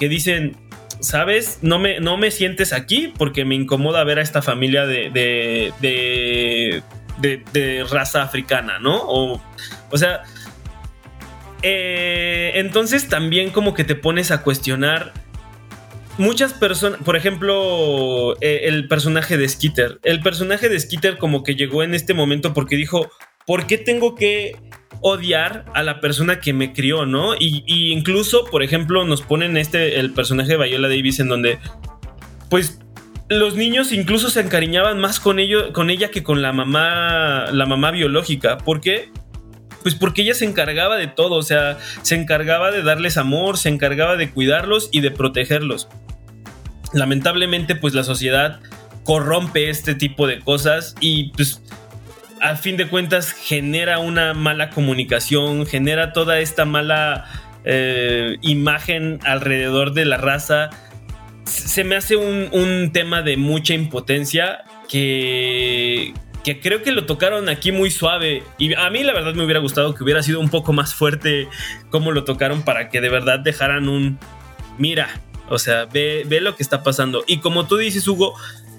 que 0.00 0.08
dicen, 0.08 0.56
¿sabes? 1.00 1.58
No 1.60 1.78
me, 1.78 2.00
no 2.00 2.16
me 2.16 2.30
sientes 2.30 2.72
aquí 2.72 3.12
porque 3.18 3.44
me 3.44 3.54
incomoda 3.54 4.02
ver 4.04 4.20
a 4.20 4.22
esta 4.22 4.40
familia 4.40 4.86
de, 4.86 5.10
de, 5.12 6.82
de, 7.20 7.84
raza 7.90 8.22
africana, 8.22 8.78
¿no? 8.78 9.02
O, 9.02 9.42
o 9.90 9.98
sea... 9.98 10.22
Eh, 11.66 12.52
entonces 12.56 13.08
también 13.08 13.48
como 13.48 13.72
que 13.72 13.84
te 13.84 13.94
pones 13.94 14.30
a 14.30 14.42
cuestionar 14.42 15.14
muchas 16.18 16.52
personas, 16.52 17.00
por 17.02 17.16
ejemplo, 17.16 18.36
eh, 18.40 18.62
el 18.64 18.88
personaje 18.88 19.36
de 19.36 19.48
Skitter. 19.48 19.98
El 20.02 20.20
personaje 20.20 20.68
de 20.68 20.78
Skitter 20.78 21.18
como 21.18 21.42
que 21.42 21.54
llegó 21.54 21.82
en 21.82 21.94
este 21.94 22.14
momento 22.14 22.54
porque 22.54 22.76
dijo, 22.76 23.10
¿por 23.46 23.66
qué 23.66 23.78
tengo 23.78 24.14
que 24.14 24.56
odiar 25.00 25.64
a 25.74 25.82
la 25.82 26.00
persona 26.00 26.40
que 26.40 26.52
me 26.52 26.72
crió, 26.72 27.06
no? 27.06 27.34
Y, 27.34 27.64
incluso, 27.92 28.44
por 28.46 28.62
ejemplo, 28.62 29.04
nos 29.04 29.22
ponen 29.22 29.56
este, 29.56 30.00
el 30.00 30.12
personaje 30.12 30.56
de 30.56 30.64
Viola 30.64 30.88
Davis 30.88 31.20
en 31.20 31.28
donde, 31.28 31.58
pues, 32.48 32.80
los 33.28 33.56
niños 33.56 33.92
incluso 33.92 34.28
se 34.30 34.40
encariñaban 34.40 35.00
más 35.00 35.18
con, 35.18 35.38
con 35.72 35.90
ella 35.90 36.10
que 36.10 36.22
con 36.22 36.42
la 36.42 36.52
mamá, 36.52 37.46
la 37.52 37.66
mamá 37.66 37.90
biológica. 37.90 38.58
¿Por 38.58 38.80
qué? 38.80 39.10
Pues 39.84 39.94
porque 39.94 40.22
ella 40.22 40.34
se 40.34 40.46
encargaba 40.46 40.96
de 40.96 41.06
todo, 41.06 41.36
o 41.36 41.42
sea, 41.42 41.78
se 42.02 42.16
encargaba 42.16 42.72
de 42.72 42.82
darles 42.82 43.16
amor, 43.18 43.58
se 43.58 43.68
encargaba 43.68 44.16
de 44.16 44.30
cuidarlos 44.30 44.88
y 44.90 45.00
de 45.00 45.12
protegerlos 45.12 45.88
lamentablemente 46.94 47.74
pues 47.74 47.92
la 47.92 48.04
sociedad 48.04 48.60
corrompe 49.02 49.68
este 49.68 49.94
tipo 49.94 50.26
de 50.26 50.40
cosas 50.40 50.94
y 51.00 51.30
pues 51.30 51.62
al 52.40 52.56
fin 52.56 52.76
de 52.76 52.88
cuentas 52.88 53.32
genera 53.32 53.98
una 53.98 54.32
mala 54.32 54.70
comunicación, 54.70 55.66
genera 55.66 56.12
toda 56.12 56.40
esta 56.40 56.64
mala 56.64 57.26
eh, 57.64 58.36
imagen 58.42 59.18
alrededor 59.24 59.92
de 59.92 60.04
la 60.04 60.16
raza. 60.16 60.70
Se 61.44 61.84
me 61.84 61.96
hace 61.96 62.16
un, 62.16 62.90
tema 62.92 63.22
de 63.22 63.36
mucha 63.36 63.74
impotencia 63.74 64.64
que, 64.88 66.12
que 66.44 66.60
creo 66.60 66.82
que 66.82 66.92
lo 66.92 67.06
tocaron 67.06 67.48
aquí 67.48 67.72
muy 67.72 67.90
suave. 67.90 68.42
Y 68.58 68.74
a 68.74 68.90
mí 68.90 69.02
la 69.02 69.14
verdad 69.14 69.34
me 69.34 69.44
hubiera 69.44 69.60
gustado 69.60 69.94
que 69.94 70.04
hubiera 70.04 70.22
sido 70.22 70.40
un 70.40 70.50
poco 70.50 70.72
más 70.72 70.94
fuerte 70.94 71.48
como 71.90 72.12
lo 72.12 72.24
tocaron 72.24 72.62
para 72.62 72.90
que 72.90 73.00
de 73.00 73.08
verdad 73.08 73.40
dejaran 73.40 73.88
un... 73.88 74.18
Mira, 74.78 75.08
o 75.48 75.58
sea, 75.58 75.86
ve, 75.86 76.26
lo 76.40 76.54
que 76.54 76.62
está 76.62 76.82
pasando. 76.82 77.24
Y 77.26 77.38
como 77.38 77.66
tú 77.66 77.76
dices, 77.76 78.06
Hugo, 78.06 78.34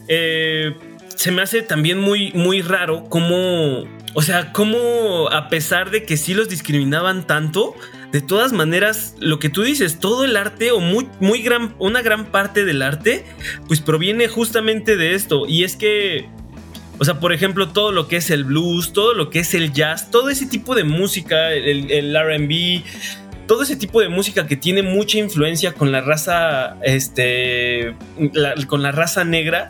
eh, 0.08 0.76
se 1.16 1.32
me 1.32 1.42
hace 1.42 1.62
también 1.64 1.98
muy, 1.98 2.32
muy 2.34 2.62
raro 2.62 3.06
cómo, 3.10 3.86
o 4.14 4.22
sea, 4.22 4.52
cómo 4.52 5.30
a 5.32 5.50
pesar 5.50 5.90
de 5.90 6.04
que 6.04 6.18
sí 6.18 6.34
los 6.34 6.50
discriminaban 6.50 7.26
tanto, 7.26 7.76
de 8.12 8.22
todas 8.22 8.54
maneras, 8.54 9.16
lo 9.20 9.40
que 9.40 9.50
tú 9.50 9.64
dices, 9.64 10.00
todo 10.00 10.24
el 10.24 10.38
arte 10.38 10.72
o 10.72 10.80
muy, 10.80 11.08
muy 11.20 11.42
gran, 11.42 11.76
una 11.80 12.02
gran 12.02 12.26
parte 12.26 12.64
del 12.64 12.82
arte, 12.82 13.26
pues 13.68 13.82
proviene 13.82 14.28
justamente 14.28 14.96
de 14.98 15.16
esto. 15.16 15.46
Y 15.48 15.64
es 15.64 15.76
que, 15.76 16.30
o 16.98 17.06
sea, 17.06 17.20
por 17.20 17.34
ejemplo, 17.34 17.70
todo 17.70 17.92
lo 17.92 18.08
que 18.08 18.18
es 18.18 18.30
el 18.30 18.46
blues, 18.46 18.94
todo 18.94 19.14
lo 19.14 19.30
que 19.30 19.40
es 19.40 19.54
el 19.54 19.74
jazz, 19.74 20.12
todo 20.12 20.30
ese 20.30 20.46
tipo 20.46 20.76
de 20.76 20.84
música, 20.84 21.52
el, 21.52 22.16
RB, 22.16 22.84
todo 23.48 23.64
ese 23.64 23.76
tipo 23.76 24.00
de 24.02 24.10
música 24.10 24.48
que 24.48 24.56
tiene 24.56 24.82
mucha 24.82 25.18
influencia 25.18 25.74
con 25.74 25.92
la 25.92 26.02
raza, 26.02 26.78
este, 26.84 27.96
con 28.68 28.82
la 28.82 28.92
raza 28.92 29.24
negra. 29.24 29.70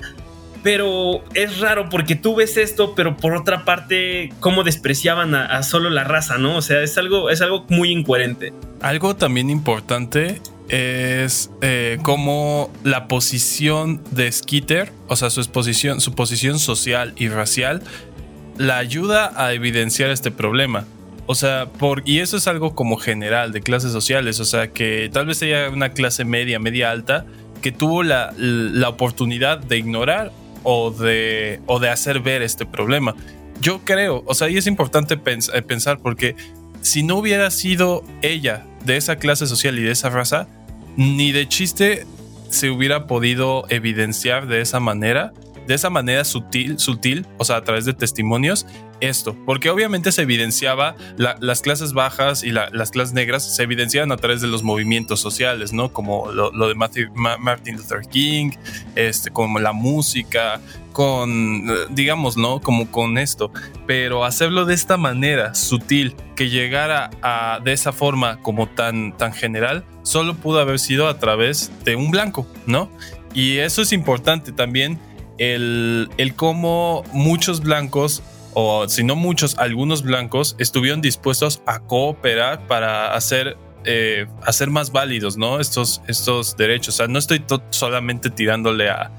Pero 0.61 1.23
es 1.35 1.59
raro 1.59 1.89
porque 1.89 2.15
tú 2.15 2.35
ves 2.35 2.57
esto, 2.57 2.95
pero 2.95 3.17
por 3.17 3.35
otra 3.35 3.65
parte, 3.65 4.33
cómo 4.39 4.63
despreciaban 4.63 5.35
a, 5.35 5.61
solo 5.61 5.91
la 5.91 6.03
raza, 6.03 6.39
¿no? 6.39 6.57
O 6.57 6.61
sea, 6.63 6.81
es 6.81 6.97
algo, 6.97 7.29
es 7.29 7.41
algo 7.41 7.67
muy 7.69 7.91
incoherente. 7.91 8.51
Algo 8.81 9.15
también 9.15 9.51
importante 9.51 10.41
es 10.69 11.51
eh, 11.61 11.99
cómo 12.03 12.71
la 12.83 13.07
posición 13.07 14.01
de 14.11 14.31
Skitter, 14.31 14.91
o 15.07 15.15
sea, 15.15 15.29
su 15.29 15.41
exposición, 15.41 16.01
su 16.01 16.13
posición 16.13 16.59
social 16.59 17.13
y 17.17 17.29
racial, 17.29 17.83
la 18.57 18.77
ayuda 18.77 19.33
a 19.35 19.53
evidenciar 19.53 20.09
este 20.09 20.31
problema. 20.31 20.85
O 21.27 21.35
sea, 21.35 21.67
por, 21.79 22.03
y 22.05 22.19
eso 22.19 22.37
es 22.37 22.47
algo 22.47 22.75
como 22.75 22.97
general 22.97 23.51
de 23.51 23.61
clases 23.61 23.91
sociales, 23.91 24.39
o 24.39 24.45
sea, 24.45 24.71
que 24.71 25.09
tal 25.11 25.25
vez 25.25 25.41
haya 25.41 25.69
una 25.69 25.89
clase 25.89 26.23
media, 26.23 26.59
media 26.59 26.91
alta, 26.91 27.25
que 27.61 27.71
tuvo 27.71 28.03
la, 28.03 28.33
oportunidad 28.87 29.57
de 29.57 29.77
ignorar 29.77 30.31
o 30.63 30.91
de, 30.91 31.61
o 31.65 31.79
de 31.79 31.89
hacer 31.89 32.19
ver 32.19 32.43
este 32.43 32.65
problema. 32.65 33.15
Yo 33.59 33.81
creo, 33.83 34.23
o 34.27 34.35
sea, 34.35 34.49
y 34.49 34.57
es 34.57 34.67
importante 34.67 35.15
eh, 35.15 35.61
pensar 35.63 35.99
porque 35.99 36.35
si 36.81 37.01
no 37.01 37.17
hubiera 37.17 37.49
sido 37.49 38.03
ella 38.21 38.65
de 38.85 38.97
esa 38.97 39.17
clase 39.17 39.47
social 39.47 39.77
y 39.79 39.83
de 39.83 39.91
esa 39.91 40.09
raza, 40.09 40.47
ni 40.97 41.31
de 41.31 41.47
chiste 41.47 42.05
se 42.49 42.69
hubiera 42.69 43.07
podido 43.07 43.65
evidenciar 43.69 44.47
de 44.47 44.61
esa 44.61 44.79
manera 44.79 45.33
de 45.67 45.73
esa 45.73 45.89
manera 45.89 46.23
sutil, 46.23 46.79
sutil, 46.79 47.25
o 47.37 47.45
sea, 47.45 47.57
a 47.57 47.63
través 47.63 47.85
de 47.85 47.93
testimonios, 47.93 48.65
esto, 48.99 49.35
porque 49.45 49.69
obviamente 49.69 50.11
se 50.11 50.23
evidenciaba 50.23 50.95
las 51.17 51.61
clases 51.61 51.93
bajas 51.93 52.43
y 52.43 52.51
las 52.51 52.91
clases 52.91 53.13
negras 53.13 53.55
se 53.55 53.63
evidenciaban 53.63 54.11
a 54.11 54.17
través 54.17 54.41
de 54.41 54.47
los 54.47 54.63
movimientos 54.63 55.19
sociales, 55.19 55.73
¿no? 55.73 55.91
Como 55.91 56.31
lo, 56.31 56.51
de 56.67 56.75
Martin 56.75 57.75
Luther 57.77 58.01
King, 58.09 58.51
este, 58.95 59.31
como 59.31 59.59
la 59.59 59.73
música, 59.73 60.61
con, 60.91 61.65
digamos, 61.89 62.37
¿no? 62.37 62.61
Como 62.61 62.89
con 62.89 63.17
esto, 63.17 63.51
pero 63.85 64.23
hacerlo 64.23 64.65
de 64.65 64.73
esta 64.73 64.97
manera 64.97 65.53
sutil, 65.55 66.15
que 66.35 66.49
llegara 66.49 67.09
a, 67.21 67.59
de 67.63 67.73
esa 67.73 67.91
forma 67.91 68.41
como 68.41 68.67
tan, 68.67 69.15
tan 69.17 69.33
general, 69.33 69.85
solo 70.03 70.35
pudo 70.35 70.59
haber 70.59 70.79
sido 70.79 71.07
a 71.07 71.19
través 71.19 71.71
de 71.83 71.95
un 71.95 72.11
blanco, 72.11 72.47
¿no? 72.65 72.89
Y 73.33 73.57
eso 73.57 73.81
es 73.81 73.91
importante 73.91 74.53
también 74.53 74.99
el, 75.37 76.33
cómo 76.35 77.03
muchos 77.11 77.61
blancos, 77.61 78.23
o 78.57 78.87
si 78.87 79.03
no 79.03 79.17
muchos, 79.17 79.57
algunos 79.57 80.01
blancos, 80.01 80.55
estuvieron 80.59 81.01
dispuestos 81.01 81.61
a 81.65 81.79
cooperar 81.79 82.65
para 82.67 83.13
hacer, 83.13 83.57
eh, 83.83 84.27
hacer 84.43 84.69
más 84.69 84.93
válidos, 84.93 85.35
¿no? 85.35 85.59
Estos, 85.59 86.01
estos 86.07 86.55
derechos. 86.55 86.95
O 86.95 86.97
sea, 86.97 87.07
no 87.07 87.19
estoy 87.19 87.43
solamente 87.69 88.29
tirándole 88.29 88.89
a... 88.89 89.11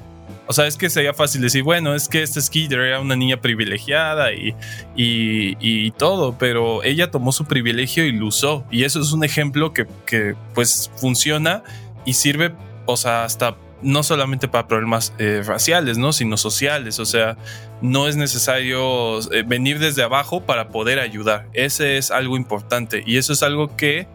O 0.47 0.55
sea, 0.55 0.67
es 0.67 0.79
que 0.79 0.89
sería 0.89 1.13
fácil 1.13 1.43
decir, 1.43 1.65
bueno, 1.65 1.95
es 1.95 2.09
que 2.09 2.23
este 2.23 2.41
Skitter 2.41 2.81
era 2.81 3.01
una 3.01 3.15
niña 3.15 3.39
privilegiada 3.39 4.33
y, 4.33 4.55
y, 4.97 5.57
y, 5.61 5.91
todo, 5.91 6.39
pero 6.39 6.83
ella 6.83 7.11
tomó 7.11 7.31
su 7.31 7.45
privilegio 7.45 8.07
y 8.07 8.13
lo 8.13 8.29
usó. 8.29 8.65
Y 8.71 8.85
eso 8.85 9.01
es 9.03 9.13
un 9.13 9.23
ejemplo 9.23 9.75
que, 9.75 9.87
que 10.07 10.35
pues 10.55 10.91
funciona 10.97 11.63
y 12.07 12.15
sirve, 12.15 12.55
o 12.87 12.97
sea, 12.97 13.25
hasta 13.25 13.57
no 13.83 14.03
solamente 14.03 14.49
para 14.49 14.69
problemas 14.69 15.13
eh, 15.19 15.43
raciales, 15.45 15.99
¿no? 15.99 16.13
sino 16.13 16.37
sociales. 16.37 16.99
O 16.99 17.05
sea, 17.05 17.37
no 17.81 18.09
es 18.09 18.17
necesario 18.17 19.19
eh, 19.33 19.43
venir 19.47 19.79
desde 19.79 20.03
abajo 20.03 20.43
para 20.43 20.69
poder 20.69 20.99
ayudar. 20.99 21.47
Ese 21.53 21.99
es 21.99 22.11
algo 22.11 22.37
importante 22.37 23.03
y 23.07 23.17
eso 23.19 23.33
es 23.33 23.43
algo 23.43 23.77
que 23.77 24.07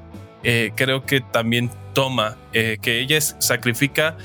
eh, 0.44 0.72
creo 0.76 1.06
que 1.06 1.22
también 1.22 1.70
toma, 1.94 2.38
que 2.54 3.00
ella 3.02 3.20
sacrifica 3.20 4.16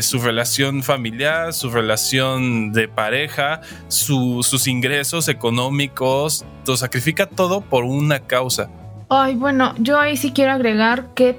su 0.00 0.18
relación 0.18 0.82
familiar, 0.82 1.54
su 1.54 1.70
relación 1.70 2.72
de 2.72 2.86
pareja, 2.86 3.62
sus 3.88 4.66
ingresos 4.66 5.28
económicos, 5.28 6.44
lo 6.66 6.76
sacrifica 6.76 7.26
todo 7.26 7.62
por 7.62 7.84
una 7.84 8.20
causa. 8.20 8.68
Ay, 9.08 9.36
bueno, 9.36 9.74
yo 9.78 9.98
ahí 9.98 10.18
sí 10.18 10.32
quiero 10.32 10.52
agregar 10.52 11.14
que 11.14 11.38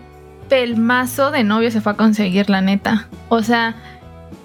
pelmazo 0.50 1.32
de 1.32 1.44
novio 1.44 1.72
se 1.72 1.82
fue 1.82 1.94
a 1.94 1.96
conseguir, 1.96 2.50
la 2.50 2.62
neta. 2.62 3.08
O 3.30 3.42
sea, 3.44 3.76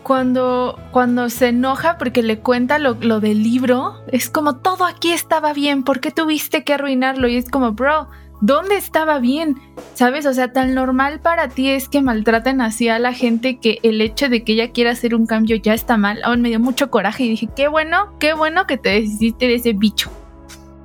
cuando, 0.05 0.79
cuando 0.93 1.31
se 1.31 1.49
enoja 1.49 1.99
porque 1.99 2.23
le 2.23 2.39
cuenta 2.39 2.79
lo, 2.79 2.95
lo, 3.01 3.21
del 3.21 3.43
libro, 3.43 3.97
es 4.09 4.31
como 4.31 4.57
todo 4.57 4.85
aquí 4.85 5.11
estaba 5.11 5.53
bien, 5.53 5.83
¿por 5.83 6.01
qué 6.01 6.11
tuviste 6.11 6.63
que 6.63 6.75
arruinarlo? 6.75 7.27
Y 7.27 7.37
es 7.37 7.51
como, 7.51 7.73
bro, 7.73 8.09
¿dónde 8.41 8.77
estaba 8.77 9.19
bien? 9.19 9.57
¿Sabes? 9.95 10.27
O 10.27 10.35
sea, 10.35 10.53
tan 10.53 10.75
normal 10.75 11.21
para 11.21 11.49
ti 11.49 11.71
es 11.71 11.89
que 11.89 12.03
maltraten 12.03 12.61
así 12.61 12.89
a 12.89 12.99
la 12.99 13.13
gente 13.13 13.59
que 13.59 13.79
el 13.83 14.01
hecho 14.01 14.29
de 14.29 14.45
que 14.45 14.53
ella 14.53 14.71
quiera 14.71 14.91
hacer 14.91 15.15
un 15.15 15.27
cambio 15.27 15.57
ya 15.57 15.75
está 15.75 15.97
mal. 15.97 16.21
Aún 16.25 16.43
me 16.43 16.51
dio 16.51 16.61
mucho 16.61 16.91
coraje 16.91 17.25
y 17.25 17.31
dije, 17.31 17.49
qué 17.57 17.69
bueno, 17.69 18.13
qué 18.21 18.35
bueno 18.35 18.67
que 18.67 18.77
te 18.77 18.91
deshiciste 18.91 19.47
de 19.47 19.55
ese 19.55 19.73
bicho. 19.73 20.11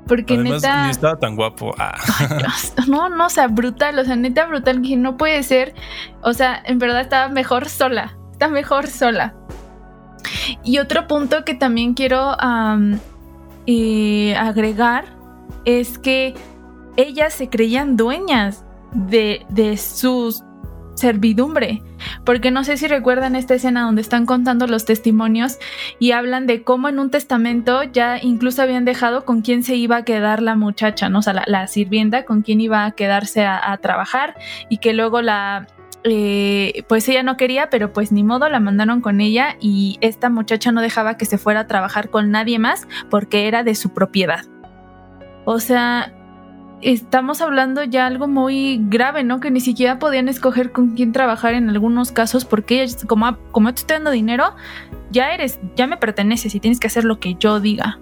Porque 0.09 0.33
Además, 0.33 0.63
neta. 0.63 0.83
ni 0.85 0.89
estaba 0.89 1.17
tan 1.17 1.35
guapo. 1.35 1.73
Ah. 1.77 1.95
No, 2.87 3.07
no, 3.07 3.27
o 3.27 3.29
sea, 3.29 3.47
brutal, 3.47 3.99
o 3.99 4.03
sea, 4.03 4.15
neta 4.15 4.45
brutal, 4.47 4.81
que 4.81 4.97
no 4.97 5.15
puede 5.15 5.43
ser, 5.43 5.75
o 6.23 6.33
sea, 6.33 6.61
en 6.65 6.79
verdad 6.79 7.01
estaba 7.01 7.29
mejor 7.29 7.69
sola, 7.69 8.17
está 8.31 8.47
mejor 8.47 8.87
sola. 8.87 9.35
Y 10.63 10.79
otro 10.79 11.07
punto 11.07 11.45
que 11.45 11.53
también 11.53 11.93
quiero 11.93 12.35
eh, 13.67 14.35
agregar 14.35 15.05
es 15.65 15.99
que 15.99 16.33
ellas 16.97 17.33
se 17.33 17.49
creían 17.49 17.95
dueñas 17.95 18.65
de, 18.91 19.45
de 19.49 19.77
su 19.77 20.43
servidumbre, 20.99 21.81
porque 22.25 22.51
no 22.51 22.63
sé 22.63 22.77
si 22.77 22.87
recuerdan 22.87 23.35
esta 23.35 23.55
escena 23.55 23.83
donde 23.83 24.01
están 24.01 24.25
contando 24.25 24.67
los 24.67 24.85
testimonios 24.85 25.57
y 25.97 26.11
hablan 26.11 26.45
de 26.45 26.63
cómo 26.63 26.89
en 26.89 26.99
un 26.99 27.09
testamento 27.09 27.83
ya 27.83 28.19
incluso 28.21 28.61
habían 28.61 28.85
dejado 28.85 29.25
con 29.25 29.41
quién 29.41 29.63
se 29.63 29.75
iba 29.75 29.97
a 29.97 30.03
quedar 30.03 30.41
la 30.41 30.55
muchacha, 30.55 31.09
¿no? 31.09 31.19
O 31.19 31.21
sea, 31.21 31.43
la, 31.45 31.67
sirvienta, 31.67 32.25
con 32.25 32.41
quién 32.41 32.61
iba 32.61 32.85
a 32.85 32.91
quedarse 32.91 33.45
a, 33.45 33.71
a 33.71 33.77
trabajar 33.77 34.35
y 34.69 34.77
que 34.77 34.93
luego 34.93 35.21
la... 35.21 35.67
eh, 36.03 36.83
pues 36.87 37.07
ella 37.09 37.23
no 37.23 37.37
quería, 37.37 37.69
pero 37.69 37.93
pues 37.93 38.11
ni 38.11 38.23
modo, 38.23 38.49
la 38.49 38.59
mandaron 38.59 39.01
con 39.01 39.21
ella 39.21 39.55
y 39.59 39.97
esta 40.01 40.29
muchacha 40.29 40.71
no 40.71 40.81
dejaba 40.81 41.17
que 41.17 41.25
se 41.25 41.37
fuera 41.37 41.61
a 41.61 41.67
trabajar 41.67 42.09
con 42.09 42.31
nadie 42.31 42.59
más 42.59 42.87
porque 43.09 43.47
era 43.47 43.63
de 43.63 43.75
su 43.75 43.93
propiedad. 43.93 44.45
O 45.45 45.59
sea, 45.59 46.13
estamos 46.81 47.41
hablando 47.41 47.83
ya 47.83 48.05
algo 48.05 48.27
muy 48.27 48.79
grave, 48.89 49.23
¿no? 49.23 49.39
Que 49.39 49.51
ni 49.51 49.59
siquiera 49.59 49.99
podían 49.99 50.29
escoger 50.29 50.71
con 50.71 50.95
quién 50.95 51.11
trabajar 51.11 51.53
en 51.53 51.69
algunos 51.69 52.11
casos 52.11 52.45
porque 52.45 52.87
como, 53.07 53.37
como 53.51 53.73
te 53.73 53.81
estoy 53.81 53.95
dando 53.95 54.11
dinero, 54.11 54.55
ya 55.11 55.33
eres, 55.33 55.59
ya 55.75 55.87
me 55.87 55.97
perteneces 55.97 56.55
y 56.55 56.59
tienes 56.59 56.79
que 56.79 56.87
hacer 56.87 57.03
lo 57.03 57.19
que 57.19 57.35
yo 57.39 57.59
diga. 57.59 57.99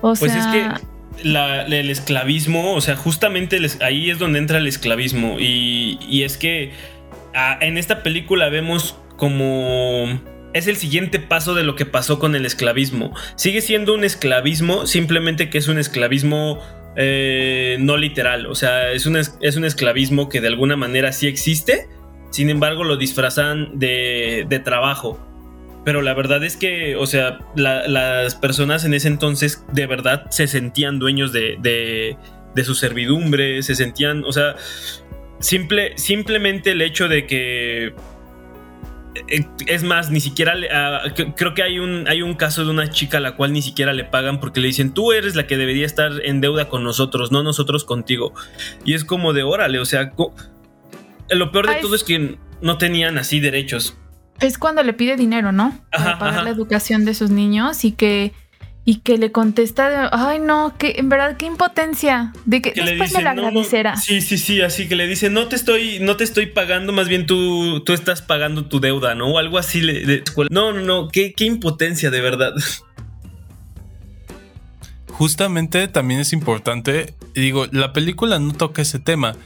O 0.00 0.14
Pues 0.14 0.32
sea, 0.32 0.38
es 0.40 0.46
que 0.46 1.28
la- 1.28 1.62
el 1.62 1.90
esclavismo, 1.90 2.74
o 2.74 2.80
sea, 2.80 2.96
justamente 2.96 3.56
el 3.56 3.70
ahí 3.82 4.10
es 4.10 4.18
donde 4.18 4.38
entra 4.38 4.58
el 4.58 4.66
esclavismo. 4.66 5.36
Y, 5.38 5.98
y 6.08 6.22
es 6.22 6.36
que 6.36 6.72
ah, 7.34 7.58
en 7.60 7.78
esta 7.78 8.02
película 8.02 8.48
vemos 8.48 8.96
como 9.16 10.06
es 10.52 10.68
el 10.68 10.76
siguiente 10.76 11.18
paso 11.18 11.54
de 11.54 11.64
lo 11.64 11.74
que 11.74 11.84
pasó 11.86 12.18
con 12.18 12.34
el 12.36 12.46
esclavismo. 12.46 13.12
Sigue 13.36 13.60
siendo 13.60 13.94
un 13.94 14.04
esclavismo, 14.04 14.86
simplemente 14.86 15.50
que 15.50 15.58
es 15.58 15.66
un 15.68 15.78
esclavismo 15.78 16.60
eh, 16.96 17.76
no 17.80 17.96
literal. 17.96 18.46
O 18.46 18.54
sea, 18.54 18.92
es 18.92 19.06
un, 19.06 19.16
es, 19.16 19.56
un 19.56 19.64
esclavismo 19.64 20.28
que 20.28 20.40
de 20.40 20.48
alguna 20.48 20.76
manera 20.76 21.12
sí 21.12 21.26
existe. 21.26 21.88
Sin 22.30 22.50
embargo, 22.50 22.84
lo 22.84 22.96
disfrazan 22.96 23.78
de, 23.78 24.46
de 24.48 24.58
trabajo. 24.58 25.18
Pero 25.84 26.00
la 26.02 26.14
verdad 26.14 26.42
es 26.42 26.56
que, 26.56 26.96
o 26.96 27.06
sea, 27.06 27.38
la- 27.56 27.86
las 27.86 28.34
personas 28.34 28.84
en 28.84 28.94
ese 28.94 29.08
entonces 29.08 29.64
de 29.72 29.86
verdad 29.86 30.30
se 30.30 30.46
sentían 30.46 30.98
dueños 30.98 31.32
de, 31.32 31.56
de, 31.60 32.16
de 32.54 32.64
su 32.64 32.74
servidumbre, 32.74 33.62
se 33.62 33.74
sentían, 33.74 34.24
o 34.24 34.32
sea, 34.32 34.56
simple, 35.40 35.92
simplemente 35.96 36.70
el 36.72 36.80
hecho 36.82 37.06
de 37.08 37.26
que... 37.26 37.92
eh, 39.28 39.46
Es 39.66 39.82
más, 39.82 40.10
ni 40.10 40.20
siquiera 40.20 40.54
ah, 40.72 41.02
creo 41.36 41.54
que 41.54 41.62
hay 41.62 41.78
un, 41.78 42.06
hay 42.08 42.22
un 42.22 42.34
caso 42.34 42.64
de 42.64 42.70
una 42.70 42.90
chica 42.90 43.18
a 43.18 43.20
la 43.20 43.36
cual 43.36 43.52
ni 43.52 43.62
siquiera 43.62 43.92
le 43.92 44.04
pagan 44.04 44.40
porque 44.40 44.60
le 44.60 44.66
dicen 44.68 44.92
tú 44.94 45.12
eres 45.12 45.34
la 45.36 45.46
que 45.46 45.56
debería 45.56 45.86
estar 45.86 46.12
en 46.24 46.40
deuda 46.40 46.68
con 46.68 46.84
nosotros, 46.84 47.32
no 47.32 47.42
nosotros 47.42 47.84
contigo. 47.84 48.32
Y 48.84 48.94
es 48.94 49.04
como 49.04 49.32
de 49.32 49.42
órale, 49.42 49.78
o 49.78 49.84
sea, 49.84 50.12
lo 51.30 51.50
peor 51.52 51.66
de 51.68 51.74
Ay, 51.74 51.80
todo 51.82 51.94
es 51.94 52.04
que 52.04 52.38
no 52.60 52.78
tenían 52.78 53.18
así 53.18 53.40
derechos. 53.40 53.96
es 54.40 54.58
cuando 54.58 54.82
le 54.82 54.92
pide 54.92 55.16
dinero, 55.16 55.52
¿no? 55.52 55.78
Para 55.90 56.04
Ajá, 56.10 56.18
pagar 56.18 56.34
ajá. 56.34 56.42
la 56.44 56.50
educación 56.50 57.04
de 57.04 57.14
sus 57.14 57.30
niños 57.30 57.84
y 57.84 57.92
que 57.92 58.32
y 58.86 58.96
que 58.96 59.16
le 59.16 59.32
contesta, 59.32 59.88
de, 59.88 60.08
ay 60.12 60.38
no, 60.38 60.74
que 60.76 60.96
en 60.98 61.08
verdad 61.08 61.36
qué 61.38 61.46
impotencia, 61.46 62.32
de 62.44 62.60
que, 62.60 62.72
después 62.72 63.12
me 63.14 63.22
la 63.22 63.32
"No, 63.34 63.42
no". 63.42 63.48
agradecerá. 63.48 63.96
Sí, 63.96 64.20
sí, 64.20 64.36
sí, 64.36 64.60
así 64.60 64.86
que 64.88 64.94
le 64.94 65.06
dice, 65.06 65.30
no 65.30 65.48
te 65.48 65.56
estoy, 65.56 66.00
no 66.00 66.16
te 66.18 66.24
estoy 66.24 66.46
pagando, 66.46 66.92
más 66.92 67.08
bien 67.08 67.24
tú, 67.26 67.82
tú 67.84 67.94
estás 67.94 68.20
pagando 68.20 68.66
tu 68.66 68.80
deuda, 68.80 69.14
¿no? 69.14 69.28
O 69.32 69.38
algo 69.38 69.56
así 69.58 69.80
le- 69.80 70.04
de 70.04 70.16
escuela. 70.24 70.48
No, 70.52 70.72
no, 70.72 70.80
no, 70.82 71.08
qué, 71.08 71.32
qué 71.32 71.44
impotencia, 71.46 72.10
de 72.10 72.20
verdad. 72.20 72.52
Justamente 75.08 75.86
también 75.88 76.20
es 76.20 76.32
importante, 76.32 77.14
digo, 77.34 77.66
la 77.70 77.92
película 77.92 78.38
no 78.38 78.52
toca 78.52 78.82
ese 78.82 78.98
tema, 78.98 79.36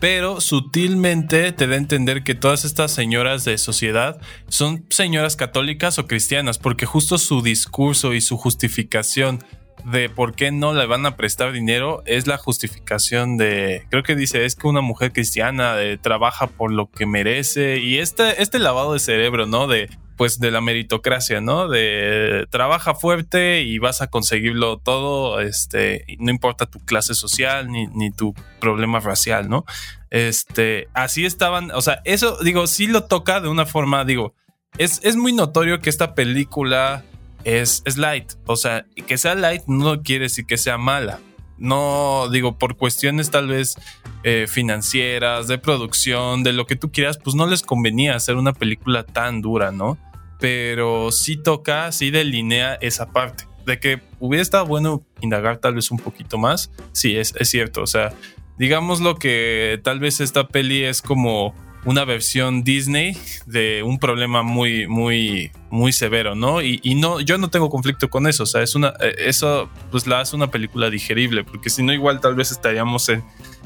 pero 0.00 0.40
sutilmente 0.40 1.52
te 1.52 1.66
da 1.66 1.74
a 1.74 1.78
entender 1.78 2.24
que 2.24 2.34
todas 2.34 2.64
estas 2.64 2.92
señoras 2.92 3.44
de 3.44 3.58
sociedad 3.58 4.20
son 4.48 4.84
señoras 4.90 5.36
católicas 5.36 5.98
o 5.98 6.06
cristianas, 6.06 6.58
porque 6.58 6.86
justo 6.86 7.18
su 7.18 7.42
discurso 7.42 8.14
y 8.14 8.20
su 8.20 8.36
justificación 8.36 9.42
de 9.84 10.08
por 10.08 10.34
qué 10.34 10.50
no 10.50 10.72
le 10.72 10.86
van 10.86 11.04
a 11.04 11.16
prestar 11.16 11.52
dinero 11.52 12.02
es 12.06 12.26
la 12.26 12.38
justificación 12.38 13.36
de, 13.36 13.86
creo 13.90 14.02
que 14.02 14.16
dice, 14.16 14.44
es 14.44 14.56
que 14.56 14.66
una 14.66 14.80
mujer 14.80 15.12
cristiana 15.12 15.80
eh, 15.80 15.98
trabaja 15.98 16.46
por 16.46 16.72
lo 16.72 16.90
que 16.90 17.06
merece 17.06 17.78
y 17.78 17.98
este, 17.98 18.42
este 18.42 18.58
lavado 18.58 18.94
de 18.94 18.98
cerebro, 18.98 19.46
¿no? 19.46 19.66
De, 19.66 19.90
pues 20.16 20.38
de 20.38 20.50
la 20.50 20.60
meritocracia, 20.60 21.40
¿no? 21.40 21.68
De 21.68 22.46
trabaja 22.50 22.94
fuerte 22.94 23.62
y 23.62 23.78
vas 23.78 24.00
a 24.02 24.08
conseguirlo 24.08 24.78
todo, 24.78 25.40
este, 25.40 26.04
no 26.18 26.30
importa 26.30 26.66
tu 26.66 26.78
clase 26.80 27.14
social 27.14 27.70
ni, 27.70 27.86
ni 27.88 28.10
tu 28.10 28.34
problema 28.60 29.00
racial, 29.00 29.48
¿no? 29.48 29.64
Este, 30.10 30.88
así 30.94 31.26
estaban, 31.26 31.70
o 31.72 31.82
sea, 31.82 32.00
eso, 32.04 32.38
digo, 32.42 32.66
sí 32.66 32.86
lo 32.86 33.04
toca 33.04 33.40
de 33.40 33.48
una 33.48 33.66
forma, 33.66 34.04
digo, 34.04 34.34
es, 34.78 35.00
es 35.02 35.16
muy 35.16 35.32
notorio 35.32 35.80
que 35.80 35.90
esta 35.90 36.14
película 36.14 37.04
es, 37.44 37.82
es 37.84 37.96
light, 37.96 38.32
o 38.46 38.56
sea, 38.56 38.86
que 39.06 39.18
sea 39.18 39.34
light 39.34 39.62
no 39.66 40.02
quiere 40.02 40.24
decir 40.24 40.46
que 40.46 40.56
sea 40.56 40.78
mala. 40.78 41.20
No, 41.58 42.28
digo, 42.30 42.58
por 42.58 42.76
cuestiones 42.76 43.30
tal 43.30 43.48
vez 43.48 43.76
eh, 44.22 44.46
financieras, 44.48 45.46
de 45.46 45.58
producción, 45.58 46.42
de 46.42 46.52
lo 46.52 46.66
que 46.66 46.76
tú 46.76 46.90
quieras, 46.90 47.18
pues 47.18 47.36
no 47.36 47.46
les 47.46 47.62
convenía 47.62 48.16
hacer 48.16 48.36
una 48.36 48.52
película 48.52 49.04
tan 49.04 49.40
dura, 49.40 49.70
¿no? 49.70 49.98
Pero 50.40 51.12
sí 51.12 51.36
toca, 51.36 51.92
sí 51.92 52.10
delinea 52.10 52.74
esa 52.74 53.12
parte. 53.12 53.44
De 53.66 53.78
que 53.78 54.02
hubiera 54.18 54.42
estado 54.42 54.66
bueno 54.66 55.02
indagar 55.20 55.58
tal 55.58 55.74
vez 55.74 55.90
un 55.90 55.98
poquito 55.98 56.36
más, 56.38 56.70
sí, 56.92 57.16
es, 57.16 57.34
es 57.38 57.48
cierto. 57.48 57.82
O 57.82 57.86
sea, 57.86 58.12
digamos 58.58 59.00
lo 59.00 59.16
que 59.16 59.80
tal 59.82 60.00
vez 60.00 60.20
esta 60.20 60.48
peli 60.48 60.84
es 60.84 61.02
como 61.02 61.54
una 61.84 62.04
versión 62.04 62.64
Disney 62.64 63.16
de 63.46 63.82
un 63.82 63.98
problema 63.98 64.42
muy, 64.42 64.86
muy, 64.86 65.52
muy 65.70 65.92
severo, 65.92 66.34
¿no? 66.34 66.62
Y, 66.62 66.80
no, 66.94 67.20
yo 67.20 67.38
no 67.38 67.50
tengo 67.50 67.68
conflicto 67.70 68.08
con 68.08 68.26
eso. 68.26 68.44
O 68.44 68.46
sea, 68.46 68.62
es 68.62 68.74
una, 68.74 68.94
eh, 69.00 69.14
eso 69.18 69.68
pues 69.90 70.06
la 70.06 70.20
hace 70.20 70.36
una 70.36 70.50
película 70.50 70.90
digerible, 70.90 71.44
porque 71.44 71.70
si 71.70 71.82
no, 71.82 71.92
igual 71.92 72.20
tal 72.20 72.34
vez 72.34 72.50
estaríamos 72.50 73.08
en, 73.08 73.22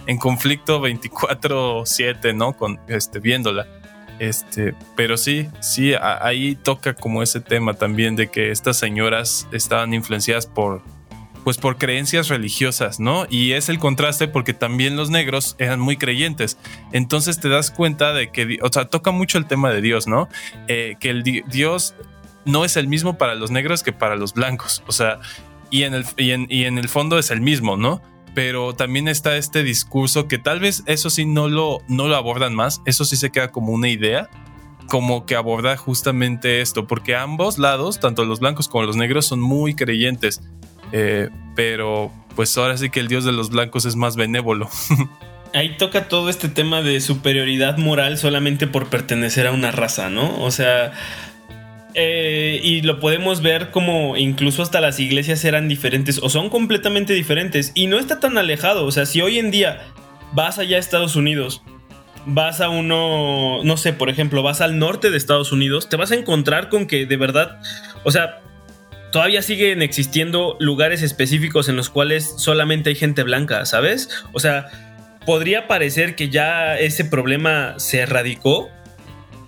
en 0.07 0.19
conflicto 0.19 0.81
24-7, 0.81 2.35
¿no? 2.35 2.57
Con 2.57 2.81
este, 2.89 3.21
viéndola. 3.21 3.67
Este, 4.19 4.75
pero 4.97 5.17
sí, 5.17 5.49
sí, 5.61 5.93
ahí 5.95 6.57
toca 6.57 6.95
como 6.95 7.23
ese 7.23 7.41
tema 7.41 7.75
también 7.75 8.17
de 8.17 8.29
que 8.29 8.51
estas 8.51 8.77
señoras 8.77 9.47
estaban 9.53 9.95
influenciadas 9.95 10.47
por, 10.47 10.83
pues 11.49 11.57
por 11.57 11.79
creencias 11.79 12.29
religiosas, 12.29 13.01
¿no? 13.01 13.25
Y 13.31 13.53
es 13.53 13.71
el 13.71 13.79
contraste 13.79 14.29
porque 14.29 14.53
también 14.53 14.97
los 14.99 15.09
negros 15.09 15.57
eran 15.59 15.81
muy 15.81 15.97
creyentes. 15.97 16.59
Entonces 16.93 17.41
te 17.41 17.49
das 17.49 17.71
cuenta 17.71 18.13
de 18.13 18.31
que, 18.31 18.59
o 18.61 18.71
sea, 18.71 18.85
toca 18.91 19.13
mucho 19.13 19.39
el 19.39 19.47
tema 19.47 19.71
de 19.71 19.81
Dios, 19.81 20.07
¿no? 20.07 20.29
Eh, 20.67 20.97
que 21.01 21.09
el 21.09 21.23
di- 21.23 21.41
Dios 21.51 21.95
no 22.45 22.67
es 22.67 22.77
el 22.77 22.87
mismo 22.87 23.17
para 23.17 23.35
los 23.35 23.51
negros 23.51 23.83
que 23.83 23.95
para 23.95 24.15
los 24.15 24.35
blancos, 24.35 24.83
o 24.87 24.93
sea, 24.93 25.21
y 25.71 25.85
en 25.85 25.95
el, 25.95 26.05
y 26.19 26.33
en, 26.33 26.47
y 26.51 26.65
en 26.67 26.77
el 26.77 26.91
fondo 26.91 27.19
es 27.19 27.31
el 27.31 27.41
mismo, 27.41 27.79
¿no? 27.79 28.03
Pero 28.35 28.75
también 28.75 29.09
está 29.09 29.39
este 29.39 29.63
discurso 29.63 30.29
que 30.29 30.37
tal 30.37 30.61
vez 30.61 30.83
eso 30.85 31.09
sí 31.09 31.25
no 31.25 31.49
lo, 31.49 31.79
no 31.89 32.09
lo 32.09 32.17
abordan 32.17 32.55
más, 32.55 32.83
eso 32.85 33.07
sí 33.07 33.17
se 33.17 33.31
queda 33.31 33.53
como 33.53 33.73
una 33.73 33.89
idea, 33.89 34.29
como 34.87 35.25
que 35.25 35.35
aborda 35.35 35.79
justamente 35.79 36.61
esto, 36.61 36.87
porque 36.87 37.17
ambos 37.17 37.57
lados, 37.57 38.01
tanto 38.01 38.27
los 38.27 38.41
blancos 38.41 38.69
como 38.69 38.85
los 38.85 38.97
negros, 38.97 39.25
son 39.25 39.41
muy 39.41 39.75
creyentes. 39.75 40.43
Eh, 40.93 41.29
pero 41.55 42.13
pues 42.37 42.57
ahora 42.57 42.77
sí 42.77 42.91
que 42.91 43.01
el 43.01 43.09
dios 43.09 43.25
de 43.25 43.33
los 43.33 43.51
blancos 43.51 43.85
es 43.85 43.97
más 43.97 44.17
benévolo. 44.17 44.69
Ahí 45.55 45.77
toca 45.77 46.09
todo 46.09 46.29
este 46.29 46.49
tema 46.49 46.83
de 46.83 47.01
superioridad 47.01 47.79
moral 47.79 48.19
solamente 48.19 48.67
por 48.67 48.89
pertenecer 48.89 49.47
a 49.47 49.53
una 49.53 49.71
raza, 49.71 50.11
¿no? 50.11 50.41
O 50.43 50.51
sea, 50.51 50.93
eh, 51.95 52.61
y 52.63 52.83
lo 52.83 53.01
podemos 53.01 53.41
ver 53.41 53.71
como 53.71 54.17
incluso 54.17 54.63
hasta 54.63 54.81
las 54.81 55.01
iglesias 55.01 55.45
eran 55.45 55.69
diferentes 55.69 56.21
o 56.23 56.29
son 56.29 56.51
completamente 56.51 57.15
diferentes 57.15 57.73
y 57.75 57.87
no 57.87 57.99
está 57.99 58.21
tan 58.21 58.37
alejado. 58.39 58.85
O 58.85 58.93
sea, 58.93 59.07
si 59.07 59.21
hoy 59.23 59.39
en 59.39 59.51
día 59.51 59.81
vas 60.33 60.59
allá 60.59 60.77
a 60.77 60.81
Estados 60.81 61.17
Unidos, 61.17 61.63
vas 62.27 62.61
a 62.61 62.69
uno, 62.69 63.65
no 63.65 63.77
sé, 63.79 63.95
por 63.95 64.11
ejemplo, 64.11 64.43
vas 64.43 64.61
al 64.61 64.79
norte 64.79 65.11
de 65.11 65.17
Estados 65.17 65.51
Unidos, 65.51 65.89
te 65.89 65.97
vas 65.97 66.13
a 66.13 66.15
encontrar 66.15 66.69
con 66.69 66.87
que 66.87 67.07
de 67.07 67.17
verdad, 67.17 67.59
o 68.05 68.11
sea, 68.11 68.43
todavía 69.13 69.43
siguen 69.43 69.83
existiendo 69.83 70.57
lugares 70.61 71.03
específicos 71.03 71.69
en 71.69 71.77
los 71.77 71.91
cuales 71.91 72.35
solamente 72.37 72.91
hay 72.91 72.97
gente 72.97 73.23
blanca, 73.23 73.65
¿sabes? 73.65 74.11
O 74.33 74.41
sea, 74.41 74.67
podría 75.27 75.67
parecer 75.67 76.15
que 76.15 76.29
ya 76.29 76.79
ese 76.79 77.05
problema 77.05 77.75
se 77.79 78.01
erradicó, 78.01 78.71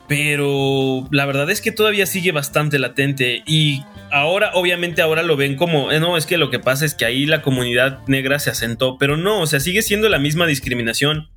pero 0.08 1.06
la 1.10 1.26
verdad 1.26 1.50
es 1.50 1.60
que 1.60 1.72
todavía 1.72 2.06
sigue 2.06 2.32
bastante 2.32 2.78
latente 2.78 3.42
y 3.46 3.82
ahora, 4.10 4.50
obviamente, 4.54 5.02
ahora 5.02 5.22
lo 5.22 5.36
ven 5.36 5.56
como, 5.56 5.92
eh, 5.92 6.00
no, 6.00 6.16
es 6.16 6.26
que 6.26 6.36
lo 6.36 6.50
que 6.50 6.58
pasa 6.58 6.84
es 6.84 6.94
que 6.94 7.04
ahí 7.04 7.26
la 7.26 7.42
comunidad 7.42 8.00
negra 8.06 8.38
se 8.38 8.50
asentó, 8.50 8.98
pero 8.98 9.16
no, 9.16 9.40
o 9.40 9.46
sea, 9.46 9.60
sigue 9.60 9.82
siendo 9.82 10.08
la 10.08 10.18
misma 10.18 10.46
discriminación. 10.46 11.28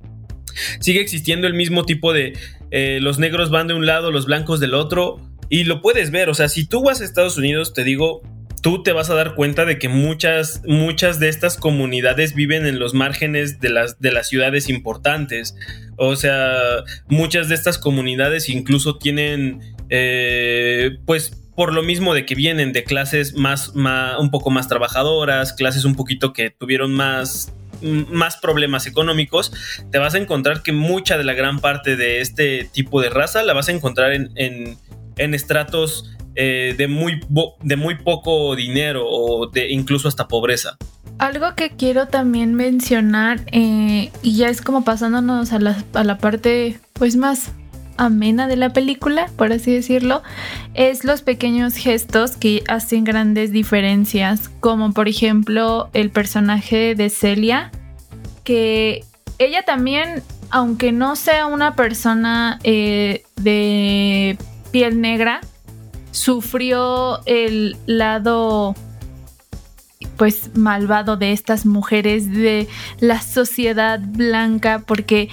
Sigue 0.78 1.00
existiendo 1.00 1.48
el 1.48 1.54
mismo 1.54 1.84
tipo 1.84 2.12
de 2.12 2.34
eh, 2.70 2.98
los 3.00 3.18
negros 3.18 3.50
van 3.50 3.66
de 3.66 3.74
un 3.74 3.86
lado, 3.86 4.10
los 4.10 4.26
blancos 4.26 4.60
del 4.60 4.74
otro, 4.74 5.20
y 5.48 5.64
lo 5.64 5.82
puedes 5.82 6.10
ver, 6.10 6.28
o 6.28 6.34
sea, 6.34 6.48
si 6.48 6.66
tú 6.66 6.82
vas 6.82 7.00
a 7.00 7.04
Estados 7.04 7.36
Unidos, 7.36 7.72
te 7.74 7.84
digo, 7.84 8.22
tú 8.64 8.82
te 8.82 8.92
vas 8.92 9.10
a 9.10 9.14
dar 9.14 9.34
cuenta 9.34 9.66
de 9.66 9.78
que 9.78 9.90
muchas, 9.90 10.62
muchas 10.66 11.20
de 11.20 11.28
estas 11.28 11.58
comunidades 11.58 12.34
viven 12.34 12.66
en 12.66 12.78
los 12.78 12.94
márgenes 12.94 13.60
de 13.60 13.68
las, 13.68 14.00
de 14.00 14.10
las 14.10 14.28
ciudades 14.28 14.70
importantes. 14.70 15.54
O 15.96 16.16
sea, 16.16 16.82
muchas 17.06 17.50
de 17.50 17.56
estas 17.56 17.76
comunidades 17.76 18.48
incluso 18.48 18.96
tienen, 18.96 19.60
eh, 19.90 20.96
pues, 21.04 21.38
por 21.54 21.74
lo 21.74 21.82
mismo 21.82 22.14
de 22.14 22.24
que 22.24 22.34
vienen 22.34 22.72
de 22.72 22.84
clases 22.84 23.34
más, 23.34 23.74
más, 23.74 24.18
un 24.18 24.30
poco 24.30 24.50
más 24.50 24.66
trabajadoras, 24.66 25.52
clases 25.52 25.84
un 25.84 25.94
poquito 25.94 26.32
que 26.32 26.48
tuvieron 26.48 26.94
más 26.94 27.52
más 27.82 28.36
problemas 28.38 28.86
económicos, 28.86 29.52
te 29.90 29.98
vas 29.98 30.14
a 30.14 30.18
encontrar 30.18 30.62
que 30.62 30.72
mucha 30.72 31.18
de 31.18 31.24
la 31.24 31.34
gran 31.34 31.60
parte 31.60 31.96
de 31.96 32.20
este 32.20 32.64
tipo 32.64 33.02
de 33.02 33.10
raza 33.10 33.42
la 33.42 33.52
vas 33.52 33.68
a 33.68 33.72
encontrar 33.72 34.14
en, 34.14 34.30
en, 34.36 34.78
estratos 35.16 36.10
eh, 36.36 36.74
de, 36.76 36.88
muy 36.88 37.20
de 37.62 37.76
muy 37.76 37.96
poco 37.96 38.56
dinero 38.56 39.06
o 39.06 39.46
de 39.46 39.70
incluso 39.70 40.08
hasta 40.08 40.26
pobreza. 40.26 40.76
Algo 41.18 41.54
que 41.54 41.70
quiero 41.70 42.08
también 42.08 42.54
mencionar, 42.54 43.40
eh, 43.52 44.10
y 44.22 44.36
ya 44.36 44.48
es 44.48 44.60
como 44.60 44.82
pasándonos 44.82 45.52
a 45.52 45.60
la, 45.60 45.84
a 45.92 46.02
la 46.02 46.18
parte 46.18 46.80
pues 46.94 47.14
más 47.14 47.52
amena 47.96 48.48
de 48.48 48.56
la 48.56 48.72
película, 48.72 49.30
por 49.36 49.52
así 49.52 49.72
decirlo, 49.72 50.22
es 50.74 51.04
los 51.04 51.22
pequeños 51.22 51.76
gestos 51.76 52.36
que 52.36 52.64
hacen 52.66 53.04
grandes 53.04 53.52
diferencias, 53.52 54.48
como 54.60 54.92
por 54.92 55.08
ejemplo 55.08 55.88
el 55.92 56.10
personaje 56.10 56.96
de 56.96 57.10
Celia, 57.10 57.70
que 58.42 59.04
ella 59.38 59.62
también, 59.62 60.22
aunque 60.50 60.92
no 60.92 61.16
sea 61.16 61.46
una 61.46 61.76
persona 61.76 62.58
eh, 62.64 63.22
de 63.36 64.36
piel 64.74 65.00
negra, 65.00 65.40
sufrió 66.10 67.24
el 67.26 67.76
lado 67.86 68.74
pues 70.16 70.50
malvado 70.56 71.16
de 71.16 71.30
estas 71.30 71.64
mujeres 71.64 72.28
de 72.28 72.66
la 72.98 73.20
sociedad 73.20 74.00
blanca 74.00 74.82
porque 74.84 75.28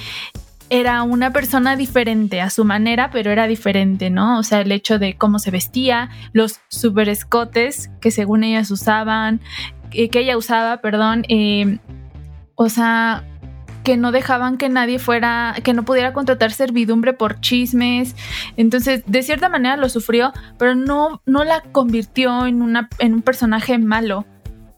era 0.69 1.01
una 1.01 1.33
persona 1.33 1.75
diferente 1.75 2.39
a 2.39 2.51
su 2.51 2.65
manera, 2.65 3.09
pero 3.09 3.31
era 3.31 3.47
diferente, 3.47 4.11
¿no? 4.11 4.37
O 4.37 4.43
sea, 4.43 4.61
el 4.61 4.71
hecho 4.71 4.99
de 4.99 5.17
cómo 5.17 5.39
se 5.39 5.49
vestía, 5.49 6.11
los 6.33 6.59
super 6.67 7.09
escotes 7.09 7.89
que 7.99 8.11
según 8.11 8.43
ellas 8.43 8.69
usaban, 8.69 9.41
eh, 9.89 10.09
que 10.09 10.19
ella 10.19 10.37
usaba, 10.37 10.81
perdón, 10.81 11.25
eh, 11.29 11.79
o 12.53 12.69
sea, 12.69 13.25
que 13.83 13.97
no 13.97 14.11
dejaban 14.11 14.57
que 14.57 14.69
nadie 14.69 14.99
fuera, 14.99 15.55
que 15.63 15.73
no 15.73 15.83
pudiera 15.83 16.13
contratar 16.13 16.51
servidumbre 16.51 17.13
por 17.13 17.39
chismes. 17.39 18.15
Entonces, 18.57 19.03
de 19.05 19.23
cierta 19.23 19.49
manera 19.49 19.77
lo 19.77 19.89
sufrió, 19.89 20.33
pero 20.57 20.75
no, 20.75 21.21
no 21.25 21.43
la 21.43 21.61
convirtió 21.71 22.45
en, 22.45 22.61
una, 22.61 22.89
en 22.99 23.13
un 23.13 23.21
personaje 23.21 23.77
malo. 23.77 24.25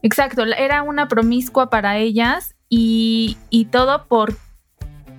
Exacto, 0.02 0.44
era 0.44 0.82
una 0.82 1.08
promiscua 1.08 1.70
para 1.70 1.96
ellas 1.98 2.54
y, 2.68 3.36
y 3.50 3.66
todo 3.66 4.06
por 4.06 4.36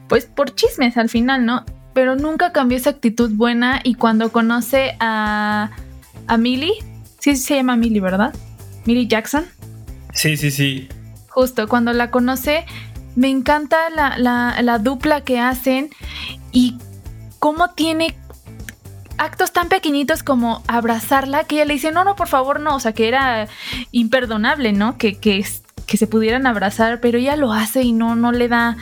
pues 0.08 0.26
por 0.26 0.54
chismes 0.54 0.98
al 0.98 1.10
final, 1.10 1.46
¿no? 1.46 1.66
Pero 1.94 2.16
nunca 2.16 2.52
cambió 2.52 2.78
esa 2.78 2.92
actitud 2.92 3.32
buena 3.32 3.80
y 3.84 3.96
cuando 3.96 4.32
conoce 4.32 4.96
a, 5.00 5.72
a 6.28 6.38
Millie, 6.38 6.74
sí 7.20 7.36
se 7.36 7.56
llama 7.56 7.76
Millie, 7.76 8.02
¿verdad? 8.02 8.34
Millie 8.86 9.08
Jackson. 9.08 9.46
Sí, 10.14 10.38
sí, 10.38 10.52
sí. 10.52 10.90
Justo, 11.30 11.68
cuando 11.68 11.92
la 11.94 12.12
conoce, 12.12 12.66
me 13.16 13.30
encanta 13.30 13.90
la, 13.90 14.18
la, 14.18 14.62
la 14.62 14.80
dupla 14.80 15.22
que 15.22 15.40
hacen 15.40 15.90
y 16.52 16.78
cómo 17.40 17.72
tiene 17.72 18.16
actos 19.18 19.54
tan 19.54 19.70
pequeñitos 19.70 20.24
como 20.24 20.64
abrazarla, 20.68 21.46
que 21.46 21.56
ella 21.56 21.66
le 21.66 21.74
dice, 21.76 21.92
no, 21.92 22.04
no, 22.04 22.16
por 22.16 22.28
favor, 22.28 22.60
no, 22.60 22.76
o 22.76 22.80
sea, 22.80 22.94
que 22.94 23.08
era 23.08 23.48
imperdonable, 23.92 24.74
¿no? 24.74 24.98
Que, 24.98 25.18
que, 25.18 25.46
que 25.86 25.98
se 25.98 26.08
pudieran 26.08 26.48
abrazar, 26.48 27.00
pero 27.00 27.18
ella 27.18 27.36
lo 27.36 27.54
hace 27.54 27.84
y 27.84 27.94
no, 27.94 28.16
no 28.16 28.32
le 28.32 28.48
da, 28.48 28.78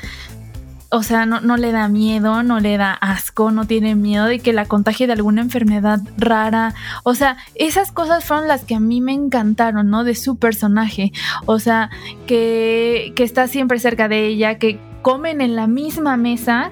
o 0.95 1.01
sea, 1.01 1.25
no, 1.25 1.58
le 1.58 1.71
da 1.71 1.88
miedo, 1.88 2.43
no 2.43 2.60
le 2.60 2.77
da 2.77 2.93
asco, 2.93 3.49
no 3.49 3.65
tiene 3.65 3.95
miedo 3.95 4.25
de 4.25 4.38
que 4.38 4.53
la 4.53 4.65
contagie 4.65 5.08
de 5.08 5.13
alguna 5.13 5.41
enfermedad 5.41 5.99
rara. 6.19 6.75
O 7.01 7.15
sea, 7.15 7.38
esas 7.56 7.91
cosas 7.91 8.23
fueron 8.23 8.47
las 8.47 8.63
que 8.63 8.75
a 8.75 8.79
mí 8.79 9.01
me 9.01 9.12
encantaron, 9.12 9.89
¿no? 9.89 10.03
De 10.03 10.13
su 10.13 10.36
personaje. 10.36 11.12
O 11.47 11.58
sea, 11.58 11.89
que, 12.27 13.12
que 13.15 13.23
está 13.23 13.47
siempre 13.47 13.79
cerca 13.79 14.08
de 14.08 14.27
ella, 14.27 14.60
que 14.60 14.79
comen 15.01 15.41
en 15.41 15.56
la 15.56 15.65
misma 15.65 16.15
mesa. 16.15 16.71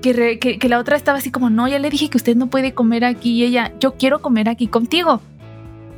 Que, 0.00 0.38
que 0.38 0.68
la 0.68 0.78
otra 0.78 0.94
estaba 0.94 1.18
así 1.18 1.32
como, 1.32 1.50
no, 1.50 1.66
ya 1.66 1.80
le 1.80 1.90
dije 1.90 2.08
que 2.08 2.18
usted 2.18 2.36
no 2.36 2.46
puede 2.46 2.72
comer 2.72 3.04
aquí 3.04 3.32
y 3.32 3.42
ella, 3.42 3.72
yo 3.80 3.94
quiero 3.94 4.22
comer 4.22 4.48
aquí 4.48 4.68
contigo. 4.68 5.20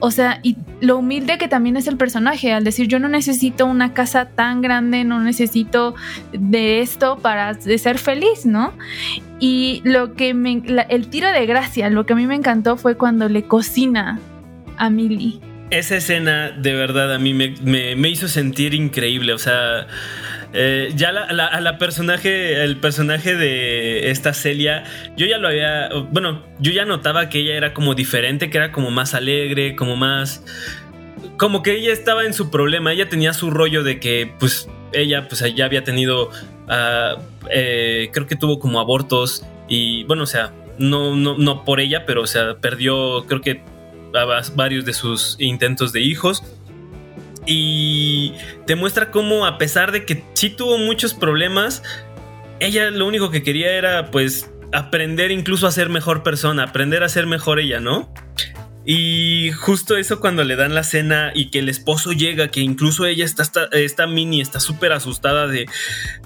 O 0.01 0.11
sea, 0.11 0.39
y 0.43 0.57
lo 0.81 0.99
humilde 0.99 1.39
que 1.39 1.49
también 1.49 1.77
es 1.77 1.89
el 1.89 1.97
personaje, 1.97 2.53
al 2.53 2.63
decir 2.63 2.87
yo 2.87 2.99
no 2.99 3.09
necesito 3.09 3.67
una 3.67 3.95
casa 3.95 4.27
tan 4.27 4.63
grande, 4.63 5.05
no 5.05 5.21
necesito 5.21 5.95
de 6.33 6.81
esto 6.81 7.19
para 7.19 7.55
ser 7.61 7.99
feliz, 7.99 8.47
¿no? 8.47 8.73
Y 9.41 9.83
lo 9.85 10.15
que 10.15 10.35
me, 10.35 10.63
el 10.89 11.09
tiro 11.09 11.33
de 11.33 11.47
gracia, 11.47 11.91
lo 11.91 12.07
que 12.07 12.13
a 12.13 12.17
mí 12.17 12.27
me 12.27 12.37
encantó 12.37 12.77
fue 12.77 12.97
cuando 12.97 13.29
le 13.29 13.43
cocina 13.45 14.21
a 14.77 14.89
Millie. 14.89 15.41
Esa 15.71 15.97
escena 15.97 16.51
de 16.51 16.75
verdad 16.75 17.13
a 17.13 17.19
mí 17.19 17.35
me, 17.35 17.55
me 17.63 18.09
hizo 18.09 18.29
sentir 18.29 18.75
increíble, 18.75 19.33
o 19.33 19.39
sea 19.39 19.87
eh, 20.53 20.93
ya 20.95 21.13
la, 21.13 21.61
la 21.61 21.79
personaje, 21.79 22.63
el 22.63 22.79
personaje 22.79 23.35
de 23.35 24.11
esta 24.11 24.33
Celia, 24.33 24.85
yo 25.17 25.27
ya 25.27 25.39
lo 25.39 25.49
había, 25.49 25.91
bueno, 26.11 26.43
yo 26.59 26.73
ya 26.73 26.87
notaba 26.87 27.29
que 27.29 27.41
ella 27.41 27.55
era 27.55 27.75
como 27.75 27.95
diferente, 27.95 28.49
que 28.49 28.57
era 28.57 28.73
como 28.73 28.91
más 28.91 29.15
alegre, 29.15 29.77
como 29.77 29.97
más, 29.97 30.43
como 31.37 31.63
que 31.63 31.75
ella 31.75 31.93
estaba 31.93 32.25
en 32.25 32.33
su 32.33 32.51
problema, 32.51 32.93
ella 32.93 33.09
tenía 33.09 33.35
su 33.35 33.51
rollo 33.51 33.83
de 33.83 34.01
que, 34.01 34.33
pues, 34.39 34.69
ella, 34.93 35.29
pues, 35.29 35.45
ya 35.55 35.67
había 35.67 35.85
tenido, 35.85 36.31
ah, 36.69 37.17
eh, 37.51 38.09
creo 38.13 38.27
que 38.27 38.37
tuvo 38.37 38.59
como 38.59 38.81
abortos 38.81 39.45
y, 39.69 40.05
bueno, 40.05 40.23
o 40.23 40.27
sea, 40.27 40.53
no, 40.79 41.15
no, 41.15 41.37
no 41.37 41.65
por 41.65 41.81
ella, 41.81 42.07
pero, 42.07 42.23
o 42.23 42.27
sea, 42.27 42.57
perdió, 42.57 43.27
creo 43.27 43.43
que 43.43 43.61
varios 44.55 44.87
de 44.87 44.95
sus 44.95 45.37
intentos 45.39 45.93
de 45.93 46.01
hijos 46.01 46.43
y 47.49 48.35
te 48.67 48.77
muestra 48.77 49.11
cómo 49.11 49.47
a 49.47 49.57
pesar 49.57 49.91
de 49.91 50.05
que 50.05 50.23
sí 50.35 50.51
tuvo 50.51 50.77
muchos 50.77 51.15
problemas, 51.15 51.83
ella 52.61 52.91
lo 52.91 53.07
único 53.07 53.31
que 53.31 53.43
quería 53.43 53.73
era 53.73 54.11
pues 54.11 54.51
aprender 54.73 55.31
incluso 55.31 55.67
a 55.67 55.73
ser 55.73 55.89
mejor 55.89 56.23
persona, 56.23 56.65
aprender 56.65 57.03
a 57.03 57.09
ser 57.09 57.27
mejor 57.27 57.59
ella, 57.59 57.81
¿no? 57.81 58.13
Y 58.85 59.51
justo 59.53 59.97
eso 59.97 60.21
cuando 60.21 60.45
le 60.45 60.57
dan 60.57 60.75
la 60.75 60.83
cena 60.83 61.33
y 61.35 61.51
que 61.51 61.59
el 61.59 61.69
esposo 61.69 62.13
llega, 62.13 62.49
que 62.49 62.61
incluso 62.61 63.07
ella 63.07 63.25
está, 63.25 63.45
está, 63.73 64.07
mini, 64.07 64.41
está 64.41 64.61
súper 64.61 64.93
asustada 64.93 65.47
de, 65.47 65.67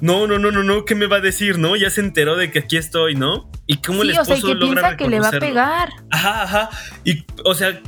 no, 0.00 0.26
no, 0.26 0.38
no, 0.38 0.50
no, 0.50 0.62
no, 0.62 0.84
¿qué 0.84 0.94
me 0.94 1.06
va 1.06 1.16
a 1.16 1.20
decir, 1.20 1.58
no? 1.58 1.76
Ya 1.76 1.90
se 1.90 2.00
enteró 2.00 2.36
de 2.36 2.50
que 2.50 2.60
aquí 2.60 2.76
estoy, 2.76 3.14
¿no? 3.14 3.50
Y 3.66 3.78
cómo 3.78 4.02
el 4.02 4.10
esposo 4.10 4.32
o 4.32 4.36
sea, 4.36 4.54
que 4.54 4.56
piensa 4.56 4.96
que 4.96 5.08
le 5.08 5.20
va 5.20 5.28
a 5.28 5.32
pegar. 5.32 5.88
Ajá, 6.10 6.42
ajá. 6.42 6.70
Y, 7.04 7.24
o 7.44 7.54
sea, 7.54 7.80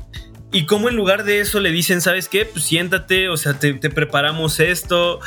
y 0.55 0.67
como 0.67 0.89
en 0.89 0.95
lugar 0.95 1.25
de 1.25 1.41
eso 1.41 1.59
le 1.59 1.73
dicen, 1.73 2.01
¿sabes 2.01 2.29
qué? 2.29 2.47
Pues 2.47 2.65
siéntate, 2.65 3.29
o 3.29 3.37
sea, 3.37 3.59
te, 3.59 3.75
preparamos 3.75 4.61
esto. 4.61 5.19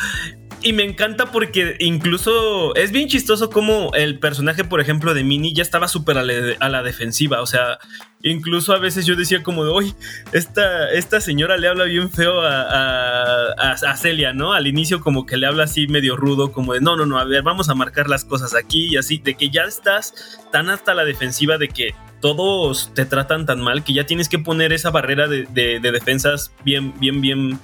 Y 0.61 0.73
me 0.73 0.83
encanta 0.83 1.27
porque 1.27 1.75
incluso 1.79 2.75
es 2.75 2.91
bien 2.91 3.07
chistoso 3.07 3.49
como 3.51 3.93
el 3.93 4.17
personaje, 4.17 4.63
por 4.63 4.81
ejemplo, 4.81 5.13
de 5.13 5.23
Minnie 5.23 5.53
ya 5.53 5.61
estaba 5.61 5.87
súper 5.87 6.17
a, 6.17 6.23
la 6.23 6.83
defensiva. 6.83 7.41
O 7.41 7.45
sea, 7.45 7.77
incluso 8.23 8.73
a 8.73 8.79
veces 8.79 9.05
yo 9.05 9.15
decía 9.15 9.43
como 9.43 9.63
de, 9.63 9.71
oye, 9.71 9.93
esta, 10.31 10.89
esta 10.91 11.21
señora 11.21 11.57
le 11.57 11.67
habla 11.67 11.83
bien 11.85 12.09
feo 12.09 12.41
a, 12.41 13.51
a, 13.51 13.97
Celia, 13.97 14.33
¿no? 14.33 14.53
Al 14.53 14.65
inicio 14.65 14.99
como 14.99 15.27
que 15.27 15.37
le 15.37 15.45
habla 15.45 15.65
así 15.65 15.87
medio 15.87 16.17
rudo, 16.17 16.51
como 16.51 16.73
de, 16.73 16.81
no, 16.81 16.97
no, 16.97 17.05
no, 17.05 17.19
a 17.19 17.23
ver, 17.23 17.43
vamos 17.43 17.69
a 17.69 17.75
marcar 17.75 18.09
las 18.09 18.25
cosas 18.25 18.55
aquí 18.55 18.87
y 18.87 18.97
así, 18.97 19.19
de 19.19 19.35
que 19.35 19.49
ya 19.51 19.63
estás 19.63 20.39
tan 20.51 20.69
hasta 20.69 20.95
la 20.95 21.05
defensiva 21.05 21.59
de 21.59 21.69
que 21.69 21.93
todos 22.19 22.91
te 22.95 23.05
tratan 23.05 23.45
tan 23.45 23.61
mal 23.61 23.83
que 23.83 23.93
ya 23.93 24.05
tienes 24.05 24.27
que 24.27 24.39
poner 24.39 24.73
esa 24.73 24.89
barrera 24.89 25.27
de, 25.27 25.45
defensas 25.79 26.51
bien, 26.63 26.93
bien, 26.99 27.21
bien, 27.21 27.59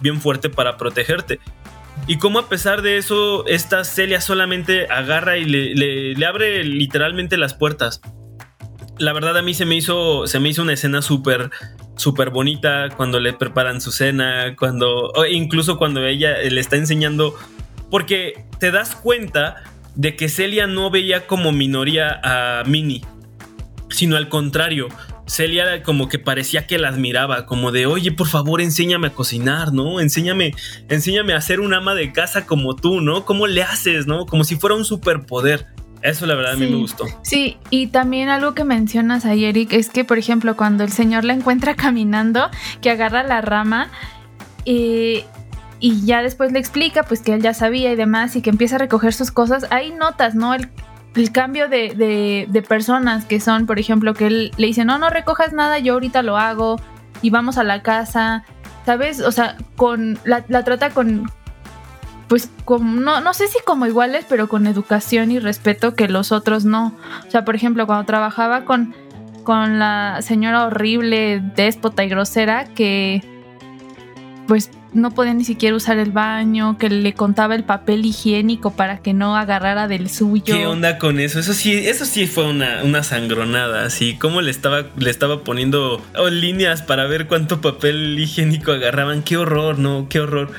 bien 0.00 0.20
fuerte 0.20 0.48
para 0.48 0.76
protegerte. 0.76 1.40
Y 2.06 2.18
como 2.18 2.38
a 2.38 2.48
pesar 2.48 2.82
de 2.82 2.98
eso, 2.98 3.46
esta 3.46 3.84
Celia 3.84 4.20
solamente 4.20 4.86
agarra 4.88 5.38
y 5.38 5.44
le, 5.44 6.26
abre 6.26 6.62
literalmente 6.64 7.36
las 7.36 7.54
puertas. 7.54 8.00
La 8.98 9.12
verdad 9.12 9.36
a 9.36 9.42
mí 9.42 9.54
se 9.54 9.66
me 9.66 9.74
hizo, 9.74 10.26
se 10.26 10.40
me 10.40 10.48
hizo 10.48 10.62
una 10.62 10.72
escena 10.72 11.02
súper, 11.02 11.50
súper 11.96 12.30
bonita 12.30 12.88
cuando 12.96 13.20
le 13.20 13.32
preparan 13.32 13.80
su 13.80 13.92
cena, 13.92 14.54
cuando, 14.56 15.12
incluso 15.30 15.76
cuando 15.78 16.04
ella 16.06 16.38
le 16.38 16.60
está 16.60 16.76
enseñando, 16.76 17.34
porque 17.90 18.44
te 18.60 18.70
das 18.70 18.94
cuenta 18.94 19.64
de 19.94 20.16
que 20.16 20.28
Celia 20.28 20.66
no 20.66 20.90
veía 20.90 21.26
como 21.26 21.52
minoría 21.52 22.20
a 22.22 22.64
Minnie 22.64 23.02
sino 23.88 24.16
al 24.16 24.28
contrario, 24.28 24.88
Celia 25.26 25.82
como 25.82 26.08
que 26.08 26.18
parecía 26.18 26.66
que 26.66 26.78
la 26.78 26.88
admiraba, 26.88 27.46
como 27.46 27.72
de, 27.72 27.86
oye, 27.86 28.12
por 28.12 28.28
favor, 28.28 28.60
enséñame 28.60 29.08
a 29.08 29.10
cocinar, 29.10 29.72
¿no? 29.72 30.00
Enséñame, 30.00 30.54
enséñame 30.88 31.34
a 31.34 31.40
ser 31.40 31.60
un 31.60 31.74
ama 31.74 31.94
de 31.94 32.12
casa 32.12 32.46
como 32.46 32.76
tú, 32.76 33.00
¿no? 33.00 33.24
¿Cómo 33.24 33.46
le 33.46 33.62
haces, 33.62 34.06
¿no? 34.06 34.26
Como 34.26 34.44
si 34.44 34.56
fuera 34.56 34.76
un 34.76 34.84
superpoder. 34.84 35.66
Eso 36.02 36.26
la 36.26 36.36
verdad 36.36 36.52
a 36.52 36.56
mí 36.56 36.66
me 36.66 36.76
gustó. 36.76 37.04
Sí, 37.22 37.56
y 37.70 37.88
también 37.88 38.28
algo 38.28 38.54
que 38.54 38.62
mencionas 38.62 39.24
ahí, 39.24 39.44
Eric, 39.44 39.72
es 39.72 39.90
que, 39.90 40.04
por 40.04 40.18
ejemplo, 40.18 40.56
cuando 40.56 40.84
el 40.84 40.92
señor 40.92 41.24
la 41.24 41.32
encuentra 41.32 41.74
caminando, 41.76 42.48
que 42.80 42.90
agarra 42.90 43.24
la 43.24 43.40
rama 43.40 43.90
eh, 44.64 45.24
y 45.80 46.06
ya 46.06 46.22
después 46.22 46.52
le 46.52 46.60
explica, 46.60 47.02
pues 47.02 47.20
que 47.20 47.34
él 47.34 47.42
ya 47.42 47.54
sabía 47.54 47.92
y 47.92 47.96
demás, 47.96 48.36
y 48.36 48.42
que 48.42 48.50
empieza 48.50 48.76
a 48.76 48.78
recoger 48.78 49.12
sus 49.12 49.32
cosas, 49.32 49.66
ahí 49.70 49.90
notas, 49.90 50.36
¿no? 50.36 50.54
El, 50.54 50.68
el 51.16 51.32
cambio 51.32 51.68
de, 51.68 52.46
de, 52.48 52.62
personas 52.62 53.24
que 53.24 53.40
son, 53.40 53.66
por 53.66 53.78
ejemplo, 53.78 54.12
que 54.14 54.26
él 54.26 54.52
le 54.58 54.66
dice, 54.66 54.84
no, 54.84 54.98
no 54.98 55.08
recojas 55.08 55.52
nada, 55.52 55.78
yo 55.78 55.94
ahorita 55.94 56.22
lo 56.22 56.36
hago 56.36 56.76
y 57.22 57.30
vamos 57.30 57.56
a 57.56 57.64
la 57.64 57.82
casa, 57.82 58.44
¿sabes? 58.84 59.20
O 59.20 59.32
sea, 59.32 59.56
con 59.76 60.18
la, 60.24 60.42
trata 60.42 60.90
con, 60.90 61.30
pues, 62.28 62.50
como, 62.66 63.00
no, 63.00 63.22
no 63.22 63.32
sé 63.32 63.48
si 63.48 63.58
como 63.64 63.86
iguales, 63.86 64.26
pero 64.28 64.48
con 64.48 64.66
educación 64.66 65.30
y 65.30 65.38
respeto 65.38 65.94
que 65.94 66.08
los 66.08 66.32
otros 66.32 66.66
no. 66.66 66.94
O 67.26 67.30
sea, 67.30 67.46
por 67.46 67.56
ejemplo, 67.56 67.86
cuando 67.86 68.04
trabajaba 68.04 68.66
con, 68.66 68.94
con 69.42 69.78
la 69.78 70.20
señora 70.20 70.66
horrible, 70.66 71.42
déspota 71.54 72.04
y 72.04 72.10
grosera, 72.10 72.66
que 72.66 73.24
pues 74.46 74.70
no 74.96 75.12
podía 75.12 75.34
ni 75.34 75.44
siquiera 75.44 75.76
usar 75.76 75.98
el 75.98 76.10
baño, 76.10 76.76
que 76.78 76.88
le 76.88 77.12
contaba 77.14 77.54
el 77.54 77.64
papel 77.64 78.04
higiénico 78.04 78.72
para 78.72 78.98
que 78.98 79.12
no 79.12 79.36
agarrara 79.36 79.88
del 79.88 80.10
suyo. 80.10 80.44
¿Qué 80.44 80.66
onda 80.66 80.98
con 80.98 81.20
eso? 81.20 81.38
Eso 81.38 81.52
sí, 81.52 81.72
eso 81.72 82.04
sí 82.04 82.26
fue 82.26 82.46
una, 82.48 82.82
una 82.82 83.02
sangronada, 83.02 83.84
así 83.84 84.16
como 84.16 84.40
le 84.40 84.50
estaba, 84.50 84.86
le 84.98 85.10
estaba 85.10 85.44
poniendo 85.44 86.02
oh, 86.16 86.28
líneas 86.28 86.82
para 86.82 87.06
ver 87.06 87.26
cuánto 87.26 87.60
papel 87.60 88.18
higiénico 88.18 88.72
agarraban. 88.72 89.22
Qué 89.22 89.36
horror, 89.36 89.78
¿no? 89.78 90.08
Qué 90.08 90.20
horror. 90.20 90.50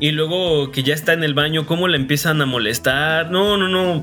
Y 0.00 0.12
luego 0.12 0.72
que 0.72 0.82
ya 0.82 0.94
está 0.94 1.12
en 1.12 1.22
el 1.22 1.34
baño, 1.34 1.66
cómo 1.66 1.88
la 1.88 1.96
empiezan 1.96 2.40
a 2.40 2.46
molestar. 2.46 3.30
No, 3.30 3.56
no, 3.56 3.68
no 3.68 4.02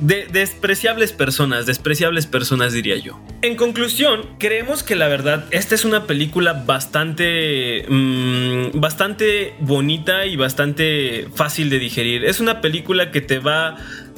de 0.00 0.26
despreciables 0.30 1.12
personas, 1.12 1.66
despreciables 1.66 2.26
personas 2.26 2.72
diría 2.72 2.96
yo. 2.96 3.20
En 3.42 3.56
conclusión, 3.56 4.28
creemos 4.38 4.82
que 4.82 4.96
la 4.96 5.08
verdad 5.08 5.46
esta 5.50 5.74
es 5.74 5.84
una 5.84 6.06
película 6.06 6.64
bastante, 6.66 7.86
mm, 7.88 8.80
bastante 8.80 9.54
bonita 9.60 10.26
y 10.26 10.36
bastante 10.36 11.28
fácil 11.34 11.70
de 11.70 11.78
digerir. 11.78 12.24
Es 12.24 12.40
una 12.40 12.60
película 12.60 13.10
que 13.10 13.20
te 13.20 13.38
va 13.38 13.76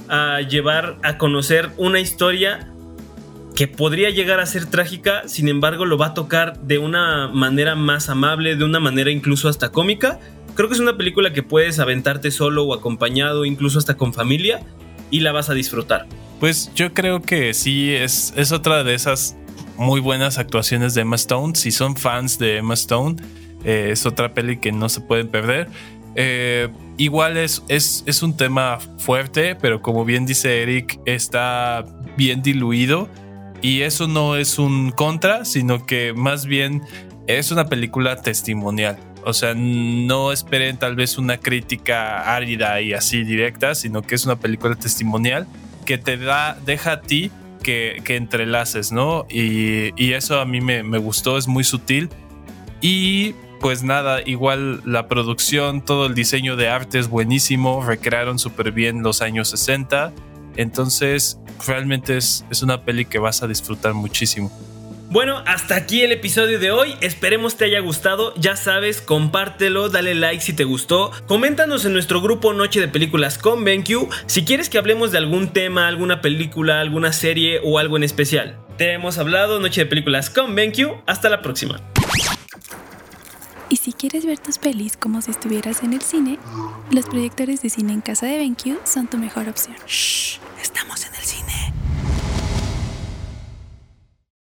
a 0.09 0.41
llevar 0.41 0.99
a 1.03 1.19
conocer 1.19 1.71
una 1.77 2.01
historia 2.01 2.73
que 3.55 3.69
podría 3.69 4.11
llegar 4.11 4.39
a 4.39 4.47
ser 4.47 4.67
trágica, 4.67 5.27
sin 5.27 5.49
embargo 5.49 5.87
lo 5.87 5.97
va 5.97 6.09
a 6.09 6.15
tocar 6.15 6.61
de 6.61 6.79
una 6.79 7.29
manera 7.29 7.75
más 7.75 8.11
amable, 8.11 8.55
de 8.55 8.65
una 8.65 8.81
manera 8.81 9.11
incluso 9.11 9.49
hasta 9.49 9.71
cómica. 9.71 10.21
Creo 10.55 10.69
que 10.69 10.75
es 10.75 10.81
una 10.81 10.97
película 10.97 11.33
que 11.33 11.43
puedes 11.43 11.79
aventarte 11.79 12.31
solo 12.31 12.65
o 12.65 12.75
acompañado, 12.75 13.45
incluso 13.45 13.79
hasta 13.79 13.97
con 13.97 14.13
familia 14.13 14.61
y 15.11 15.21
la 15.21 15.33
vas 15.33 15.51
a 15.51 15.55
disfrutar. 15.55 16.07
Pues 16.41 16.71
yo 16.75 16.93
creo 16.93 17.23
que 17.23 17.55
sí, 17.55 17.95
es, 17.95 18.33
es 18.37 18.53
otra 18.53 18.85
de 18.85 18.95
esas 18.95 19.37
muy 19.77 20.01
buenas 20.01 20.39
actuaciones 20.39 20.95
de 20.95 21.03
Emma 21.03 21.17
Stone. 21.17 21.55
Si 21.55 21.71
son 21.71 21.97
fans 21.97 22.39
de 22.39 22.59
Emma 22.59 22.75
Stone, 22.75 23.17
eh, 23.65 23.89
es 23.91 24.07
otra 24.07 24.35
peli 24.35 24.59
que 24.59 24.73
no 24.73 24.89
se 24.89 25.01
pueden 25.01 25.29
perder. 25.29 25.69
Eh, 26.15 26.69
igual 26.97 27.37
es, 27.37 27.63
es, 27.69 28.03
es, 28.07 28.23
un 28.23 28.37
tema 28.37 28.79
fuerte, 28.99 29.55
pero 29.55 29.83
como 29.83 30.05
bien 30.05 30.25
dice 30.25 30.63
Eric, 30.63 30.99
está 31.05 31.85
bien 32.17 32.43
diluido. 32.43 33.09
Y 33.63 33.83
eso 33.83 34.07
no 34.07 34.37
es 34.37 34.59
un 34.59 34.91
contra, 34.93 35.45
sino 35.45 35.87
que 35.87 36.13
más 36.15 36.47
bien 36.47 36.83
es 37.27 37.51
una 37.51 37.67
película 37.67 38.17
testimonial. 38.17 38.99
O 39.29 39.33
sea, 39.33 39.55
no 39.57 40.31
esperen 40.31 40.77
tal 40.77 40.95
vez 40.95 41.19
una 41.19 41.39
crítica 41.39 42.33
árida 42.37 42.81
y 42.81 42.93
así 42.93 43.25
directa, 43.25 43.75
sino 43.75 44.03
que 44.03 44.15
es 44.15 44.25
una 44.25 44.37
película 44.37 44.77
testimonial 44.77 45.49
que 45.85 45.99
te 45.99 46.17
da, 46.17 46.57
deja 46.65 46.93
a 46.93 47.01
ti 47.01 47.33
que, 47.61 48.01
entrelaces, 48.07 48.93
¿no? 48.93 49.27
Y, 49.29 50.13
eso 50.13 50.39
a 50.39 50.45
mí 50.45 50.61
me, 50.61 50.99
gustó, 50.99 51.39
es 51.39 51.49
muy 51.49 51.65
sutil. 51.65 52.09
Y 52.81 53.33
pues 53.61 53.83
nada, 53.83 54.21
igual 54.25 54.81
la 54.85 55.09
producción, 55.09 55.85
todo 55.85 56.07
el 56.07 56.15
diseño 56.15 56.55
de 56.55 56.69
arte 56.69 57.01
es 57.01 57.09
buenísimo, 57.09 57.85
recrearon 57.85 58.39
súper 58.39 58.71
bien 58.71 59.03
los 59.03 59.23
años 59.23 59.49
60. 59.49 60.13
Entonces, 60.55 61.41
realmente 61.67 62.17
es, 62.17 62.45
es 62.49 62.63
una 62.63 62.83
peli 62.83 63.05
que 63.05 63.19
vas 63.19 63.43
a 63.43 63.49
disfrutar 63.49 63.93
muchísimo. 63.93 64.53
Bueno, 65.09 65.43
hasta 65.47 65.77
aquí 65.77 66.03
el 66.03 66.11
episodio 66.11 66.59
de 66.59 66.73
hoy. 66.73 66.95
Esperemos 67.01 67.57
te 67.57 67.65
haya 67.65 67.79
gustado. 67.81 68.35
Ya 68.37 68.57
sabes, 68.57 69.01
compártelo, 69.01 69.89
dale 69.89 70.15
like 70.15 70.43
si 70.43 70.53
te 70.53 70.65
gustó. 70.65 71.13
Coméntanos 71.27 71.85
en 71.85 71.93
nuestro 71.93 72.21
grupo 72.21 72.53
Noche 72.53 72.81
de 72.81 72.89
Películas 72.89 73.39
con 73.39 73.65
BenQ 73.65 74.11
si 74.27 74.45
quieres 74.45 74.69
que 74.69 74.79
hablemos 74.79 75.13
de 75.13 75.19
algún 75.19 75.53
tema, 75.53 75.87
alguna 75.87 76.21
película, 76.21 76.81
alguna 76.81 77.13
serie 77.13 77.61
o 77.63 77.79
algo 77.79 77.97
en 77.97 78.03
especial. 78.03 78.59
Te 78.79 78.93
hemos 78.93 79.17
hablado 79.19 79.61
Noche 79.61 79.83
de 79.83 79.87
Películas 79.87 80.29
con 80.29 80.55
BenQ. 80.55 81.03
Hasta 81.07 81.29
la 81.29 81.41
próxima. 81.41 81.81
Y 83.69 83.77
si 83.77 83.93
quieres 83.93 84.27
ver 84.27 84.39
tus 84.39 84.59
pelis 84.59 84.97
como 84.97 85.23
si 85.23 85.31
estuvieras 85.31 85.83
en 85.83 85.93
el 85.93 86.03
cine, 86.03 86.39
los 86.91 87.07
proyectores 87.07 87.63
de 87.63 87.71
cine 87.71 87.93
en 87.93 88.01
casa 88.01 88.27
de 88.27 88.39
BenQ 88.39 88.85
son 88.85 89.07
tu 89.07 89.19
mejor 89.19 89.49
opción. 89.49 89.77
Shh. 89.87 90.41